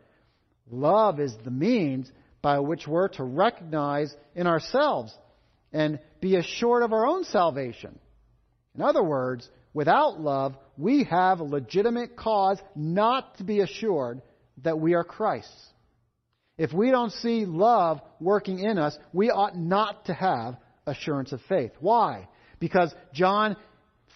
love 0.69 1.21
is 1.21 1.33
the 1.45 1.51
means 1.53 2.11
by 2.43 2.59
which 2.59 2.89
we're 2.89 3.07
to 3.11 3.23
recognize 3.23 4.13
in 4.35 4.49
ourselves 4.49 5.17
and 5.73 6.01
be 6.21 6.35
assured 6.35 6.83
of 6.83 6.93
our 6.93 7.07
own 7.07 7.23
salvation. 7.23 8.01
In 8.75 8.83
other 8.83 9.05
words, 9.05 9.49
without 9.73 10.21
love, 10.21 10.57
we 10.77 11.05
have 11.05 11.39
a 11.39 11.45
legitimate 11.45 12.17
cause 12.17 12.59
not 12.75 13.39
to 13.39 13.45
be 13.45 13.61
assured 13.61 14.23
that 14.65 14.81
we 14.81 14.95
are 14.95 15.05
Christ's. 15.05 15.69
If 16.59 16.73
we 16.73 16.91
don't 16.91 17.13
see 17.13 17.45
love 17.47 18.01
working 18.19 18.59
in 18.59 18.77
us, 18.77 18.99
we 19.13 19.31
ought 19.31 19.57
not 19.57 20.07
to 20.07 20.15
have 20.15 20.57
assurance 20.85 21.31
of 21.31 21.41
faith. 21.49 21.71
Why? 21.79 22.27
Because 22.59 22.93
John, 23.13 23.57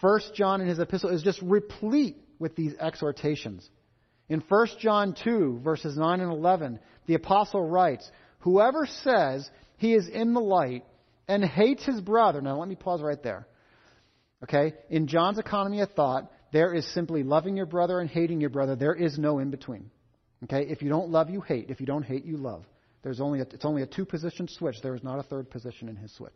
First 0.00 0.34
John 0.34 0.60
in 0.60 0.68
his 0.68 0.78
epistle 0.78 1.10
is 1.10 1.22
just 1.22 1.40
replete 1.42 2.16
with 2.38 2.54
these 2.54 2.74
exhortations. 2.78 3.68
In 4.28 4.42
1 4.46 4.66
John 4.80 5.14
2, 5.24 5.60
verses 5.62 5.96
9 5.96 6.20
and 6.20 6.32
11, 6.32 6.80
the 7.06 7.14
apostle 7.14 7.66
writes, 7.66 8.10
Whoever 8.40 8.86
says 8.86 9.48
he 9.78 9.94
is 9.94 10.08
in 10.08 10.34
the 10.34 10.40
light 10.40 10.84
and 11.28 11.44
hates 11.44 11.84
his 11.84 12.00
brother. 12.00 12.40
Now, 12.40 12.58
let 12.58 12.68
me 12.68 12.74
pause 12.74 13.02
right 13.02 13.22
there. 13.22 13.46
Okay? 14.42 14.74
In 14.90 15.06
John's 15.06 15.38
economy 15.38 15.80
of 15.80 15.90
thought, 15.92 16.30
there 16.52 16.74
is 16.74 16.86
simply 16.92 17.22
loving 17.22 17.56
your 17.56 17.66
brother 17.66 18.00
and 18.00 18.10
hating 18.10 18.40
your 18.40 18.50
brother. 18.50 18.76
There 18.76 18.94
is 18.94 19.18
no 19.18 19.38
in 19.38 19.50
between. 19.50 19.90
Okay? 20.44 20.66
If 20.68 20.82
you 20.82 20.88
don't 20.88 21.10
love, 21.10 21.30
you 21.30 21.40
hate. 21.40 21.70
If 21.70 21.80
you 21.80 21.86
don't 21.86 22.04
hate, 22.04 22.24
you 22.24 22.36
love. 22.36 22.64
There's 23.02 23.20
only 23.20 23.40
a, 23.40 23.42
it's 23.42 23.64
only 23.64 23.82
a 23.82 23.86
two 23.86 24.04
position 24.04 24.48
switch. 24.48 24.76
There 24.82 24.94
is 24.94 25.02
not 25.02 25.18
a 25.18 25.22
third 25.22 25.50
position 25.50 25.88
in 25.88 25.96
his 25.96 26.12
switch. 26.14 26.34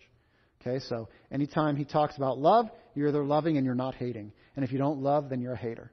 Okay? 0.60 0.78
So 0.88 1.08
anytime 1.30 1.76
he 1.76 1.84
talks 1.84 2.16
about 2.16 2.38
love, 2.38 2.70
you're 2.94 3.08
either 3.08 3.24
loving 3.24 3.56
and 3.56 3.64
you're 3.64 3.74
not 3.74 3.94
hating. 3.94 4.32
And 4.56 4.64
if 4.64 4.72
you 4.72 4.78
don't 4.78 5.00
love, 5.00 5.28
then 5.30 5.40
you're 5.40 5.54
a 5.54 5.58
hater. 5.58 5.90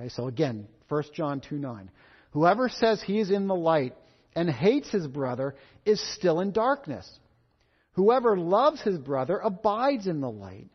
Okay? 0.00 0.08
So 0.08 0.28
again, 0.28 0.68
1 0.88 1.04
John 1.14 1.40
2 1.40 1.56
9. 1.56 1.90
Whoever 2.32 2.68
says 2.68 3.02
he 3.02 3.20
is 3.20 3.30
in 3.30 3.46
the 3.46 3.54
light 3.54 3.94
and 4.34 4.48
hates 4.48 4.90
his 4.90 5.06
brother 5.06 5.54
is 5.84 6.00
still 6.14 6.40
in 6.40 6.52
darkness. 6.52 7.08
Whoever 7.92 8.38
loves 8.38 8.80
his 8.80 8.98
brother 8.98 9.38
abides 9.38 10.06
in 10.06 10.20
the 10.20 10.30
light, 10.30 10.68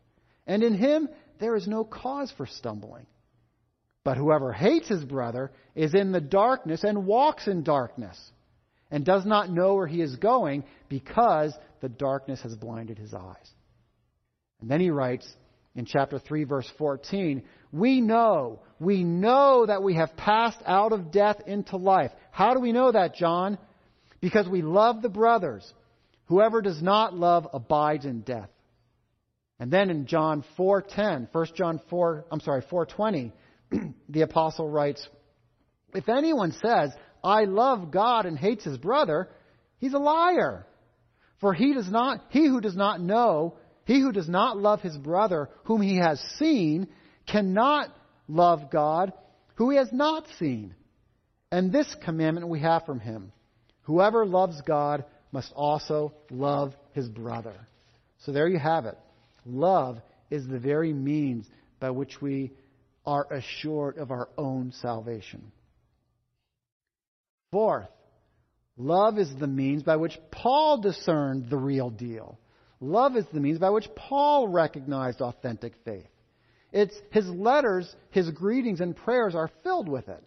and 0.45 0.61
in 0.61 0.75
him 0.75 1.07
there 1.39 1.55
is 1.55 1.67
no 1.67 1.85
cause 1.85 2.33
for 2.35 2.45
stumbling. 2.45 3.05
But 4.03 4.17
whoever 4.17 4.51
hates 4.51 4.89
his 4.89 5.05
brother 5.05 5.51
is 5.75 5.93
in 5.93 6.11
the 6.11 6.19
darkness 6.19 6.83
and 6.83 7.05
walks 7.05 7.47
in 7.47 7.63
darkness, 7.63 8.19
and 8.91 9.05
does 9.05 9.25
not 9.25 9.49
know 9.49 9.75
where 9.75 9.87
he 9.87 10.01
is 10.01 10.17
going 10.17 10.65
because 10.89 11.53
the 11.83 11.89
darkness 11.89 12.41
has 12.43 12.55
blinded 12.55 12.97
his 12.97 13.13
eyes. 13.13 13.51
And 14.61 14.71
then 14.71 14.79
he 14.79 14.89
writes 14.89 15.29
in 15.75 15.85
chapter 15.85 16.17
3, 16.17 16.45
verse 16.45 16.71
14, 16.77 17.43
We 17.73 17.99
know, 17.99 18.61
we 18.79 19.03
know 19.03 19.65
that 19.65 19.83
we 19.83 19.95
have 19.95 20.15
passed 20.15 20.59
out 20.65 20.93
of 20.93 21.11
death 21.11 21.41
into 21.45 21.75
life. 21.75 22.11
How 22.31 22.53
do 22.53 22.61
we 22.61 22.71
know 22.71 22.89
that, 22.89 23.15
John? 23.15 23.57
Because 24.21 24.47
we 24.47 24.61
love 24.61 25.01
the 25.01 25.09
brothers. 25.09 25.69
Whoever 26.27 26.61
does 26.61 26.81
not 26.81 27.13
love 27.17 27.49
abides 27.51 28.05
in 28.05 28.21
death. 28.21 28.49
And 29.59 29.69
then 29.69 29.89
in 29.89 30.05
John 30.05 30.45
4:10, 30.57 31.27
1 31.33 31.45
John 31.53 31.81
4, 31.89 32.25
I'm 32.31 32.39
sorry, 32.39 32.61
4:20, 32.61 33.33
the 34.09 34.21
apostle 34.21 34.69
writes, 34.69 35.05
"If 35.93 36.07
anyone 36.07 36.53
says, 36.53 36.91
I 37.21 37.43
love 37.43 37.91
God 37.91 38.25
and 38.25 38.39
hates 38.39 38.63
his 38.63 38.77
brother, 38.77 39.27
he's 39.79 39.93
a 39.93 39.99
liar. 39.99 40.65
For 41.43 41.53
he 41.53 41.73
does 41.73 41.91
not 41.91 42.23
he 42.29 42.47
who 42.47 42.61
does 42.61 42.75
not 42.77 43.01
know, 43.01 43.55
he 43.83 43.99
who 43.99 44.13
does 44.13 44.29
not 44.29 44.57
love 44.57 44.79
his 44.79 44.97
brother 44.97 45.49
whom 45.65 45.81
he 45.81 45.97
has 45.97 46.17
seen 46.39 46.87
cannot 47.27 47.93
love 48.29 48.71
God 48.71 49.11
who 49.55 49.69
he 49.69 49.75
has 49.75 49.91
not 49.91 50.25
seen. 50.39 50.73
And 51.51 51.69
this 51.69 51.93
commandment 52.05 52.47
we 52.47 52.61
have 52.61 52.85
from 52.85 53.01
him: 53.01 53.33
whoever 53.81 54.25
loves 54.25 54.61
God 54.61 55.03
must 55.33 55.51
also 55.53 56.13
love 56.31 56.73
his 56.93 57.09
brother. 57.09 57.67
So 58.19 58.31
there 58.31 58.47
you 58.47 58.57
have 58.57 58.85
it. 58.85 58.97
Love 59.45 59.99
is 60.29 60.47
the 60.47 60.59
very 60.59 60.93
means 60.93 61.45
by 61.81 61.89
which 61.89 62.21
we 62.21 62.53
are 63.05 63.27
assured 63.29 63.97
of 63.97 64.11
our 64.11 64.29
own 64.37 64.71
salvation. 64.79 65.51
Fourth, 67.51 67.89
love 68.77 69.17
is 69.17 69.33
the 69.35 69.47
means 69.47 69.83
by 69.83 69.95
which 69.95 70.17
Paul 70.31 70.81
discerned 70.81 71.49
the 71.49 71.57
real 71.57 71.89
deal. 71.89 72.39
Love 72.79 73.15
is 73.15 73.25
the 73.31 73.39
means 73.39 73.59
by 73.59 73.69
which 73.69 73.87
Paul 73.95 74.47
recognized 74.47 75.21
authentic 75.21 75.73
faith. 75.85 76.07
It's 76.71 76.95
his 77.11 77.29
letters, 77.29 77.95
his 78.09 78.29
greetings 78.31 78.81
and 78.81 78.95
prayers 78.95 79.35
are 79.35 79.51
filled 79.63 79.87
with 79.87 80.09
it. 80.09 80.23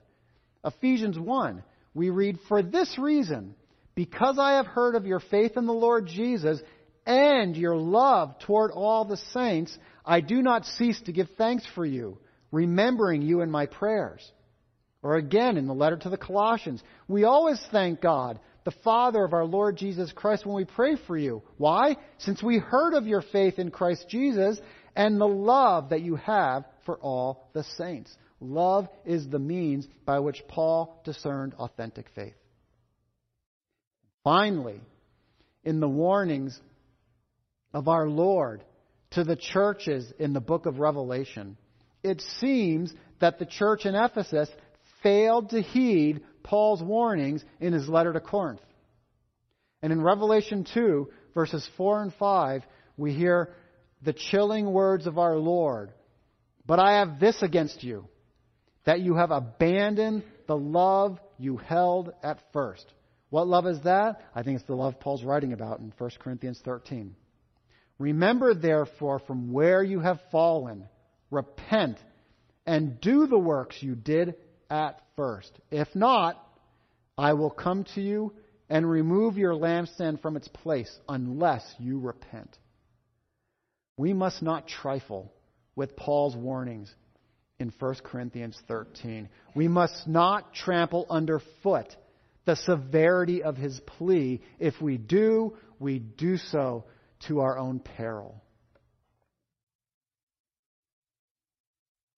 Ephesians 0.65 1.19
1, 1.19 1.63
we 1.93 2.11
read, 2.11 2.39
For 2.49 2.63
this 2.63 2.99
reason, 2.99 3.55
because 3.95 4.39
I 4.39 4.53
have 4.53 4.67
heard 4.67 4.95
of 4.95 5.07
your 5.07 5.21
faith 5.21 5.57
in 5.57 5.67
the 5.67 5.73
Lord 5.73 6.07
Jesus 6.07 6.61
and 7.05 7.57
your 7.57 7.77
love 7.77 8.39
toward 8.41 8.71
all 8.71 9.05
the 9.05 9.17
saints, 9.33 9.77
I 10.05 10.21
do 10.21 10.41
not 10.41 10.67
cease 10.67 11.01
to 11.03 11.13
give 11.13 11.29
thanks 11.37 11.67
for 11.75 11.85
you, 11.85 12.19
remembering 12.53 13.23
you 13.23 13.41
in 13.41 13.51
my 13.51 13.67
prayers. 13.67 14.31
Or 15.07 15.15
again, 15.15 15.57
in 15.57 15.69
the 15.69 15.73
letter 15.73 15.97
to 15.99 16.11
the 16.11 16.17
Colossians, 16.17 16.83
we 17.07 17.23
always 17.23 17.65
thank 17.71 18.01
God, 18.01 18.41
the 18.65 18.73
Father 18.83 19.23
of 19.23 19.35
our 19.35 19.45
Lord 19.45 19.77
Jesus 19.77 20.11
Christ, 20.11 20.45
when 20.45 20.57
we 20.57 20.65
pray 20.65 20.97
for 21.07 21.17
you. 21.17 21.45
Why? 21.59 21.97
Since 22.19 22.43
we 22.43 22.59
heard 22.59 22.93
of 22.93 23.07
your 23.07 23.23
faith 23.23 23.61
in 23.61 23.71
Christ 23.71 24.07
Jesus 24.09 24.61
and 24.97 25.21
the 25.21 25.29
love 25.29 25.91
that 25.91 26.01
you 26.01 26.17
have 26.17 26.65
for 26.87 26.99
all 26.99 27.49
the 27.53 27.63
saints. 27.79 28.13
Love 28.41 28.89
is 29.05 29.29
the 29.29 29.39
means 29.39 29.87
by 30.05 30.19
which 30.19 30.43
Paul 30.49 31.01
discerned 31.05 31.55
authentic 31.55 32.07
faith. 32.17 32.35
Finally, 34.25 34.81
in 35.63 35.79
the 35.79 35.89
warnings 35.89 36.61
of 37.73 37.87
our 37.87 38.09
Lord 38.09 38.65
to 39.13 39.23
the 39.23 39.37
churches 39.37 40.13
in 40.19 40.33
the 40.33 40.41
book 40.41 40.67
of 40.67 40.81
Revelation, 40.81 41.57
it 42.03 42.21
seems 42.41 42.93
that 43.21 43.39
the 43.39 43.47
church 43.47 43.87
in 43.87 43.95
Ephesus 43.95 44.49
failed 45.03 45.51
to 45.51 45.61
heed 45.61 46.23
Paul's 46.43 46.83
warnings 46.83 47.45
in 47.61 47.73
his 47.73 47.89
letter 47.89 48.13
to 48.13 48.21
Corinth. 48.21 48.61
And 49.83 49.93
in 49.93 50.03
Revelation 50.03 50.67
2, 50.73 51.09
verses 51.35 51.69
4 51.77 52.03
and 52.03 52.15
5, 52.15 52.63
we 52.97 53.13
hear 53.13 53.53
the 54.03 54.13
chilling 54.13 54.73
words 54.73 55.07
of 55.07 55.19
our 55.19 55.37
Lord. 55.37 55.93
But 56.65 56.79
I 56.79 56.99
have 56.99 57.21
this 57.21 57.43
against 57.43 57.85
you, 57.85 58.09
that 58.85 59.01
you 59.01 59.15
have 59.15 59.31
abandoned 59.31 60.25
the 60.47 60.57
love 60.57 61.19
you 61.39 61.57
held 61.57 62.13
at 62.23 62.41
first. 62.53 62.87
What 63.31 63.47
love 63.47 63.67
is 63.67 63.81
that? 63.83 64.23
I 64.35 64.43
think 64.43 64.59
it's 64.59 64.67
the 64.67 64.75
love 64.75 65.01
Paul's 65.01 65.25
writing 65.25 65.53
about 65.53 65.81
in 65.81 65.93
1 65.99 66.11
Corinthians 66.21 66.61
13. 66.65 67.15
Remember, 67.99 68.55
therefore, 68.55 69.19
from 69.21 69.53
where 69.53 69.83
you 69.83 70.01
have 70.01 70.21
fallen, 70.31 70.89
repent, 71.31 71.99
and 72.67 73.01
do 73.01 73.27
the 73.27 73.39
works 73.39 73.83
you 73.83 73.95
did 73.95 74.35
at 74.71 75.01
first. 75.17 75.53
If 75.71 75.95
not, 75.95 76.43
I 77.19 77.33
will 77.35 77.51
come 77.51 77.85
to 77.95 78.01
you 78.01 78.33
and 78.69 78.89
remove 78.89 79.39
your 79.39 79.55
lampstand 79.55 80.21
from 80.21 80.37
its 80.37 80.49
place 80.49 80.95
unless 81.09 81.65
you 81.79 81.99
repent. 81.99 82.57
We 83.97 84.13
must 84.13 84.43
not 84.43 84.69
trifle 84.69 85.33
with 85.75 85.97
Paul's 85.97 86.37
warnings 86.37 86.93
in 87.59 87.73
1 87.79 87.95
Corinthians 88.05 88.61
13. 88.69 89.29
We 89.55 89.69
must 89.69 90.07
not 90.07 90.53
trample 90.53 91.07
underfoot 91.09 91.95
the 92.45 92.57
severity 92.57 93.43
of 93.43 93.57
his 93.57 93.81
plea. 93.81 94.43
If 94.59 94.81
we 94.81 94.99
do, 94.99 95.57
we 95.79 95.99
do 95.99 96.37
so 96.37 96.85
to 97.29 97.41
our 97.41 97.59
own 97.59 97.81
peril. 97.81 98.43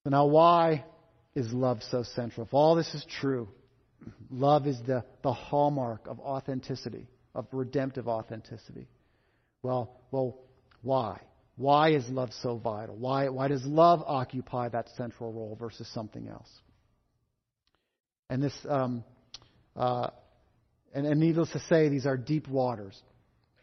Now, 0.05 0.27
why 0.27 0.85
is 1.39 1.53
love 1.53 1.83
so 1.91 2.03
central? 2.03 2.47
If 2.47 2.53
all 2.53 2.75
this 2.75 2.93
is 2.95 3.07
true, 3.21 3.49
Love 4.31 4.67
is 4.67 4.79
the, 4.87 5.05
the 5.23 5.33
hallmark 5.33 6.07
of 6.07 6.21
authenticity, 6.21 7.07
of 7.35 7.47
redemptive 7.53 8.09
authenticity. 8.09 8.89
Well, 9.63 9.97
well, 10.11 10.39
why? 10.83 11.21
Why 11.57 11.91
is 11.91 12.09
love 12.09 12.31
so 12.43 12.57
vital? 12.57 12.97
Why, 12.97 13.29
why 13.29 13.49
does 13.49 13.65
love 13.65 14.03
occupy 14.07 14.69
that 14.69 14.89
central 14.97 15.33
role 15.33 15.57
versus 15.59 15.89
something 15.93 16.29
else? 16.29 16.49
And 18.31 18.43
this, 18.43 18.55
um, 18.69 19.03
uh, 19.75 20.11
and, 20.95 21.07
and 21.07 21.19
needless 21.19 21.51
to 21.51 21.61
say, 21.61 21.89
these 21.89 22.07
are 22.07 22.17
deep 22.17 22.47
waters. 22.47 23.01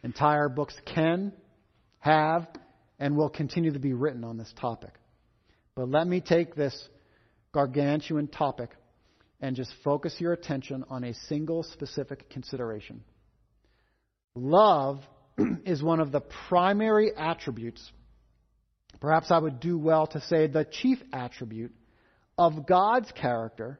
Entire 0.04 0.50
books 0.50 0.76
can, 0.94 1.32
have, 2.00 2.48
and 3.00 3.16
will 3.16 3.30
continue 3.30 3.72
to 3.74 3.80
be 3.80 3.94
written 3.94 4.24
on 4.24 4.38
this 4.38 4.52
topic. 4.60 4.92
But 5.76 5.90
let 5.90 6.08
me 6.08 6.22
take 6.22 6.56
this 6.56 6.76
gargantuan 7.56 8.28
topic 8.28 8.70
and 9.40 9.56
just 9.56 9.74
focus 9.82 10.14
your 10.20 10.34
attention 10.34 10.84
on 10.90 11.06
a 11.06 11.14
single 11.30 11.64
specific 11.64 12.30
consideration. 12.30 13.02
Love 14.36 15.00
is 15.66 15.82
one 15.82 16.02
of 16.02 16.12
the 16.12 16.20
primary 16.50 17.16
attributes, 17.16 17.92
perhaps 19.00 19.32
I 19.32 19.38
would 19.38 19.62
do 19.62 19.78
well 19.78 20.06
to 20.08 20.20
say 20.20 20.48
the 20.48 20.66
chief 20.66 21.02
attribute, 21.14 21.74
of 22.38 22.68
God's 22.68 23.10
character 23.14 23.80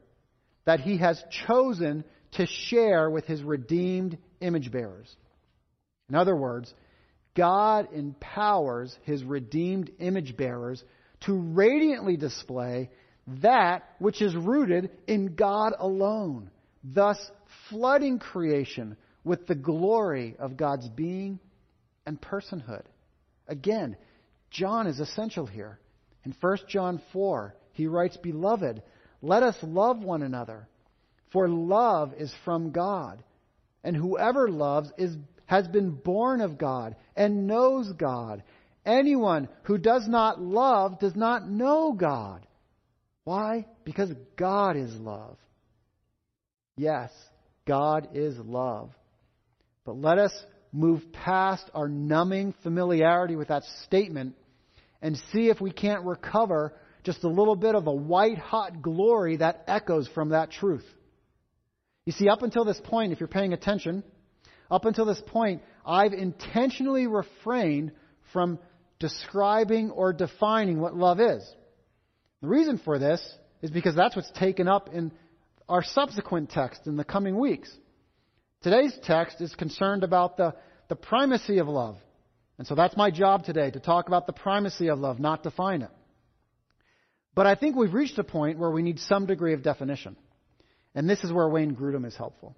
that 0.64 0.80
He 0.80 0.96
has 0.96 1.22
chosen 1.46 2.04
to 2.32 2.46
share 2.46 3.10
with 3.10 3.26
His 3.26 3.42
redeemed 3.42 4.16
image 4.40 4.72
bearers. 4.72 5.14
In 6.08 6.14
other 6.14 6.34
words, 6.34 6.72
God 7.36 7.88
empowers 7.92 8.96
His 9.02 9.22
redeemed 9.22 9.90
image 9.98 10.34
bearers 10.34 10.82
to 11.26 11.34
radiantly 11.34 12.16
display 12.16 12.88
that 13.26 13.84
which 13.98 14.22
is 14.22 14.34
rooted 14.34 14.90
in 15.06 15.34
God 15.34 15.72
alone, 15.78 16.50
thus 16.84 17.18
flooding 17.68 18.18
creation 18.18 18.96
with 19.24 19.46
the 19.46 19.54
glory 19.54 20.36
of 20.38 20.56
God's 20.56 20.88
being 20.88 21.40
and 22.06 22.20
personhood. 22.20 22.84
Again, 23.48 23.96
John 24.50 24.86
is 24.86 25.00
essential 25.00 25.46
here. 25.46 25.78
In 26.24 26.34
1 26.40 26.58
John 26.68 27.00
4, 27.12 27.54
he 27.72 27.86
writes, 27.86 28.16
Beloved, 28.16 28.82
let 29.22 29.42
us 29.42 29.56
love 29.62 30.02
one 30.02 30.22
another, 30.22 30.68
for 31.32 31.48
love 31.48 32.12
is 32.16 32.32
from 32.44 32.70
God. 32.70 33.22
And 33.82 33.96
whoever 33.96 34.48
loves 34.48 34.90
is, 34.98 35.16
has 35.46 35.66
been 35.68 35.90
born 35.90 36.40
of 36.40 36.58
God 36.58 36.96
and 37.16 37.46
knows 37.46 37.92
God. 37.92 38.42
Anyone 38.84 39.48
who 39.64 39.78
does 39.78 40.06
not 40.06 40.40
love 40.40 41.00
does 41.00 41.16
not 41.16 41.48
know 41.48 41.92
God. 41.92 42.45
Why? 43.26 43.66
Because 43.82 44.12
God 44.36 44.76
is 44.76 44.94
love. 44.94 45.36
Yes, 46.76 47.10
God 47.66 48.10
is 48.14 48.38
love. 48.38 48.92
But 49.84 49.96
let 49.96 50.18
us 50.18 50.32
move 50.70 51.02
past 51.12 51.68
our 51.74 51.88
numbing 51.88 52.54
familiarity 52.62 53.34
with 53.34 53.48
that 53.48 53.64
statement 53.82 54.36
and 55.02 55.18
see 55.32 55.48
if 55.48 55.60
we 55.60 55.72
can't 55.72 56.04
recover 56.04 56.72
just 57.02 57.24
a 57.24 57.28
little 57.28 57.56
bit 57.56 57.74
of 57.74 57.88
a 57.88 57.92
white 57.92 58.38
hot 58.38 58.80
glory 58.80 59.38
that 59.38 59.64
echoes 59.66 60.08
from 60.14 60.28
that 60.28 60.52
truth. 60.52 60.86
You 62.04 62.12
see, 62.12 62.28
up 62.28 62.42
until 62.42 62.64
this 62.64 62.80
point, 62.84 63.10
if 63.10 63.18
you're 63.18 63.26
paying 63.26 63.52
attention, 63.52 64.04
up 64.70 64.84
until 64.84 65.04
this 65.04 65.22
point, 65.26 65.62
I've 65.84 66.12
intentionally 66.12 67.08
refrained 67.08 67.90
from 68.32 68.60
describing 69.00 69.90
or 69.90 70.12
defining 70.12 70.78
what 70.78 70.94
love 70.94 71.18
is. 71.18 71.44
The 72.42 72.48
reason 72.48 72.78
for 72.78 72.98
this 72.98 73.22
is 73.62 73.70
because 73.70 73.94
that's 73.94 74.14
what's 74.14 74.30
taken 74.32 74.68
up 74.68 74.90
in 74.92 75.12
our 75.68 75.82
subsequent 75.82 76.50
text 76.50 76.86
in 76.86 76.96
the 76.96 77.04
coming 77.04 77.38
weeks. 77.38 77.72
Today's 78.62 78.96
text 79.04 79.40
is 79.40 79.54
concerned 79.54 80.04
about 80.04 80.36
the, 80.36 80.54
the 80.88 80.96
primacy 80.96 81.58
of 81.58 81.68
love. 81.68 81.96
And 82.58 82.66
so 82.66 82.74
that's 82.74 82.96
my 82.96 83.10
job 83.10 83.44
today, 83.44 83.70
to 83.70 83.80
talk 83.80 84.08
about 84.08 84.26
the 84.26 84.32
primacy 84.32 84.88
of 84.88 84.98
love, 84.98 85.18
not 85.20 85.42
define 85.42 85.82
it. 85.82 85.90
But 87.34 87.46
I 87.46 87.54
think 87.54 87.76
we've 87.76 87.92
reached 87.92 88.18
a 88.18 88.24
point 88.24 88.58
where 88.58 88.70
we 88.70 88.82
need 88.82 88.98
some 88.98 89.26
degree 89.26 89.52
of 89.52 89.62
definition. 89.62 90.16
And 90.94 91.08
this 91.08 91.22
is 91.22 91.32
where 91.32 91.48
Wayne 91.48 91.76
Grudem 91.76 92.06
is 92.06 92.16
helpful. 92.16 92.56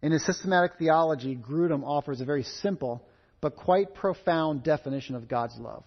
In 0.00 0.12
his 0.12 0.24
systematic 0.24 0.72
theology, 0.78 1.34
Grudem 1.34 1.82
offers 1.84 2.20
a 2.20 2.24
very 2.24 2.44
simple 2.44 3.04
but 3.40 3.56
quite 3.56 3.94
profound 3.94 4.62
definition 4.62 5.16
of 5.16 5.28
God's 5.28 5.58
love. 5.58 5.84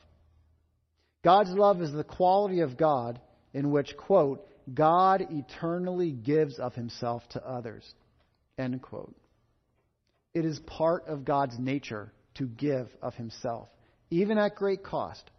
God's 1.23 1.51
love 1.51 1.81
is 1.81 1.91
the 1.91 2.03
quality 2.03 2.61
of 2.61 2.77
God 2.77 3.19
in 3.53 3.71
which, 3.71 3.95
quote, 3.97 4.45
God 4.73 5.27
eternally 5.31 6.11
gives 6.11 6.59
of 6.59 6.75
himself 6.75 7.27
to 7.29 7.45
others, 7.45 7.93
end 8.57 8.81
quote. 8.81 9.15
It 10.33 10.45
is 10.45 10.59
part 10.59 11.07
of 11.07 11.25
God's 11.25 11.57
nature 11.57 12.13
to 12.35 12.45
give 12.45 12.87
of 13.01 13.15
himself, 13.15 13.67
even 14.11 14.37
at 14.37 14.55
great 14.55 14.83
cost, 14.83 15.29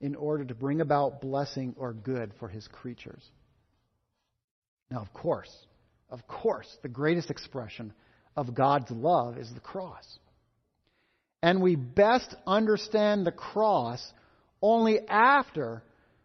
in 0.00 0.14
order 0.14 0.44
to 0.44 0.54
bring 0.54 0.80
about 0.80 1.20
blessing 1.20 1.74
or 1.76 1.92
good 1.92 2.32
for 2.38 2.48
his 2.48 2.66
creatures. 2.68 3.22
Now, 4.90 5.00
of 5.00 5.12
course, 5.12 5.52
of 6.08 6.26
course, 6.26 6.68
the 6.82 6.88
greatest 6.88 7.30
expression 7.30 7.92
of 8.36 8.54
God's 8.54 8.90
love 8.90 9.36
is 9.36 9.52
the 9.52 9.60
cross. 9.60 10.06
And 11.42 11.60
we 11.60 11.76
best 11.76 12.34
understand 12.46 13.26
the 13.26 13.32
cross 13.32 14.00
only 14.62 15.00
after 15.08 15.82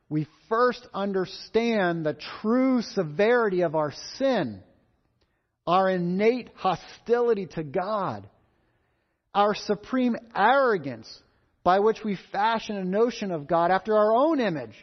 we 0.09 0.27
first 0.49 0.85
understand 0.93 2.05
the 2.05 2.17
true 2.41 2.81
severity 2.81 3.61
of 3.61 3.75
our 3.75 3.93
sin, 4.17 4.61
our 5.65 5.89
innate 5.89 6.49
hostility 6.55 7.47
to 7.47 7.63
God, 7.63 8.27
our 9.33 9.55
supreme 9.55 10.15
arrogance 10.35 11.21
by 11.63 11.79
which 11.79 12.03
we 12.03 12.17
fashion 12.31 12.75
a 12.75 12.83
notion 12.83 13.31
of 13.31 13.47
God 13.47 13.71
after 13.71 13.97
our 13.97 14.13
own 14.13 14.39
image, 14.39 14.75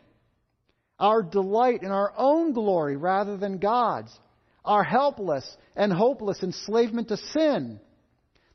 our 0.98 1.22
delight 1.22 1.82
in 1.82 1.90
our 1.90 2.12
own 2.16 2.52
glory 2.52 2.96
rather 2.96 3.36
than 3.36 3.58
God's, 3.58 4.10
our 4.64 4.82
helpless 4.82 5.48
and 5.76 5.92
hopeless 5.92 6.42
enslavement 6.42 7.08
to 7.08 7.16
sin, 7.16 7.80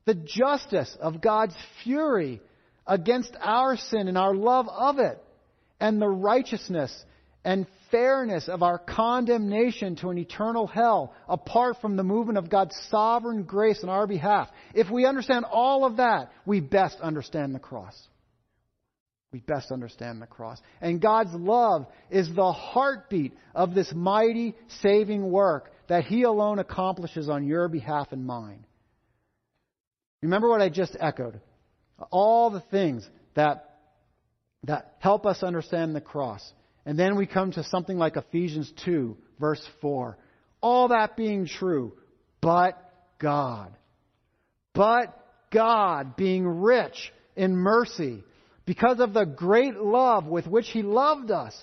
the 0.05 0.15
justice 0.15 0.95
of 0.99 1.21
God's 1.21 1.55
fury 1.83 2.41
against 2.87 3.35
our 3.41 3.77
sin 3.77 4.07
and 4.07 4.17
our 4.17 4.35
love 4.35 4.67
of 4.69 4.99
it, 4.99 5.21
and 5.79 6.01
the 6.01 6.07
righteousness 6.07 6.93
and 7.43 7.67
fairness 7.91 8.49
of 8.49 8.63
our 8.63 8.79
condemnation 8.79 9.95
to 9.97 10.09
an 10.09 10.17
eternal 10.17 10.67
hell 10.67 11.13
apart 11.29 11.77
from 11.79 11.95
the 11.95 12.03
movement 12.03 12.37
of 12.37 12.49
God's 12.49 12.75
sovereign 12.89 13.43
grace 13.43 13.83
on 13.83 13.89
our 13.89 14.07
behalf. 14.07 14.49
If 14.73 14.89
we 14.89 15.05
understand 15.05 15.45
all 15.49 15.85
of 15.85 15.97
that, 15.97 16.31
we 16.45 16.59
best 16.59 16.99
understand 17.01 17.53
the 17.53 17.59
cross. 17.59 17.95
We 19.31 19.41
best 19.41 19.71
understand 19.71 20.21
the 20.21 20.27
cross. 20.27 20.59
And 20.81 21.01
God's 21.01 21.33
love 21.33 21.87
is 22.09 22.33
the 22.33 22.51
heartbeat 22.51 23.33
of 23.53 23.75
this 23.75 23.91
mighty 23.93 24.55
saving 24.81 25.29
work 25.29 25.71
that 25.87 26.05
He 26.05 26.23
alone 26.23 26.59
accomplishes 26.59 27.29
on 27.29 27.45
your 27.45 27.67
behalf 27.67 28.11
and 28.11 28.25
mine. 28.25 28.65
Remember 30.21 30.49
what 30.49 30.61
I 30.61 30.69
just 30.69 30.95
echoed. 30.99 31.41
All 32.11 32.49
the 32.49 32.61
things 32.61 33.07
that, 33.35 33.77
that 34.63 34.95
help 34.99 35.25
us 35.25 35.43
understand 35.43 35.95
the 35.95 36.01
cross. 36.01 36.53
And 36.85 36.99
then 36.99 37.15
we 37.15 37.25
come 37.25 37.51
to 37.53 37.63
something 37.63 37.97
like 37.97 38.15
Ephesians 38.15 38.71
2, 38.85 39.17
verse 39.39 39.65
4. 39.81 40.17
All 40.61 40.89
that 40.89 41.15
being 41.15 41.47
true, 41.47 41.93
but 42.41 42.77
God. 43.19 43.75
But 44.73 45.17
God 45.51 46.15
being 46.15 46.45
rich 46.45 47.13
in 47.35 47.55
mercy 47.55 48.23
because 48.65 48.99
of 48.99 49.13
the 49.13 49.25
great 49.25 49.75
love 49.75 50.25
with 50.25 50.47
which 50.47 50.69
He 50.69 50.81
loved 50.81 51.31
us, 51.31 51.55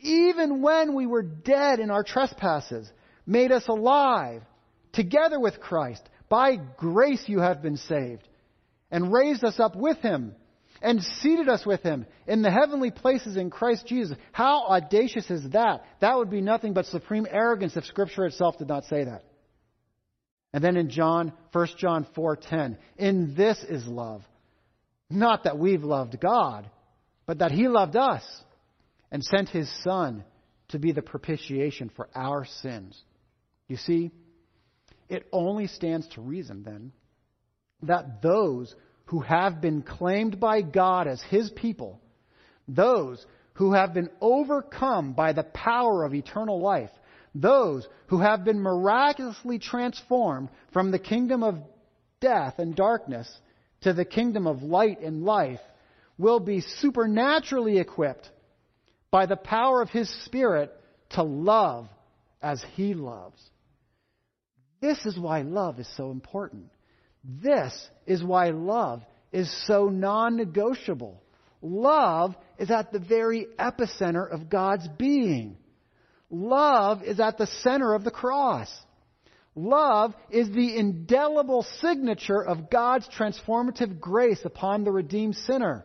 even 0.00 0.62
when 0.62 0.94
we 0.94 1.06
were 1.06 1.22
dead 1.22 1.80
in 1.80 1.90
our 1.90 2.02
trespasses, 2.02 2.90
made 3.26 3.52
us 3.52 3.66
alive 3.68 4.42
together 4.92 5.38
with 5.38 5.60
Christ. 5.60 6.02
By 6.28 6.56
grace 6.56 7.22
you 7.26 7.40
have 7.40 7.62
been 7.62 7.76
saved 7.76 8.26
and 8.90 9.12
raised 9.12 9.44
us 9.44 9.58
up 9.58 9.76
with 9.76 9.98
him 9.98 10.34
and 10.82 11.02
seated 11.02 11.48
us 11.48 11.64
with 11.64 11.82
him 11.82 12.06
in 12.26 12.42
the 12.42 12.50
heavenly 12.50 12.90
places 12.90 13.36
in 13.36 13.50
Christ 13.50 13.86
Jesus. 13.86 14.16
How 14.32 14.66
audacious 14.66 15.30
is 15.30 15.50
that? 15.50 15.84
That 16.00 16.16
would 16.16 16.30
be 16.30 16.40
nothing 16.40 16.74
but 16.74 16.86
supreme 16.86 17.26
arrogance 17.30 17.76
if 17.76 17.84
scripture 17.84 18.26
itself 18.26 18.58
did 18.58 18.68
not 18.68 18.84
say 18.84 19.04
that. 19.04 19.24
And 20.52 20.62
then 20.62 20.76
in 20.76 20.90
John, 20.90 21.32
1 21.52 21.66
John 21.78 22.06
4:10, 22.16 22.78
in 22.96 23.34
this 23.34 23.62
is 23.64 23.86
love. 23.86 24.22
Not 25.10 25.44
that 25.44 25.58
we've 25.58 25.84
loved 25.84 26.18
God, 26.20 26.68
but 27.26 27.38
that 27.38 27.52
he 27.52 27.68
loved 27.68 27.96
us 27.96 28.24
and 29.10 29.22
sent 29.22 29.48
his 29.48 29.70
son 29.82 30.24
to 30.68 30.78
be 30.78 30.92
the 30.92 31.02
propitiation 31.02 31.90
for 31.90 32.08
our 32.14 32.44
sins. 32.44 33.00
You 33.68 33.76
see, 33.76 34.10
it 35.08 35.26
only 35.32 35.68
stands 35.68 36.08
to 36.08 36.20
reason 36.20 36.62
then 36.62 36.92
that 37.82 38.22
those 38.22 38.74
who 39.06 39.20
have 39.20 39.60
been 39.60 39.82
claimed 39.82 40.40
by 40.40 40.62
God 40.62 41.06
as 41.06 41.22
His 41.22 41.50
people, 41.50 42.00
those 42.66 43.24
who 43.54 43.72
have 43.72 43.94
been 43.94 44.10
overcome 44.20 45.12
by 45.12 45.32
the 45.32 45.44
power 45.44 46.04
of 46.04 46.14
eternal 46.14 46.60
life, 46.60 46.90
those 47.34 47.86
who 48.08 48.20
have 48.20 48.44
been 48.44 48.60
miraculously 48.60 49.58
transformed 49.58 50.48
from 50.72 50.90
the 50.90 50.98
kingdom 50.98 51.42
of 51.42 51.58
death 52.20 52.58
and 52.58 52.74
darkness 52.74 53.30
to 53.82 53.92
the 53.92 54.04
kingdom 54.04 54.46
of 54.46 54.62
light 54.62 55.00
and 55.00 55.24
life, 55.24 55.60
will 56.18 56.40
be 56.40 56.62
supernaturally 56.80 57.78
equipped 57.78 58.30
by 59.10 59.26
the 59.26 59.36
power 59.36 59.82
of 59.82 59.90
His 59.90 60.08
Spirit 60.24 60.72
to 61.10 61.22
love 61.22 61.88
as 62.42 62.64
He 62.74 62.94
loves. 62.94 63.40
This 64.80 65.04
is 65.06 65.18
why 65.18 65.42
love 65.42 65.78
is 65.78 65.88
so 65.96 66.10
important. 66.10 66.70
This 67.26 67.88
is 68.06 68.22
why 68.22 68.50
love 68.50 69.02
is 69.32 69.50
so 69.66 69.88
non 69.88 70.36
negotiable. 70.36 71.22
Love 71.60 72.36
is 72.58 72.70
at 72.70 72.92
the 72.92 73.00
very 73.00 73.46
epicenter 73.58 74.30
of 74.30 74.48
God's 74.48 74.86
being. 74.96 75.56
Love 76.30 77.02
is 77.02 77.18
at 77.18 77.38
the 77.38 77.46
center 77.46 77.94
of 77.94 78.04
the 78.04 78.10
cross. 78.10 78.72
Love 79.54 80.14
is 80.30 80.50
the 80.50 80.76
indelible 80.76 81.64
signature 81.80 82.44
of 82.44 82.70
God's 82.70 83.08
transformative 83.08 83.98
grace 83.98 84.44
upon 84.44 84.84
the 84.84 84.92
redeemed 84.92 85.34
sinner. 85.34 85.84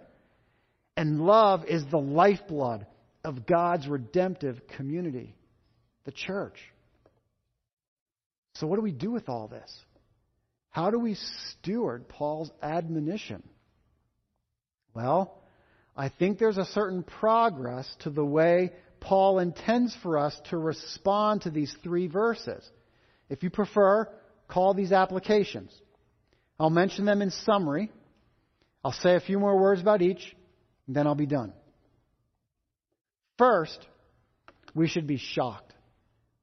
And 0.97 1.21
love 1.21 1.65
is 1.65 1.85
the 1.85 1.97
lifeblood 1.97 2.85
of 3.23 3.45
God's 3.45 3.87
redemptive 3.87 4.59
community, 4.75 5.35
the 6.03 6.11
church. 6.11 6.57
So, 8.55 8.67
what 8.67 8.75
do 8.75 8.81
we 8.81 8.91
do 8.91 9.09
with 9.09 9.29
all 9.29 9.47
this? 9.47 9.71
How 10.71 10.89
do 10.89 10.99
we 10.99 11.15
steward 11.15 12.07
Paul's 12.07 12.49
admonition? 12.61 13.43
Well, 14.93 15.37
I 15.95 16.09
think 16.09 16.39
there's 16.39 16.57
a 16.57 16.65
certain 16.65 17.03
progress 17.03 17.93
to 17.99 18.09
the 18.09 18.25
way 18.25 18.71
Paul 19.01 19.39
intends 19.39 19.95
for 20.01 20.17
us 20.17 20.39
to 20.49 20.57
respond 20.57 21.41
to 21.41 21.49
these 21.49 21.75
three 21.83 22.07
verses. 22.07 22.67
If 23.29 23.43
you 23.43 23.49
prefer, 23.49 24.09
call 24.47 24.73
these 24.73 24.91
applications. 24.91 25.73
I'll 26.59 26.69
mention 26.69 27.05
them 27.05 27.21
in 27.21 27.31
summary. 27.31 27.91
I'll 28.83 28.91
say 28.91 29.15
a 29.15 29.19
few 29.19 29.39
more 29.39 29.59
words 29.59 29.81
about 29.81 30.01
each, 30.01 30.35
and 30.87 30.95
then 30.95 31.05
I'll 31.07 31.15
be 31.15 31.25
done. 31.25 31.53
First, 33.37 33.85
we 34.73 34.87
should 34.87 35.07
be 35.07 35.17
shocked. 35.17 35.73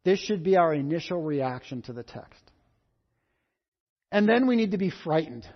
This 0.05 0.19
should 0.19 0.43
be 0.43 0.57
our 0.57 0.75
initial 0.75 1.23
reaction 1.23 1.83
to 1.83 1.93
the 1.93 2.03
text. 2.03 2.48
And 4.11 4.29
then 4.29 4.47
we 4.47 4.57
need 4.57 4.73
to 4.73 4.79
be 4.79 4.93
frightened. 5.05 5.47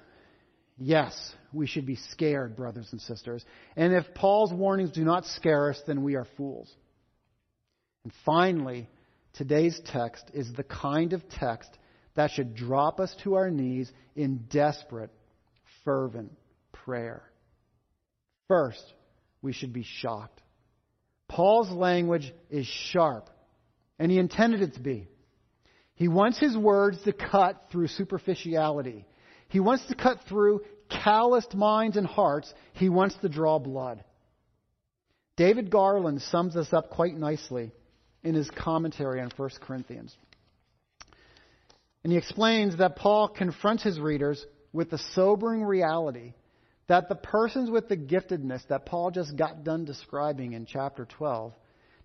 Yes, 0.78 1.14
we 1.52 1.66
should 1.66 1.86
be 1.86 1.96
scared, 1.96 2.56
brothers 2.56 2.88
and 2.92 3.00
sisters. 3.00 3.44
And 3.76 3.94
if 3.94 4.14
Paul's 4.14 4.52
warnings 4.52 4.90
do 4.90 5.04
not 5.04 5.26
scare 5.26 5.70
us, 5.70 5.80
then 5.86 6.02
we 6.02 6.16
are 6.16 6.26
fools. 6.36 6.70
And 8.04 8.12
finally, 8.24 8.88
today's 9.34 9.80
text 9.86 10.24
is 10.34 10.52
the 10.52 10.64
kind 10.64 11.12
of 11.12 11.28
text 11.28 11.70
that 12.14 12.30
should 12.30 12.54
drop 12.54 13.00
us 13.00 13.14
to 13.22 13.34
our 13.34 13.50
knees 13.50 13.90
in 14.16 14.44
desperate, 14.50 15.10
fervent 15.84 16.32
prayer. 16.72 17.22
First, 18.48 18.82
we 19.40 19.52
should 19.52 19.72
be 19.72 19.84
shocked. 19.84 20.42
Paul's 21.28 21.70
language 21.70 22.32
is 22.50 22.66
sharp, 22.66 23.30
and 23.98 24.10
he 24.10 24.18
intended 24.18 24.62
it 24.62 24.74
to 24.74 24.80
be. 24.80 25.08
He 26.02 26.08
wants 26.08 26.36
his 26.36 26.56
words 26.56 27.00
to 27.04 27.12
cut 27.12 27.66
through 27.70 27.86
superficiality. 27.86 29.06
He 29.46 29.60
wants 29.60 29.86
to 29.86 29.94
cut 29.94 30.18
through 30.28 30.62
calloused 30.88 31.54
minds 31.54 31.96
and 31.96 32.04
hearts. 32.04 32.52
He 32.72 32.88
wants 32.88 33.14
to 33.22 33.28
draw 33.28 33.60
blood. 33.60 34.02
David 35.36 35.70
Garland 35.70 36.20
sums 36.20 36.54
this 36.54 36.72
up 36.72 36.90
quite 36.90 37.16
nicely 37.16 37.70
in 38.24 38.34
his 38.34 38.50
commentary 38.50 39.20
on 39.20 39.30
1 39.36 39.50
Corinthians. 39.60 40.12
And 42.02 42.12
he 42.12 42.18
explains 42.18 42.78
that 42.78 42.96
Paul 42.96 43.28
confronts 43.28 43.84
his 43.84 44.00
readers 44.00 44.44
with 44.72 44.90
the 44.90 44.98
sobering 45.14 45.62
reality 45.62 46.32
that 46.88 47.08
the 47.08 47.14
persons 47.14 47.70
with 47.70 47.88
the 47.88 47.96
giftedness 47.96 48.66
that 48.66 48.86
Paul 48.86 49.12
just 49.12 49.36
got 49.36 49.62
done 49.62 49.84
describing 49.84 50.54
in 50.54 50.66
chapter 50.66 51.04
12, 51.04 51.52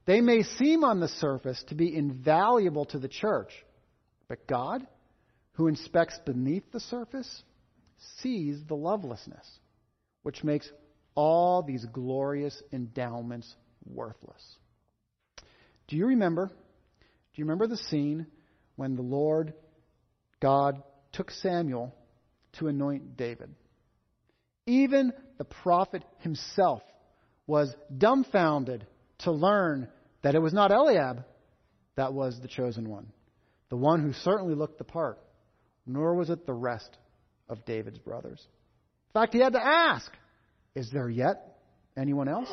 they 0.05 0.21
may 0.21 0.43
seem 0.43 0.83
on 0.83 0.99
the 0.99 1.07
surface 1.07 1.63
to 1.69 1.73
be 1.73 1.95
invaluable 1.95 2.85
to 2.85 2.99
the 2.99 3.07
church, 3.07 3.51
but 4.27 4.47
God, 4.47 4.85
who 5.53 5.67
inspects 5.67 6.19
beneath 6.25 6.71
the 6.71 6.79
surface, 6.79 7.43
sees 8.19 8.63
the 8.67 8.75
lovelessness, 8.75 9.47
which 10.23 10.43
makes 10.43 10.69
all 11.15 11.63
these 11.63 11.85
glorious 11.85 12.61
endowments 12.71 13.55
worthless. 13.85 14.57
Do 15.87 15.95
you 15.95 16.07
remember? 16.07 16.47
Do 16.47 17.41
you 17.41 17.45
remember 17.45 17.67
the 17.67 17.77
scene 17.77 18.27
when 18.75 18.95
the 18.95 19.01
Lord 19.01 19.53
God 20.41 20.83
took 21.13 21.31
Samuel 21.31 21.95
to 22.53 22.67
anoint 22.67 23.17
David? 23.17 23.55
Even 24.65 25.13
the 25.37 25.45
prophet 25.45 26.03
himself 26.19 26.81
was 27.47 27.73
dumbfounded 27.97 28.85
to 29.19 29.31
learn 29.31 29.87
that 30.21 30.35
it 30.35 30.41
was 30.41 30.53
not 30.53 30.71
Eliab 30.71 31.23
that 31.95 32.13
was 32.13 32.39
the 32.41 32.47
chosen 32.47 32.89
one, 32.89 33.07
the 33.69 33.77
one 33.77 34.01
who 34.01 34.13
certainly 34.13 34.55
looked 34.55 34.77
the 34.77 34.83
part, 34.83 35.19
nor 35.85 36.15
was 36.15 36.29
it 36.29 36.45
the 36.45 36.53
rest 36.53 36.97
of 37.49 37.65
David's 37.65 37.99
brothers. 37.99 38.45
In 39.09 39.21
fact, 39.21 39.33
he 39.33 39.39
had 39.39 39.53
to 39.53 39.63
ask, 39.63 40.11
Is 40.75 40.89
there 40.91 41.09
yet 41.09 41.59
anyone 41.97 42.27
else? 42.27 42.49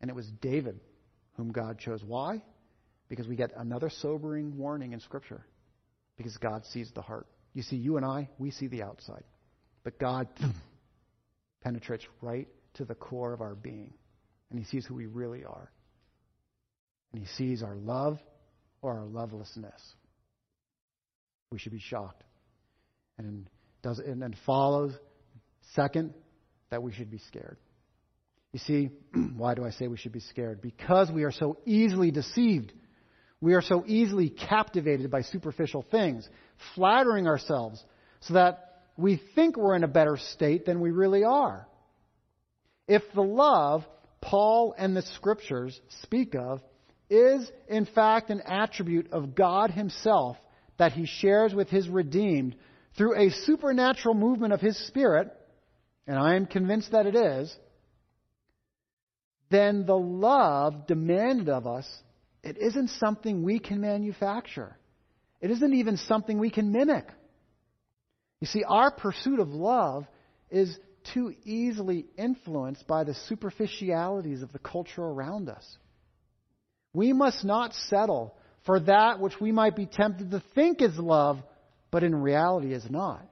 And 0.00 0.10
it 0.10 0.14
was 0.14 0.28
David 0.40 0.80
whom 1.36 1.52
God 1.52 1.78
chose. 1.78 2.02
Why? 2.04 2.42
Because 3.08 3.26
we 3.26 3.36
get 3.36 3.52
another 3.56 3.90
sobering 3.90 4.56
warning 4.56 4.92
in 4.92 5.00
Scripture. 5.00 5.44
Because 6.16 6.36
God 6.36 6.64
sees 6.66 6.90
the 6.94 7.02
heart. 7.02 7.26
You 7.54 7.62
see, 7.62 7.76
you 7.76 7.96
and 7.96 8.04
I, 8.04 8.28
we 8.38 8.50
see 8.50 8.66
the 8.66 8.82
outside. 8.82 9.24
But 9.84 9.98
God 9.98 10.28
penetrates 11.62 12.04
right 12.20 12.48
to 12.74 12.84
the 12.84 12.94
core 12.94 13.32
of 13.32 13.40
our 13.40 13.54
being. 13.54 13.94
And 14.50 14.58
He 14.58 14.64
sees 14.64 14.84
who 14.84 14.94
we 14.94 15.06
really 15.06 15.44
are. 15.44 15.70
And 17.12 17.22
He 17.22 17.28
sees 17.36 17.62
our 17.62 17.76
love 17.76 18.18
or 18.82 18.98
our 18.98 19.06
lovelessness. 19.06 19.80
We 21.50 21.58
should 21.58 21.72
be 21.72 21.80
shocked. 21.80 22.24
And 23.16 23.48
does 23.82 23.98
and 23.98 24.20
then 24.20 24.34
follows 24.46 24.92
second 25.74 26.14
that 26.70 26.82
we 26.82 26.92
should 26.92 27.10
be 27.10 27.18
scared. 27.28 27.56
You 28.52 28.58
see, 28.60 28.90
why 29.36 29.54
do 29.54 29.64
I 29.64 29.70
say 29.70 29.88
we 29.88 29.96
should 29.96 30.12
be 30.12 30.20
scared? 30.20 30.60
Because 30.60 31.10
we 31.10 31.24
are 31.24 31.32
so 31.32 31.58
easily 31.66 32.10
deceived. 32.10 32.72
We 33.40 33.54
are 33.54 33.62
so 33.62 33.84
easily 33.86 34.30
captivated 34.30 35.10
by 35.10 35.22
superficial 35.22 35.84
things, 35.90 36.28
flattering 36.74 37.26
ourselves 37.26 37.82
so 38.20 38.34
that 38.34 38.82
we 38.96 39.20
think 39.34 39.56
we're 39.56 39.76
in 39.76 39.84
a 39.84 39.88
better 39.88 40.16
state 40.16 40.66
than 40.66 40.80
we 40.80 40.90
really 40.90 41.22
are. 41.22 41.68
If 42.88 43.02
the 43.14 43.22
love 43.22 43.84
Paul 44.20 44.74
and 44.76 44.96
the 44.96 45.02
scriptures 45.02 45.78
speak 46.02 46.34
of 46.34 46.60
is 47.10 47.50
in 47.68 47.86
fact 47.86 48.30
an 48.30 48.42
attribute 48.42 49.12
of 49.12 49.34
God 49.34 49.70
himself 49.70 50.36
that 50.78 50.92
he 50.92 51.06
shares 51.06 51.54
with 51.54 51.68
his 51.68 51.88
redeemed 51.88 52.56
through 52.96 53.16
a 53.16 53.30
supernatural 53.30 54.14
movement 54.14 54.52
of 54.52 54.60
his 54.60 54.76
spirit, 54.86 55.28
and 56.06 56.18
I 56.18 56.36
am 56.36 56.46
convinced 56.46 56.92
that 56.92 57.06
it 57.06 57.14
is, 57.14 57.54
then 59.50 59.86
the 59.86 59.96
love 59.96 60.86
demanded 60.86 61.48
of 61.48 61.66
us, 61.66 61.88
it 62.42 62.58
isn't 62.58 62.90
something 62.90 63.42
we 63.42 63.58
can 63.58 63.80
manufacture. 63.80 64.76
It 65.40 65.50
isn't 65.50 65.74
even 65.74 65.96
something 65.96 66.38
we 66.38 66.50
can 66.50 66.72
mimic. 66.72 67.06
You 68.40 68.46
see, 68.46 68.64
our 68.64 68.90
pursuit 68.90 69.40
of 69.40 69.48
love 69.48 70.06
is 70.50 70.78
too 71.14 71.34
easily 71.44 72.06
influenced 72.16 72.86
by 72.86 73.04
the 73.04 73.14
superficialities 73.14 74.42
of 74.42 74.52
the 74.52 74.58
culture 74.58 75.02
around 75.02 75.48
us. 75.48 75.78
We 76.92 77.12
must 77.12 77.44
not 77.44 77.74
settle 77.88 78.34
for 78.66 78.80
that 78.80 79.20
which 79.20 79.40
we 79.40 79.52
might 79.52 79.76
be 79.76 79.86
tempted 79.86 80.30
to 80.30 80.42
think 80.54 80.82
is 80.82 80.96
love, 80.98 81.38
but 81.90 82.02
in 82.02 82.14
reality 82.14 82.72
is 82.72 82.84
not. 82.88 83.26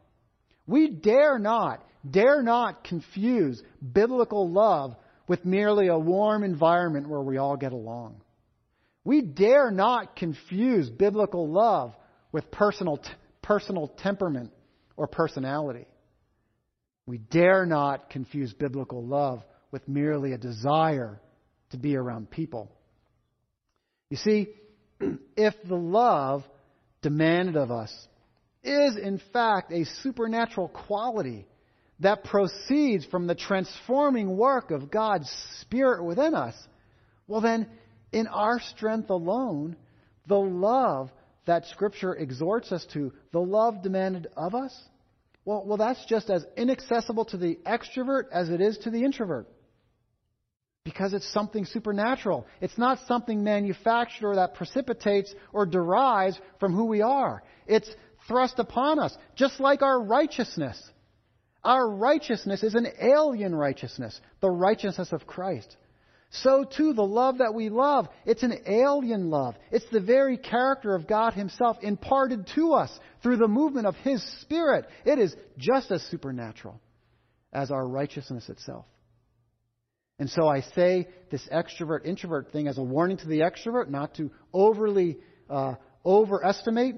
We 0.66 0.88
dare 0.88 1.38
not, 1.38 1.84
dare 2.08 2.42
not 2.42 2.84
confuse 2.84 3.62
biblical 3.92 4.50
love 4.50 4.96
with 5.28 5.44
merely 5.44 5.88
a 5.88 5.98
warm 5.98 6.44
environment 6.44 7.08
where 7.08 7.20
we 7.20 7.38
all 7.38 7.56
get 7.56 7.72
along. 7.72 8.20
We 9.04 9.22
dare 9.22 9.70
not 9.70 10.16
confuse 10.16 10.90
biblical 10.90 11.48
love 11.48 11.94
with 12.32 12.50
personal, 12.50 13.00
personal 13.42 13.88
temperament 13.98 14.52
or 14.96 15.06
personality. 15.06 15.86
We 17.06 17.18
dare 17.18 17.66
not 17.66 18.10
confuse 18.10 18.52
biblical 18.52 19.04
love 19.04 19.44
with 19.70 19.86
merely 19.88 20.32
a 20.32 20.38
desire 20.38 21.20
to 21.70 21.76
be 21.76 21.96
around 21.96 22.30
people. 22.30 22.72
You 24.10 24.16
see, 24.16 24.48
if 25.36 25.54
the 25.66 25.76
love 25.76 26.44
demanded 27.02 27.56
of 27.56 27.70
us 27.70 27.92
is 28.62 28.96
in 28.96 29.20
fact 29.32 29.72
a 29.72 29.84
supernatural 30.02 30.68
quality 30.68 31.46
that 32.00 32.24
proceeds 32.24 33.04
from 33.06 33.26
the 33.26 33.34
transforming 33.34 34.36
work 34.36 34.70
of 34.70 34.90
God's 34.90 35.30
Spirit 35.60 36.04
within 36.04 36.34
us, 36.34 36.54
well, 37.26 37.40
then, 37.40 37.68
in 38.12 38.26
our 38.26 38.60
strength 38.60 39.10
alone, 39.10 39.76
the 40.26 40.38
love 40.38 41.10
that 41.46 41.66
Scripture 41.66 42.14
exhorts 42.14 42.72
us 42.72 42.86
to, 42.92 43.12
the 43.32 43.40
love 43.40 43.82
demanded 43.82 44.28
of 44.36 44.54
us, 44.54 44.76
well, 45.44 45.64
well, 45.64 45.76
that's 45.76 46.04
just 46.06 46.28
as 46.28 46.44
inaccessible 46.56 47.24
to 47.26 47.36
the 47.36 47.56
extrovert 47.64 48.24
as 48.32 48.48
it 48.48 48.60
is 48.60 48.78
to 48.78 48.90
the 48.90 49.04
introvert. 49.04 49.48
Because 50.86 51.14
it's 51.14 51.32
something 51.32 51.64
supernatural. 51.64 52.46
It's 52.60 52.78
not 52.78 53.00
something 53.08 53.42
manufactured 53.42 54.24
or 54.24 54.36
that 54.36 54.54
precipitates 54.54 55.34
or 55.52 55.66
derives 55.66 56.38
from 56.60 56.74
who 56.74 56.84
we 56.84 57.02
are. 57.02 57.42
It's 57.66 57.90
thrust 58.28 58.60
upon 58.60 59.00
us, 59.00 59.16
just 59.34 59.58
like 59.58 59.82
our 59.82 60.00
righteousness. 60.00 60.80
Our 61.64 61.90
righteousness 61.90 62.62
is 62.62 62.76
an 62.76 62.86
alien 63.02 63.52
righteousness, 63.52 64.20
the 64.40 64.48
righteousness 64.48 65.10
of 65.10 65.26
Christ. 65.26 65.76
So 66.30 66.62
too, 66.62 66.92
the 66.92 67.02
love 67.02 67.38
that 67.38 67.52
we 67.52 67.68
love, 67.68 68.06
it's 68.24 68.44
an 68.44 68.56
alien 68.68 69.28
love. 69.28 69.56
It's 69.72 69.90
the 69.90 70.00
very 70.00 70.36
character 70.36 70.94
of 70.94 71.08
God 71.08 71.32
Himself 71.32 71.78
imparted 71.82 72.46
to 72.54 72.74
us 72.74 72.96
through 73.24 73.38
the 73.38 73.48
movement 73.48 73.88
of 73.88 73.96
His 73.96 74.22
Spirit. 74.42 74.86
It 75.04 75.18
is 75.18 75.34
just 75.58 75.90
as 75.90 76.02
supernatural 76.02 76.80
as 77.52 77.72
our 77.72 77.88
righteousness 77.88 78.48
itself. 78.48 78.84
And 80.18 80.30
so 80.30 80.48
I 80.48 80.62
say 80.62 81.08
this 81.30 81.46
extrovert 81.52 82.06
introvert 82.06 82.52
thing 82.52 82.68
as 82.68 82.78
a 82.78 82.82
warning 82.82 83.18
to 83.18 83.26
the 83.26 83.40
extrovert 83.40 83.88
not 83.88 84.14
to 84.14 84.30
overly 84.52 85.18
uh, 85.50 85.74
overestimate 86.04 86.96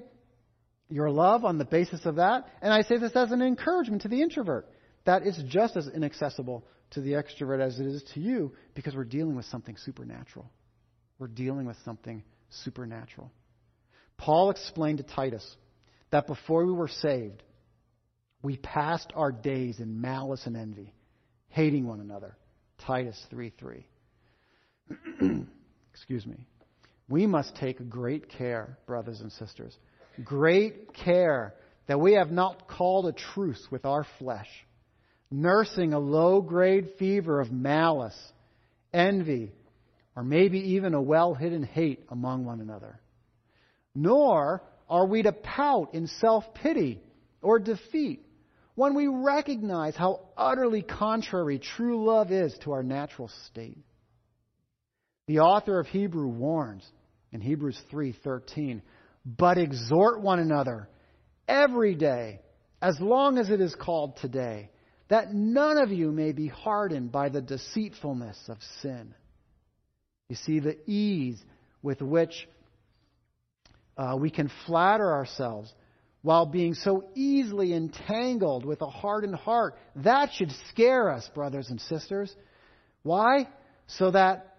your 0.89 1.11
love 1.11 1.45
on 1.45 1.59
the 1.59 1.65
basis 1.65 2.07
of 2.07 2.17
that. 2.17 2.47
And 2.63 2.73
I 2.73 2.83
say 2.83 2.99
this 2.99 3.17
as 3.17 3.33
an 3.33 3.43
encouragement 3.43 4.03
to 4.03 4.09
the 4.09 4.23
introvert 4.23 4.69
that 5.05 5.27
is 5.27 5.41
just 5.49 5.77
as 5.77 5.89
inaccessible 5.89 6.65
to 6.91 7.01
the 7.01 7.13
extrovert 7.13 7.61
as 7.61 7.79
it 7.81 7.87
is 7.87 8.03
to 8.15 8.21
you 8.21 8.53
because 8.75 8.95
we're 8.95 9.05
dealing 9.05 9.37
with 9.37 9.47
something 9.47 9.77
supernatural. 9.77 10.51
We're 11.19 11.27
dealing 11.27 11.67
with 11.67 11.77
something 11.85 12.23
supernatural. 12.51 13.33
Paul 14.17 14.51
explained 14.51 14.99
to 14.99 15.05
Titus 15.05 15.45
that 16.11 16.27
before 16.27 16.65
we 16.65 16.73
were 16.73 16.89
saved, 16.89 17.43
we 18.43 18.57
passed 18.57 19.13
our 19.15 19.33
days 19.33 19.81
in 19.81 20.01
malice 20.01 20.47
and 20.47 20.57
envy, 20.57 20.95
hating 21.49 21.87
one 21.87 22.01
another. 22.01 22.37
Titus 22.87 23.21
3 23.31 23.53
3. 23.59 23.87
Excuse 25.93 26.27
me. 26.27 26.37
We 27.09 27.27
must 27.27 27.57
take 27.57 27.89
great 27.89 28.29
care, 28.29 28.79
brothers 28.87 29.21
and 29.21 29.33
sisters, 29.33 29.77
great 30.23 30.95
care 30.95 31.55
that 31.87 32.01
we 32.01 32.15
have 32.15 32.31
not 32.31 32.69
called 32.69 33.07
a 33.07 33.13
truce 33.13 33.67
with 33.71 33.85
our 33.85 34.07
flesh 34.19 34.49
nursing 35.31 35.93
a 35.93 35.99
low 35.99 36.41
grade 36.41 36.91
fever 36.99 37.41
of 37.41 37.51
malice, 37.53 38.19
envy, 38.93 39.53
or 40.17 40.23
maybe 40.23 40.59
even 40.75 40.95
a 40.95 41.03
well 41.03 41.35
hidden 41.35 41.63
hate 41.63 42.05
among 42.09 42.45
one 42.45 42.61
another. 42.61 43.01
Nor 43.95 44.63
are 44.89 45.07
we 45.07 45.23
to 45.23 45.33
pout 45.33 45.95
in 45.95 46.07
self 46.07 46.45
pity 46.55 47.01
or 47.43 47.59
defeat 47.59 48.25
when 48.79 48.95
we 48.95 49.09
recognize 49.09 49.97
how 49.97 50.21
utterly 50.37 50.83
contrary 50.83 51.59
true 51.59 52.05
love 52.05 52.31
is 52.31 52.57
to 52.59 52.71
our 52.71 52.85
natural 52.85 53.27
state. 53.49 53.85
The 55.27 55.41
author 55.41 55.81
of 55.81 55.89
Hebrew 55.89 56.29
warns 56.29 56.89
in 57.33 57.41
Hebrews 57.41 57.81
3:13, 57.91 58.81
"But 59.27 59.59
exhort 59.59 60.21
one 60.21 60.39
another 60.39 60.89
every 61.49 61.97
day, 61.97 62.41
as 62.81 63.01
long 63.01 63.37
as 63.37 63.51
it 63.51 63.61
is 63.61 63.75
called 63.75 64.17
today, 64.19 64.71
that 65.09 65.35
none 65.35 65.79
of 65.79 65.91
you 65.91 66.13
may 66.13 66.31
be 66.31 66.47
hardened 66.47 67.11
by 67.11 67.31
the 67.31 67.43
deceitfulness 67.43 68.49
of 68.49 68.63
sin. 68.81 69.13
You 70.29 70.37
see, 70.37 70.61
the 70.61 70.79
ease 70.89 71.45
with 71.83 72.01
which 72.01 72.49
uh, 73.97 74.17
we 74.17 74.31
can 74.31 74.49
flatter 74.67 75.11
ourselves 75.11 75.75
while 76.23 76.47
being 76.47 76.75
so 76.75 77.05
easily 77.15 77.73
entangled 77.73 78.65
with 78.65 78.83
a 78.83 78.91
hardened 78.91 79.37
heart, 79.37 79.77
that 79.97 80.33
should 80.33 80.51
scare 80.71 81.11
us, 81.11 81.29
brothers 81.35 81.71
and 81.71 81.81
sisters. 81.81 82.35
Why? 83.03 83.49
So 83.87 84.11
that, 84.11 84.57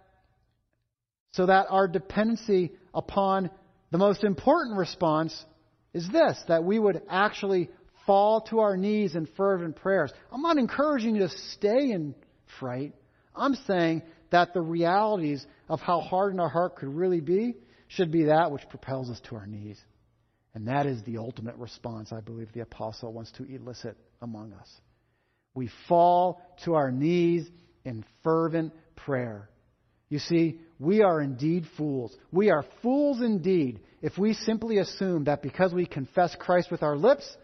so 1.31 1.45
that 1.45 1.67
our 1.69 1.87
dependency 1.87 2.71
upon 2.93 3.49
the 3.91 3.97
most 3.97 4.23
important 4.23 4.77
response 4.77 5.45
is 5.93 6.07
this 6.09 6.41
that 6.47 6.63
we 6.63 6.79
would 6.79 7.01
actually 7.09 7.69
fall 8.05 8.41
to 8.41 8.59
our 8.59 8.77
knees 8.77 9.15
in 9.15 9.27
fervent 9.37 9.75
prayers. 9.75 10.11
I'm 10.31 10.41
not 10.41 10.57
encouraging 10.57 11.15
you 11.15 11.21
to 11.21 11.29
stay 11.29 11.91
in 11.91 12.15
fright. 12.59 12.95
I'm 13.35 13.55
saying 13.67 14.03
that 14.31 14.53
the 14.53 14.61
realities 14.61 15.45
of 15.67 15.79
how 15.79 16.01
hardened 16.01 16.41
our 16.41 16.49
heart 16.49 16.75
could 16.75 16.89
really 16.89 17.21
be 17.21 17.55
should 17.87 18.11
be 18.11 18.25
that 18.25 18.51
which 18.51 18.67
propels 18.69 19.09
us 19.09 19.19
to 19.29 19.35
our 19.35 19.45
knees. 19.45 19.79
And 20.53 20.67
that 20.67 20.85
is 20.85 21.03
the 21.03 21.17
ultimate 21.17 21.55
response 21.57 22.11
I 22.11 22.21
believe 22.21 22.51
the 22.53 22.61
apostle 22.61 23.13
wants 23.13 23.31
to 23.33 23.43
elicit 23.43 23.97
among 24.21 24.53
us. 24.53 24.69
We 25.53 25.69
fall 25.87 26.41
to 26.65 26.75
our 26.75 26.91
knees 26.91 27.47
in 27.85 28.03
fervent 28.23 28.73
prayer. 28.95 29.49
You 30.09 30.19
see, 30.19 30.59
we 30.79 31.01
are 31.03 31.21
indeed 31.21 31.65
fools. 31.77 32.15
We 32.31 32.49
are 32.49 32.65
fools 32.81 33.21
indeed 33.21 33.81
if 34.01 34.17
we 34.17 34.33
simply 34.33 34.77
assume 34.77 35.25
that 35.25 35.41
because 35.41 35.73
we 35.73 35.85
confess 35.85 36.35
Christ 36.39 36.71
with 36.71 36.83
our 36.83 36.95
lips, 36.95 37.37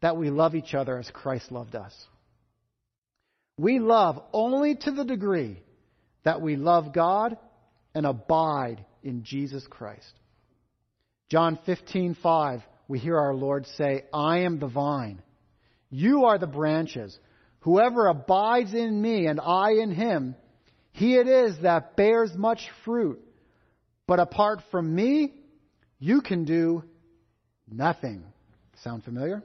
that 0.00 0.16
we 0.16 0.30
love 0.30 0.54
each 0.54 0.74
other 0.74 0.98
as 0.98 1.10
Christ 1.10 1.52
loved 1.52 1.76
us. 1.76 1.94
We 3.56 3.78
love 3.78 4.20
only 4.32 4.74
to 4.74 4.90
the 4.90 5.04
degree 5.04 5.62
that 6.24 6.40
we 6.40 6.56
love 6.56 6.94
God 6.94 7.36
and 7.94 8.06
abide 8.06 8.84
in 9.02 9.22
Jesus 9.22 9.66
Christ. 9.68 10.12
John 11.30 11.58
15:5 11.66 12.62
we 12.88 12.98
hear 12.98 13.16
our 13.16 13.34
Lord 13.34 13.66
say, 13.66 14.04
"I 14.12 14.38
am 14.38 14.58
the 14.58 14.66
vine. 14.66 15.22
You 15.88 16.24
are 16.24 16.38
the 16.38 16.48
branches. 16.48 17.18
Whoever 17.60 18.08
abides 18.08 18.74
in 18.74 19.00
me 19.00 19.26
and 19.26 19.40
I 19.40 19.74
in 19.74 19.92
him, 19.92 20.34
he 20.92 21.16
it 21.16 21.28
is 21.28 21.58
that 21.60 21.96
bears 21.96 22.36
much 22.36 22.68
fruit. 22.84 23.20
But 24.08 24.18
apart 24.18 24.60
from 24.72 24.92
me, 24.92 25.32
you 26.00 26.20
can 26.20 26.44
do 26.44 26.82
nothing." 27.68 28.24
Sound 28.82 29.04
familiar? 29.04 29.44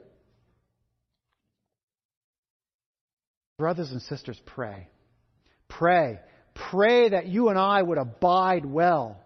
Brothers 3.58 3.92
and 3.92 4.02
sisters, 4.02 4.40
pray. 4.44 4.88
Pray. 5.68 6.20
Pray 6.54 7.10
that 7.10 7.26
you 7.26 7.48
and 7.48 7.58
I 7.58 7.80
would 7.80 7.98
abide 7.98 8.66
well. 8.66 9.22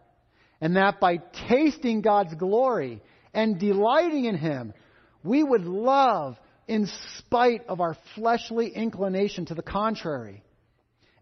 And 0.60 0.76
that 0.76 1.00
by 1.00 1.18
tasting 1.48 2.02
God's 2.02 2.34
glory 2.34 3.02
and 3.32 3.58
delighting 3.58 4.26
in 4.26 4.36
Him, 4.36 4.74
we 5.22 5.42
would 5.42 5.64
love 5.64 6.36
in 6.68 6.88
spite 7.18 7.66
of 7.66 7.80
our 7.80 7.96
fleshly 8.14 8.68
inclination 8.68 9.46
to 9.46 9.54
the 9.54 9.62
contrary. 9.62 10.42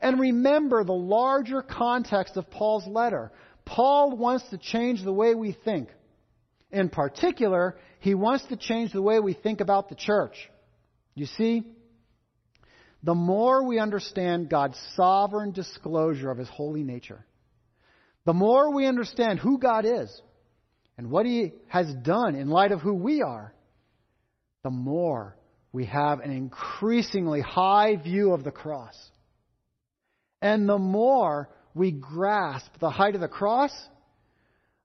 And 0.00 0.20
remember 0.20 0.84
the 0.84 0.92
larger 0.92 1.62
context 1.62 2.36
of 2.36 2.50
Paul's 2.50 2.86
letter. 2.86 3.32
Paul 3.64 4.16
wants 4.16 4.48
to 4.50 4.58
change 4.58 5.02
the 5.02 5.12
way 5.12 5.34
we 5.34 5.52
think. 5.64 5.88
In 6.70 6.88
particular, 6.88 7.76
he 8.00 8.14
wants 8.14 8.44
to 8.46 8.56
change 8.56 8.92
the 8.92 9.02
way 9.02 9.20
we 9.20 9.32
think 9.32 9.60
about 9.60 9.88
the 9.88 9.94
church. 9.94 10.50
You 11.14 11.26
see, 11.26 11.64
the 13.02 13.14
more 13.14 13.64
we 13.64 13.78
understand 13.78 14.48
God's 14.48 14.78
sovereign 14.94 15.52
disclosure 15.52 16.30
of 16.30 16.38
His 16.38 16.48
holy 16.48 16.82
nature, 16.82 17.24
the 18.28 18.34
more 18.34 18.70
we 18.74 18.84
understand 18.84 19.38
who 19.38 19.56
God 19.56 19.86
is 19.86 20.20
and 20.98 21.10
what 21.10 21.24
He 21.24 21.54
has 21.68 21.90
done 21.94 22.34
in 22.34 22.50
light 22.50 22.72
of 22.72 22.82
who 22.82 22.92
we 22.92 23.22
are, 23.22 23.54
the 24.62 24.68
more 24.70 25.34
we 25.72 25.86
have 25.86 26.20
an 26.20 26.30
increasingly 26.30 27.40
high 27.40 27.96
view 27.96 28.34
of 28.34 28.44
the 28.44 28.50
cross. 28.50 28.94
And 30.42 30.68
the 30.68 30.76
more 30.76 31.48
we 31.72 31.90
grasp 31.90 32.70
the 32.78 32.90
height 32.90 33.14
of 33.14 33.22
the 33.22 33.28
cross, 33.28 33.72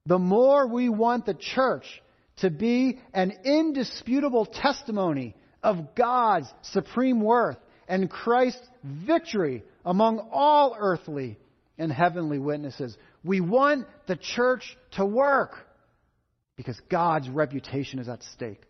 the 0.05 0.19
more 0.19 0.65
we 0.65 0.87
want 0.87 1.25
the 1.25 1.33
church 1.33 2.01
to 2.37 2.49
be 2.49 3.01
an 3.13 3.33
indisputable 3.43 4.45
testimony 4.45 5.35
of 5.61 5.95
God's 5.95 6.47
supreme 6.61 7.19
worth 7.19 7.57
and 7.89 8.09
Christ's 8.09 8.65
victory 8.85 9.65
among 9.83 10.29
all 10.31 10.77
earthly 10.79 11.37
and 11.77 11.91
heavenly 11.91 12.39
witnesses. 12.39 12.95
We 13.23 13.39
want 13.39 13.87
the 14.07 14.17
church 14.17 14.77
to 14.91 15.05
work 15.05 15.55
because 16.57 16.79
God's 16.89 17.29
reputation 17.29 17.99
is 17.99 18.09
at 18.09 18.23
stake. 18.23 18.61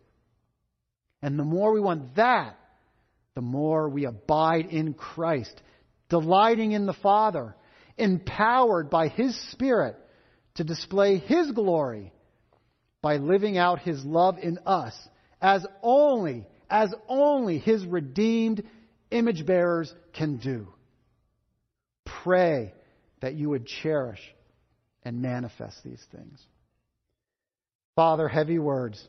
And 1.22 1.38
the 1.38 1.44
more 1.44 1.72
we 1.72 1.80
want 1.80 2.16
that, 2.16 2.58
the 3.34 3.40
more 3.40 3.88
we 3.88 4.04
abide 4.04 4.66
in 4.66 4.94
Christ, 4.94 5.60
delighting 6.08 6.72
in 6.72 6.86
the 6.86 6.92
Father, 6.92 7.56
empowered 7.96 8.90
by 8.90 9.08
His 9.08 9.36
Spirit 9.50 9.96
to 10.56 10.64
display 10.64 11.18
His 11.18 11.50
glory 11.50 12.12
by 13.02 13.16
living 13.16 13.58
out 13.58 13.80
His 13.80 14.04
love 14.04 14.36
in 14.40 14.58
us 14.66 14.94
as 15.40 15.66
only, 15.82 16.46
as 16.70 16.94
only 17.08 17.58
His 17.58 17.84
redeemed 17.84 18.62
image 19.10 19.44
bearers 19.44 19.92
can 20.12 20.36
do. 20.36 20.68
Pray 22.22 22.72
that 23.20 23.34
you 23.34 23.50
would 23.50 23.66
cherish 23.66 24.20
and 25.04 25.22
manifest 25.22 25.76
these 25.84 26.04
things. 26.12 26.40
Father, 27.96 28.28
heavy 28.28 28.58
words, 28.58 29.02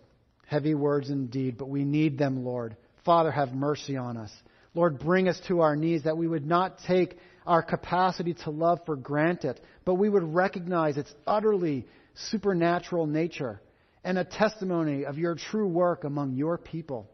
heavy 0.48 0.76
words 0.76 1.10
indeed, 1.10 1.58
but 1.58 1.70
we 1.70 1.84
need 1.84 2.18
them, 2.18 2.44
Lord. 2.46 2.76
Father, 3.04 3.32
have 3.32 3.54
mercy 3.54 3.98
on 3.98 4.18
us. 4.18 4.32
Lord, 4.74 5.00
bring 5.00 5.28
us 5.28 5.40
to 5.48 5.62
our 5.62 5.76
knees 5.76 6.04
that 6.04 6.18
we 6.18 6.28
would 6.28 6.46
not 6.46 6.80
take 6.86 7.18
our 7.46 7.64
capacity 7.64 8.34
to 8.34 8.50
love 8.50 8.80
for 8.86 8.96
granted, 8.96 9.60
but 9.86 9.96
we 9.96 10.10
would 10.10 10.36
recognize 10.36 10.98
its 10.98 11.14
utterly 11.26 11.88
supernatural 12.16 13.08
nature 13.08 13.62
and 14.04 14.18
a 14.18 14.24
testimony 14.24 15.06
of 15.06 15.18
your 15.18 15.36
true 15.36 15.68
work 15.68 16.04
among 16.04 16.34
your 16.34 16.58
people. 16.58 17.10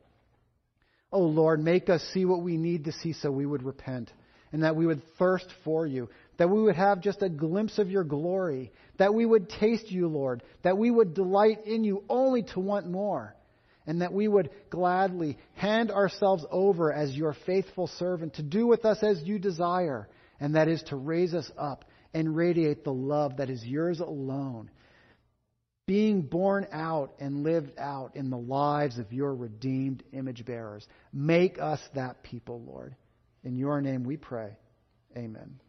Oh 1.12 1.22
Lord, 1.24 1.62
make 1.62 1.90
us 1.90 2.02
see 2.14 2.26
what 2.26 2.42
we 2.42 2.58
need 2.58 2.86
to 2.86 2.92
see 2.92 3.14
so 3.14 3.32
we 3.32 3.46
would 3.46 3.64
repent 3.64 4.12
and 4.52 4.64
that 4.64 4.76
we 4.76 4.86
would 4.86 5.02
thirst 5.18 5.48
for 5.64 5.86
you, 5.86 6.10
that 6.38 6.50
we 6.50 6.62
would 6.62 6.76
have 6.76 7.02
just 7.02 7.22
a 7.22 7.30
glimpse 7.30 7.78
of 7.78 7.90
your 7.90 8.04
glory, 8.04 8.72
that 8.98 9.14
we 9.14 9.26
would 9.26 9.50
taste 9.50 9.92
you, 9.92 10.08
Lord, 10.08 10.44
that 10.64 10.78
we 10.78 10.90
would 10.90 11.14
delight 11.14 11.66
in 11.66 11.84
you 11.84 12.04
only 12.10 12.44
to 12.54 12.60
want 12.60 12.90
more, 12.90 13.36
and 13.86 14.02
that 14.02 14.14
we 14.14 14.28
would 14.28 14.50
gladly 14.70 15.38
hand 15.54 15.92
ourselves 15.92 16.46
over 16.52 16.92
as 16.92 17.16
your 17.16 17.36
faithful 17.46 17.88
servant 17.88 18.36
to 18.36 18.44
do 18.44 18.66
with 18.68 18.86
us 18.86 19.04
as 19.04 19.22
you 19.24 19.40
desire, 19.40 20.08
and 20.40 20.56
that 20.56 20.68
is 20.68 20.82
to 20.84 20.96
raise 20.96 21.34
us 21.34 21.50
up 21.58 21.86
and 22.14 22.36
radiate 22.36 22.84
the 22.84 22.94
love 22.94 23.38
that 23.38 23.50
is 23.50 23.64
yours 23.64 24.00
alone, 24.00 24.70
being 25.88 26.22
born 26.22 26.68
out 26.72 27.14
and 27.20 27.44
lived 27.44 27.72
out 27.78 28.16
in 28.16 28.30
the 28.30 28.38
lives 28.38 28.98
of 28.98 29.12
your 29.12 29.34
redeemed 29.34 30.04
image 30.14 30.46
bearers. 30.46 30.88
Make 31.12 31.60
us 31.60 31.80
that 31.96 32.24
people, 32.24 32.62
Lord. 32.62 32.96
In 33.44 33.56
your 33.56 33.82
name 33.82 34.04
we 34.04 34.18
pray. 34.18 34.58
Amen. 35.18 35.60